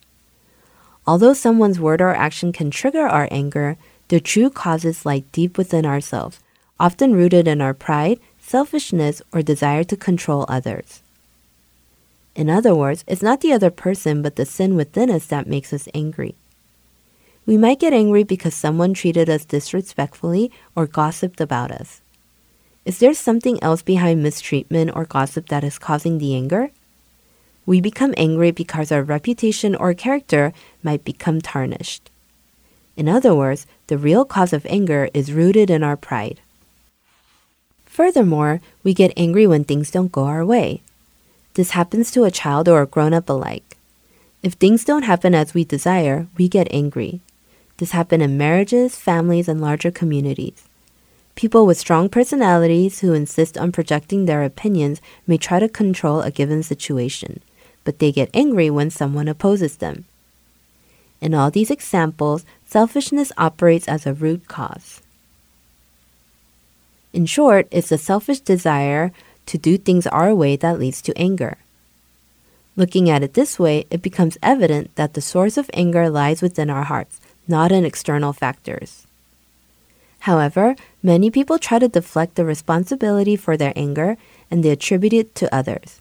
Although 1.05 1.33
someone's 1.33 1.79
word 1.79 2.01
or 2.01 2.15
action 2.15 2.51
can 2.51 2.71
trigger 2.71 3.07
our 3.07 3.27
anger, 3.29 3.77
the 4.07 4.19
true 4.19 4.49
causes 4.49 5.05
lie 5.05 5.25
deep 5.31 5.59
within 5.59 5.85
ourselves, 5.85 6.39
often 6.79 7.13
rooted 7.13 7.47
in 7.47 7.61
our 7.61 7.75
pride, 7.75 8.19
selfishness, 8.49 9.21
or 9.31 9.43
desire 9.43 9.83
to 9.83 9.95
control 9.95 10.43
others. 10.49 11.03
In 12.33 12.49
other 12.49 12.73
words, 12.73 13.03
it's 13.05 13.21
not 13.21 13.41
the 13.41 13.53
other 13.53 13.69
person 13.69 14.23
but 14.23 14.37
the 14.37 14.45
sin 14.45 14.75
within 14.75 15.11
us 15.11 15.27
that 15.27 15.45
makes 15.45 15.71
us 15.71 15.87
angry. 15.93 16.33
We 17.45 17.57
might 17.57 17.79
get 17.79 17.93
angry 17.93 18.23
because 18.23 18.55
someone 18.55 18.95
treated 18.95 19.29
us 19.29 19.45
disrespectfully 19.45 20.51
or 20.75 20.87
gossiped 20.87 21.39
about 21.39 21.69
us. 21.69 22.01
Is 22.85 22.97
there 22.97 23.13
something 23.13 23.61
else 23.61 23.83
behind 23.83 24.23
mistreatment 24.23 24.91
or 24.95 25.05
gossip 25.05 25.49
that 25.49 25.63
is 25.63 25.77
causing 25.77 26.17
the 26.17 26.33
anger? 26.33 26.71
We 27.67 27.81
become 27.81 28.15
angry 28.17 28.49
because 28.49 28.91
our 28.91 29.03
reputation 29.03 29.75
or 29.75 29.93
character 29.93 30.53
might 30.81 31.03
become 31.03 31.39
tarnished. 31.39 32.09
In 32.97 33.07
other 33.07 33.35
words, 33.35 33.67
the 33.87 33.97
real 33.99 34.25
cause 34.25 34.53
of 34.53 34.65
anger 34.65 35.07
is 35.13 35.31
rooted 35.31 35.69
in 35.69 35.83
our 35.83 35.97
pride. 35.97 36.41
Furthermore, 37.99 38.61
we 38.81 38.93
get 38.93 39.11
angry 39.17 39.45
when 39.45 39.65
things 39.65 39.91
don't 39.91 40.09
go 40.09 40.23
our 40.23 40.45
way. 40.45 40.81
This 41.55 41.71
happens 41.71 42.11
to 42.11 42.23
a 42.23 42.31
child 42.31 42.69
or 42.69 42.81
a 42.81 42.87
grown 42.87 43.13
up 43.13 43.27
alike. 43.27 43.75
If 44.41 44.53
things 44.53 44.85
don't 44.85 45.03
happen 45.03 45.35
as 45.35 45.53
we 45.53 45.65
desire, 45.65 46.27
we 46.37 46.47
get 46.47 46.71
angry. 46.71 47.19
This 47.75 47.91
happens 47.91 48.23
in 48.23 48.37
marriages, 48.37 48.95
families, 48.95 49.49
and 49.49 49.59
larger 49.59 49.91
communities. 49.91 50.63
People 51.35 51.65
with 51.65 51.77
strong 51.77 52.07
personalities 52.07 53.01
who 53.01 53.11
insist 53.11 53.57
on 53.57 53.73
projecting 53.73 54.27
their 54.27 54.45
opinions 54.45 55.01
may 55.27 55.37
try 55.37 55.59
to 55.59 55.67
control 55.67 56.21
a 56.21 56.31
given 56.31 56.63
situation, 56.63 57.41
but 57.83 57.99
they 57.99 58.13
get 58.13 58.29
angry 58.33 58.69
when 58.69 58.89
someone 58.89 59.27
opposes 59.27 59.75
them. 59.75 60.05
In 61.19 61.33
all 61.33 61.51
these 61.51 61.69
examples, 61.69 62.45
selfishness 62.65 63.33
operates 63.37 63.89
as 63.89 64.05
a 64.05 64.13
root 64.13 64.47
cause. 64.47 65.01
In 67.11 67.25
short, 67.25 67.67
it's 67.71 67.91
a 67.91 67.97
selfish 67.97 68.39
desire 68.39 69.11
to 69.47 69.57
do 69.57 69.77
things 69.77 70.05
our 70.07 70.33
way 70.35 70.55
that 70.55 70.79
leads 70.79 71.01
to 71.03 71.17
anger. 71.17 71.57
Looking 72.75 73.09
at 73.09 73.23
it 73.23 73.33
this 73.33 73.57
way, 73.57 73.85
it 73.89 74.01
becomes 74.01 74.37
evident 74.43 74.95
that 74.95 75.13
the 75.13 75.21
source 75.21 75.57
of 75.57 75.69
anger 75.73 76.09
lies 76.09 76.41
within 76.41 76.69
our 76.69 76.83
hearts, 76.83 77.19
not 77.47 77.71
in 77.71 77.83
external 77.83 78.31
factors. 78.31 79.07
However, 80.19 80.75
many 81.01 81.31
people 81.31 81.57
try 81.57 81.79
to 81.79 81.87
deflect 81.87 82.35
the 82.35 82.45
responsibility 82.45 83.35
for 83.35 83.57
their 83.57 83.73
anger 83.75 84.17
and 84.51 84.63
they 84.63 84.69
attribute 84.69 85.13
it 85.13 85.35
to 85.35 85.53
others. 85.53 85.99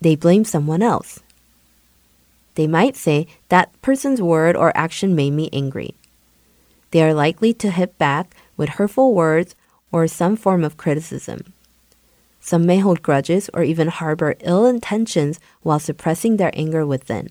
They 0.00 0.16
blame 0.16 0.44
someone 0.44 0.82
else. 0.82 1.20
They 2.54 2.66
might 2.66 2.96
say, 2.96 3.26
That 3.48 3.70
person's 3.82 4.22
word 4.22 4.56
or 4.56 4.76
action 4.76 5.14
made 5.14 5.32
me 5.32 5.50
angry. 5.52 5.94
They 6.90 7.02
are 7.02 7.14
likely 7.14 7.52
to 7.54 7.70
hit 7.70 7.98
back 7.98 8.34
with 8.56 8.70
hurtful 8.70 9.14
words 9.14 9.54
or 9.92 10.06
some 10.06 10.36
form 10.36 10.64
of 10.64 10.76
criticism. 10.76 11.52
Some 12.40 12.64
may 12.64 12.78
hold 12.78 13.02
grudges 13.02 13.50
or 13.52 13.62
even 13.62 13.88
harbor 13.88 14.34
ill 14.40 14.66
intentions 14.66 15.38
while 15.62 15.78
suppressing 15.78 16.36
their 16.36 16.50
anger 16.54 16.86
within. 16.86 17.28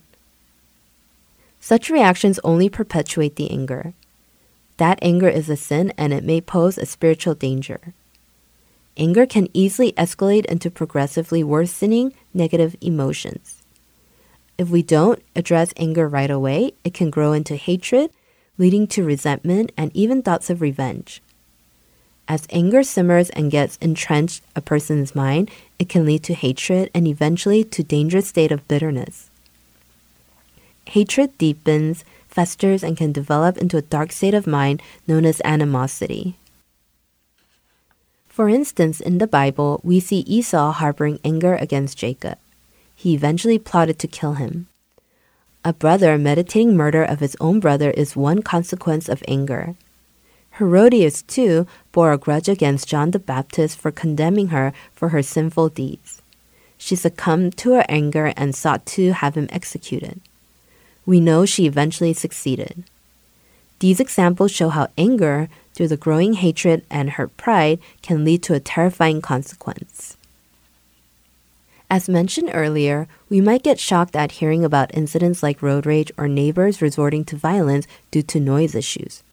Such 1.59 1.89
reactions 1.89 2.39
only 2.43 2.69
perpetuate 2.69 3.35
the 3.35 3.51
anger. 3.51 3.93
That 4.77 4.99
anger 5.01 5.27
is 5.27 5.49
a 5.49 5.57
sin 5.57 5.91
and 5.97 6.13
it 6.13 6.23
may 6.23 6.39
pose 6.39 6.77
a 6.77 6.85
spiritual 6.85 7.35
danger. 7.35 7.93
Anger 8.95 9.25
can 9.25 9.47
easily 9.53 9.91
escalate 9.93 10.45
into 10.45 10.69
progressively 10.69 11.43
worsening 11.43 12.13
negative 12.33 12.75
emotions. 12.81 13.61
If 14.57 14.69
we 14.69 14.83
don't 14.83 15.21
address 15.35 15.73
anger 15.77 16.07
right 16.07 16.29
away, 16.29 16.73
it 16.83 16.93
can 16.93 17.09
grow 17.09 17.31
into 17.31 17.55
hatred, 17.55 18.11
leading 18.57 18.87
to 18.87 19.05
resentment 19.05 19.71
and 19.77 19.89
even 19.93 20.21
thoughts 20.21 20.49
of 20.49 20.61
revenge. 20.61 21.21
As 22.29 22.45
anger 22.51 22.83
simmers 22.83 23.31
and 23.31 23.49
gets 23.49 23.77
entrenched 23.81 24.43
a 24.55 24.61
person's 24.61 25.15
mind, 25.15 25.49
it 25.79 25.89
can 25.89 26.05
lead 26.05 26.21
to 26.25 26.35
hatred 26.35 26.91
and 26.93 27.07
eventually 27.07 27.63
to 27.63 27.81
dangerous 27.81 28.27
state 28.27 28.51
of 28.51 28.67
bitterness. 28.67 29.31
Hatred 30.85 31.35
deepens, 31.39 32.05
festers, 32.27 32.83
and 32.83 32.95
can 32.95 33.11
develop 33.11 33.57
into 33.57 33.77
a 33.77 33.81
dark 33.81 34.11
state 34.11 34.35
of 34.35 34.45
mind 34.45 34.79
known 35.07 35.25
as 35.25 35.41
animosity. 35.43 36.35
For 38.27 38.47
instance, 38.47 39.01
in 39.01 39.17
the 39.17 39.27
Bible, 39.27 39.81
we 39.83 39.99
see 39.99 40.19
Esau 40.19 40.71
harboring 40.71 41.19
anger 41.25 41.55
against 41.55 41.97
Jacob. 41.97 42.37
He 42.95 43.15
eventually 43.15 43.57
plotted 43.57 43.97
to 43.99 44.07
kill 44.07 44.33
him. 44.33 44.67
A 45.65 45.73
brother 45.73 46.15
meditating 46.19 46.77
murder 46.77 47.03
of 47.03 47.21
his 47.21 47.35
own 47.41 47.59
brother 47.59 47.89
is 47.89 48.15
one 48.15 48.43
consequence 48.43 49.09
of 49.09 49.23
anger. 49.27 49.75
Herodias, 50.59 51.23
too, 51.23 51.65
bore 51.91 52.13
a 52.13 52.17
grudge 52.17 52.47
against 52.47 52.87
John 52.87 53.11
the 53.11 53.19
Baptist 53.19 53.79
for 53.79 53.91
condemning 53.91 54.49
her 54.49 54.73
for 54.93 55.09
her 55.09 55.23
sinful 55.23 55.69
deeds. 55.69 56.21
She 56.77 56.95
succumbed 56.95 57.57
to 57.57 57.73
her 57.73 57.85
anger 57.89 58.33
and 58.37 58.53
sought 58.53 58.85
to 58.87 59.13
have 59.13 59.35
him 59.35 59.47
executed 59.51 60.21
we 61.09 61.19
know 61.19 61.43
she 61.43 61.65
eventually 61.65 62.13
succeeded. 62.13 62.83
These 63.79 63.99
examples 63.99 64.51
show 64.51 64.69
how 64.69 64.89
anger, 64.95 65.49
through 65.73 65.87
the 65.87 65.97
growing 65.97 66.33
hatred 66.33 66.85
and 66.91 67.09
hurt 67.09 67.35
pride, 67.35 67.79
can 68.03 68.23
lead 68.23 68.43
to 68.43 68.53
a 68.53 68.59
terrifying 68.59 69.19
consequence. 69.19 70.17
As 71.89 72.07
mentioned 72.07 72.51
earlier, 72.53 73.07
we 73.27 73.41
might 73.41 73.63
get 73.63 73.79
shocked 73.79 74.15
at 74.15 74.33
hearing 74.33 74.63
about 74.63 74.93
incidents 74.93 75.41
like 75.41 75.63
road 75.63 75.87
rage 75.87 76.11
or 76.15 76.27
neighbors 76.27 76.79
resorting 76.79 77.25
to 77.25 77.35
violence 77.35 77.87
due 78.11 78.21
to 78.21 78.39
noise 78.39 78.75
issues. 78.75 79.23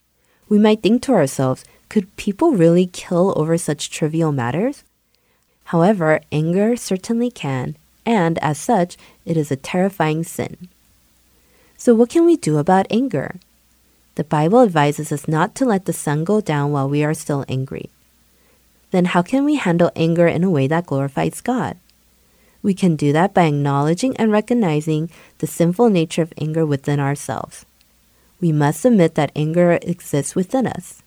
We 0.48 0.58
might 0.58 0.82
think 0.82 1.02
to 1.02 1.12
ourselves, 1.12 1.64
could 1.88 2.14
people 2.16 2.52
really 2.52 2.86
kill 2.86 3.32
over 3.36 3.58
such 3.58 3.90
trivial 3.90 4.32
matters? 4.32 4.84
However, 5.64 6.20
anger 6.30 6.76
certainly 6.76 7.30
can, 7.30 7.76
and 8.04 8.38
as 8.38 8.58
such, 8.58 8.96
it 9.24 9.36
is 9.36 9.50
a 9.50 9.56
terrifying 9.56 10.22
sin. 10.22 10.68
So, 11.76 11.94
what 11.94 12.10
can 12.10 12.24
we 12.24 12.36
do 12.36 12.58
about 12.58 12.86
anger? 12.90 13.36
The 14.14 14.24
Bible 14.24 14.62
advises 14.62 15.12
us 15.12 15.28
not 15.28 15.54
to 15.56 15.64
let 15.64 15.84
the 15.84 15.92
sun 15.92 16.24
go 16.24 16.40
down 16.40 16.72
while 16.72 16.88
we 16.88 17.04
are 17.04 17.12
still 17.12 17.44
angry. 17.48 17.90
Then, 18.92 19.06
how 19.06 19.22
can 19.22 19.44
we 19.44 19.56
handle 19.56 19.90
anger 19.96 20.26
in 20.26 20.44
a 20.44 20.50
way 20.50 20.66
that 20.68 20.86
glorifies 20.86 21.40
God? 21.40 21.76
We 22.62 22.72
can 22.72 22.96
do 22.96 23.12
that 23.12 23.34
by 23.34 23.44
acknowledging 23.44 24.16
and 24.16 24.32
recognizing 24.32 25.10
the 25.38 25.46
sinful 25.46 25.90
nature 25.90 26.22
of 26.22 26.32
anger 26.38 26.64
within 26.64 26.98
ourselves. 26.98 27.66
We 28.40 28.52
must 28.52 28.84
admit 28.84 29.14
that 29.14 29.32
anger 29.34 29.78
exists 29.82 30.34
within 30.34 30.66
us. 30.66 31.02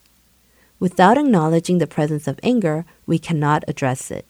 Without 0.80 1.18
acknowledging 1.18 1.78
the 1.78 1.88
presence 1.88 2.28
of 2.28 2.40
anger, 2.42 2.86
we 3.06 3.20
cannot 3.20 3.64
address 3.68 4.10
it. 4.12 4.26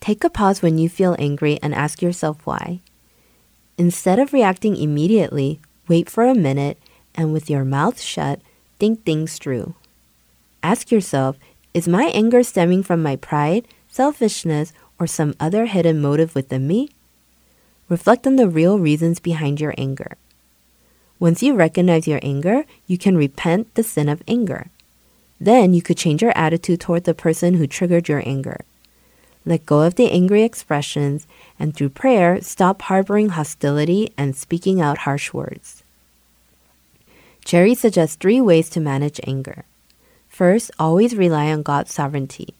Take 0.00 0.24
a 0.24 0.30
pause 0.30 0.62
when 0.62 0.78
you 0.78 0.88
feel 0.88 1.16
angry 1.18 1.58
and 1.62 1.74
ask 1.74 2.02
yourself 2.02 2.38
why. 2.44 2.80
Instead 3.78 4.18
of 4.18 4.32
reacting 4.32 4.76
immediately, 4.76 5.60
wait 5.88 6.10
for 6.10 6.24
a 6.24 6.34
minute 6.34 6.78
and 7.14 7.32
with 7.32 7.48
your 7.48 7.64
mouth 7.64 8.00
shut, 8.00 8.40
think 8.78 9.04
things 9.04 9.38
through. 9.38 9.74
Ask 10.62 10.90
yourself 10.90 11.36
Is 11.72 11.88
my 11.88 12.04
anger 12.14 12.42
stemming 12.42 12.82
from 12.82 13.02
my 13.02 13.16
pride, 13.16 13.66
selfishness, 13.88 14.72
or 14.98 15.06
some 15.06 15.34
other 15.40 15.66
hidden 15.66 16.00
motive 16.00 16.34
within 16.34 16.66
me? 16.66 16.90
Reflect 17.88 18.26
on 18.26 18.36
the 18.36 18.48
real 18.48 18.78
reasons 18.78 19.20
behind 19.20 19.60
your 19.60 19.74
anger. 19.76 20.16
Once 21.20 21.42
you 21.42 21.54
recognize 21.54 22.08
your 22.08 22.20
anger, 22.22 22.64
you 22.86 22.98
can 22.98 23.16
repent 23.16 23.74
the 23.74 23.82
sin 23.82 24.08
of 24.08 24.22
anger. 24.26 24.66
Then 25.40 25.74
you 25.74 25.82
could 25.82 25.96
change 25.96 26.22
your 26.22 26.36
attitude 26.36 26.80
toward 26.80 27.04
the 27.04 27.14
person 27.14 27.54
who 27.54 27.66
triggered 27.66 28.08
your 28.08 28.22
anger. 28.26 28.60
Let 29.46 29.66
go 29.66 29.82
of 29.82 29.96
the 29.96 30.10
angry 30.10 30.42
expressions, 30.42 31.26
and 31.58 31.76
through 31.76 31.90
prayer, 31.90 32.40
stop 32.40 32.82
harboring 32.82 33.30
hostility 33.30 34.12
and 34.16 34.34
speaking 34.34 34.80
out 34.80 34.98
harsh 34.98 35.32
words. 35.32 35.82
Jerry 37.44 37.74
suggests 37.74 38.16
three 38.16 38.40
ways 38.40 38.70
to 38.70 38.80
manage 38.80 39.20
anger. 39.26 39.64
First, 40.28 40.70
always 40.78 41.14
rely 41.14 41.52
on 41.52 41.62
God's 41.62 41.92
sovereignty. 41.92 42.54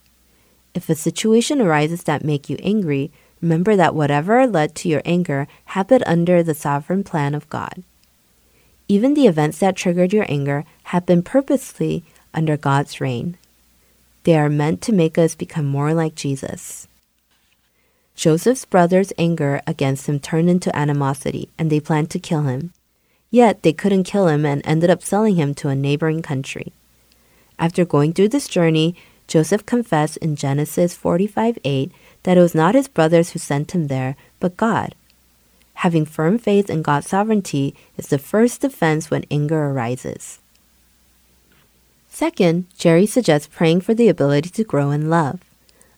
If 0.74 0.90
a 0.90 0.94
situation 0.94 1.60
arises 1.60 2.04
that 2.04 2.22
make 2.22 2.50
you 2.50 2.58
angry, 2.62 3.10
remember 3.40 3.76
that 3.76 3.94
whatever 3.94 4.46
led 4.46 4.74
to 4.76 4.88
your 4.88 5.02
anger 5.04 5.48
happened 5.66 6.04
under 6.06 6.42
the 6.42 6.54
sovereign 6.54 7.02
plan 7.02 7.34
of 7.34 7.48
God. 7.48 7.82
Even 8.94 9.14
the 9.14 9.26
events 9.26 9.58
that 9.58 9.74
triggered 9.74 10.12
your 10.12 10.24
anger 10.28 10.64
have 10.94 11.04
been 11.04 11.20
purposely 11.20 12.04
under 12.32 12.56
God's 12.56 13.00
reign. 13.00 13.36
They 14.22 14.36
are 14.36 14.48
meant 14.48 14.82
to 14.82 14.92
make 14.92 15.18
us 15.18 15.34
become 15.34 15.66
more 15.66 15.92
like 15.92 16.14
Jesus. 16.14 16.86
Joseph's 18.14 18.64
brothers' 18.64 19.12
anger 19.18 19.60
against 19.66 20.06
him 20.06 20.20
turned 20.20 20.48
into 20.48 20.70
animosity, 20.76 21.48
and 21.58 21.70
they 21.70 21.80
planned 21.80 22.08
to 22.10 22.20
kill 22.20 22.42
him. 22.42 22.72
Yet 23.32 23.64
they 23.64 23.72
couldn't 23.72 24.04
kill 24.04 24.28
him 24.28 24.46
and 24.46 24.62
ended 24.64 24.90
up 24.90 25.02
selling 25.02 25.34
him 25.34 25.54
to 25.54 25.70
a 25.70 25.74
neighboring 25.74 26.22
country. 26.22 26.72
After 27.58 27.84
going 27.84 28.12
through 28.12 28.28
this 28.28 28.46
journey, 28.46 28.94
Joseph 29.26 29.66
confessed 29.66 30.18
in 30.18 30.36
Genesis 30.36 30.94
45 30.94 31.58
8 31.64 31.90
that 32.22 32.38
it 32.38 32.40
was 32.40 32.54
not 32.54 32.76
his 32.76 32.86
brothers 32.86 33.30
who 33.30 33.40
sent 33.40 33.74
him 33.74 33.88
there, 33.88 34.14
but 34.38 34.56
God. 34.56 34.94
Having 35.74 36.06
firm 36.06 36.38
faith 36.38 36.70
in 36.70 36.82
God's 36.82 37.08
sovereignty 37.08 37.74
is 37.96 38.08
the 38.08 38.18
first 38.18 38.60
defense 38.60 39.10
when 39.10 39.26
anger 39.30 39.66
arises. 39.66 40.38
Second, 42.08 42.66
Jerry 42.78 43.06
suggests 43.06 43.48
praying 43.52 43.80
for 43.80 43.92
the 43.92 44.08
ability 44.08 44.48
to 44.50 44.64
grow 44.64 44.90
in 44.90 45.10
love. 45.10 45.40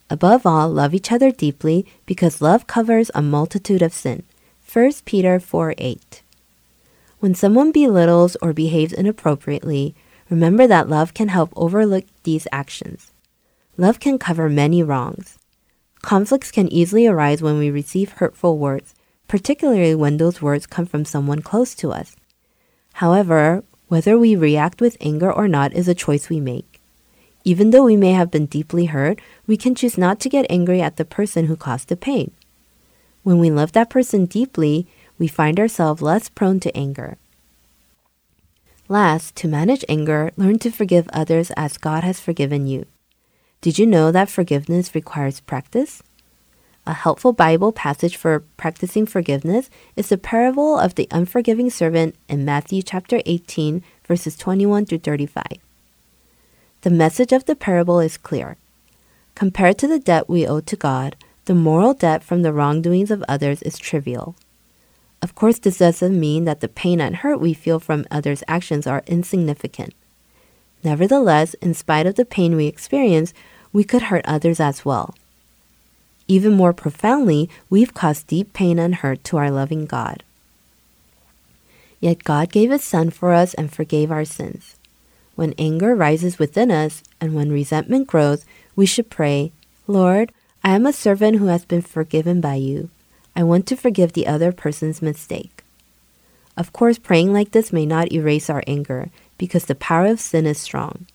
Above 0.08 0.46
all, 0.46 0.68
love 0.68 0.94
each 0.94 1.12
other 1.12 1.30
deeply 1.30 1.84
because 2.06 2.40
love 2.40 2.66
covers 2.66 3.10
a 3.14 3.22
multitude 3.22 3.82
of 3.82 3.92
sin. 3.92 4.22
1 4.72 4.92
Peter 5.04 5.38
4 5.38 5.74
8. 5.78 6.22
When 7.20 7.34
someone 7.34 7.72
belittles 7.72 8.36
or 8.42 8.52
behaves 8.52 8.92
inappropriately, 8.92 9.94
remember 10.30 10.66
that 10.66 10.88
love 10.88 11.14
can 11.14 11.28
help 11.28 11.52
overlook 11.54 12.04
these 12.24 12.48
actions. 12.50 13.10
Love 13.76 14.00
can 14.00 14.18
cover 14.18 14.48
many 14.48 14.82
wrongs. 14.82 15.38
Conflicts 16.02 16.50
can 16.50 16.68
easily 16.68 17.06
arise 17.06 17.42
when 17.42 17.58
we 17.58 17.70
receive 17.70 18.12
hurtful 18.12 18.58
words, 18.58 18.94
particularly 19.28 19.94
when 19.94 20.16
those 20.16 20.42
words 20.42 20.66
come 20.66 20.86
from 20.86 21.04
someone 21.04 21.42
close 21.42 21.74
to 21.76 21.92
us. 21.92 22.16
However, 22.94 23.64
whether 23.88 24.18
we 24.18 24.34
react 24.34 24.80
with 24.80 24.96
anger 25.00 25.32
or 25.32 25.48
not 25.48 25.72
is 25.72 25.88
a 25.88 25.94
choice 25.94 26.28
we 26.28 26.40
make. 26.40 26.80
Even 27.44 27.70
though 27.70 27.84
we 27.84 27.96
may 27.96 28.12
have 28.12 28.30
been 28.30 28.46
deeply 28.46 28.86
hurt, 28.86 29.20
we 29.46 29.56
can 29.56 29.74
choose 29.74 29.96
not 29.96 30.18
to 30.20 30.28
get 30.28 30.50
angry 30.50 30.80
at 30.82 30.96
the 30.96 31.04
person 31.04 31.46
who 31.46 31.54
caused 31.54 31.88
the 31.88 31.96
pain. 31.96 32.32
When 33.22 33.38
we 33.38 33.50
love 33.50 33.72
that 33.72 33.90
person 33.90 34.26
deeply, 34.26 34.86
we 35.18 35.28
find 35.28 35.60
ourselves 35.60 36.02
less 36.02 36.28
prone 36.28 36.58
to 36.60 36.76
anger. 36.76 37.18
Last, 38.88 39.34
to 39.36 39.48
manage 39.48 39.84
anger, 39.88 40.30
learn 40.36 40.58
to 40.60 40.70
forgive 40.70 41.08
others 41.12 41.50
as 41.56 41.78
God 41.78 42.04
has 42.04 42.20
forgiven 42.20 42.66
you. 42.66 42.86
Did 43.60 43.78
you 43.78 43.86
know 43.86 44.12
that 44.12 44.28
forgiveness 44.28 44.94
requires 44.94 45.40
practice? 45.40 46.02
A 46.88 46.92
helpful 46.92 47.32
Bible 47.32 47.72
passage 47.72 48.16
for 48.16 48.44
practicing 48.56 49.06
forgiveness 49.06 49.68
is 49.96 50.08
the 50.08 50.16
parable 50.16 50.78
of 50.78 50.94
the 50.94 51.08
unforgiving 51.10 51.68
servant 51.68 52.14
in 52.28 52.44
Matthew 52.44 52.80
chapter 52.80 53.20
18, 53.26 53.82
verses 54.06 54.36
21 54.36 54.86
through 54.86 54.98
35. 54.98 55.44
The 56.82 56.90
message 56.90 57.32
of 57.32 57.46
the 57.46 57.56
parable 57.56 57.98
is 57.98 58.16
clear. 58.16 58.56
Compared 59.34 59.78
to 59.78 59.88
the 59.88 59.98
debt 59.98 60.28
we 60.28 60.46
owe 60.46 60.60
to 60.60 60.76
God, 60.76 61.16
the 61.46 61.56
moral 61.56 61.92
debt 61.92 62.22
from 62.22 62.42
the 62.42 62.52
wrongdoings 62.52 63.10
of 63.10 63.24
others 63.28 63.62
is 63.62 63.78
trivial. 63.78 64.36
Of 65.20 65.34
course, 65.34 65.58
this 65.58 65.78
doesn't 65.78 66.20
mean 66.20 66.44
that 66.44 66.60
the 66.60 66.68
pain 66.68 67.00
and 67.00 67.16
hurt 67.16 67.40
we 67.40 67.52
feel 67.52 67.80
from 67.80 68.06
others' 68.12 68.44
actions 68.46 68.86
are 68.86 69.02
insignificant. 69.08 69.92
Nevertheless, 70.84 71.54
in 71.54 71.74
spite 71.74 72.06
of 72.06 72.14
the 72.14 72.24
pain 72.24 72.54
we 72.54 72.66
experience, 72.66 73.34
we 73.72 73.82
could 73.82 74.02
hurt 74.02 74.24
others 74.24 74.60
as 74.60 74.84
well. 74.84 75.16
Even 76.28 76.52
more 76.52 76.72
profoundly, 76.72 77.48
we've 77.70 77.94
caused 77.94 78.26
deep 78.26 78.52
pain 78.52 78.78
and 78.78 78.96
hurt 78.96 79.22
to 79.24 79.36
our 79.36 79.50
loving 79.50 79.86
God. 79.86 80.22
Yet 82.00 82.24
God 82.24 82.52
gave 82.52 82.70
His 82.70 82.84
Son 82.84 83.10
for 83.10 83.32
us 83.32 83.54
and 83.54 83.72
forgave 83.72 84.10
our 84.10 84.24
sins. 84.24 84.76
When 85.34 85.54
anger 85.58 85.94
rises 85.94 86.38
within 86.38 86.70
us 86.70 87.02
and 87.20 87.34
when 87.34 87.52
resentment 87.52 88.06
grows, 88.06 88.44
we 88.74 88.86
should 88.86 89.10
pray, 89.10 89.52
Lord, 89.86 90.32
I 90.64 90.74
am 90.74 90.86
a 90.86 90.92
servant 90.92 91.36
who 91.36 91.46
has 91.46 91.64
been 91.64 91.82
forgiven 91.82 92.40
by 92.40 92.54
you. 92.56 92.90
I 93.34 93.42
want 93.42 93.66
to 93.68 93.76
forgive 93.76 94.14
the 94.14 94.26
other 94.26 94.50
person's 94.50 95.02
mistake. 95.02 95.62
Of 96.56 96.72
course, 96.72 96.98
praying 96.98 97.32
like 97.32 97.50
this 97.50 97.72
may 97.72 97.84
not 97.84 98.12
erase 98.12 98.48
our 98.48 98.64
anger 98.66 99.10
because 99.36 99.66
the 99.66 99.74
power 99.74 100.06
of 100.06 100.20
sin 100.20 100.46
is 100.46 100.58
strong. 100.58 101.06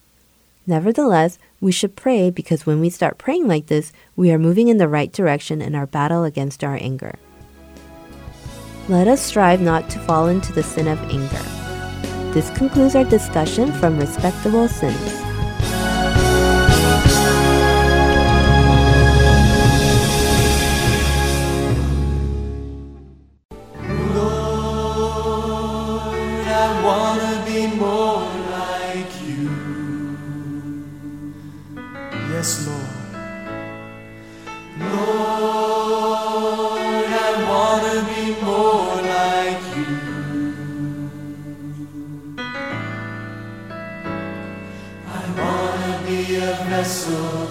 Nevertheless, 0.67 1.39
we 1.59 1.71
should 1.71 1.95
pray 1.95 2.29
because 2.29 2.65
when 2.65 2.79
we 2.79 2.89
start 2.89 3.17
praying 3.17 3.47
like 3.47 3.67
this, 3.67 3.91
we 4.15 4.31
are 4.31 4.37
moving 4.37 4.67
in 4.67 4.77
the 4.77 4.87
right 4.87 5.11
direction 5.11 5.61
in 5.61 5.75
our 5.75 5.87
battle 5.87 6.23
against 6.23 6.63
our 6.63 6.75
anger. 6.75 7.15
Let 8.87 9.07
us 9.07 9.21
strive 9.21 9.61
not 9.61 9.89
to 9.91 9.99
fall 9.99 10.27
into 10.27 10.51
the 10.53 10.63
sin 10.63 10.87
of 10.87 10.99
anger. 11.11 12.33
This 12.33 12.49
concludes 12.57 12.95
our 12.95 13.03
discussion 13.03 13.71
from 13.73 13.97
Respectable 13.97 14.67
Sins. 14.67 15.30
A 46.81 47.50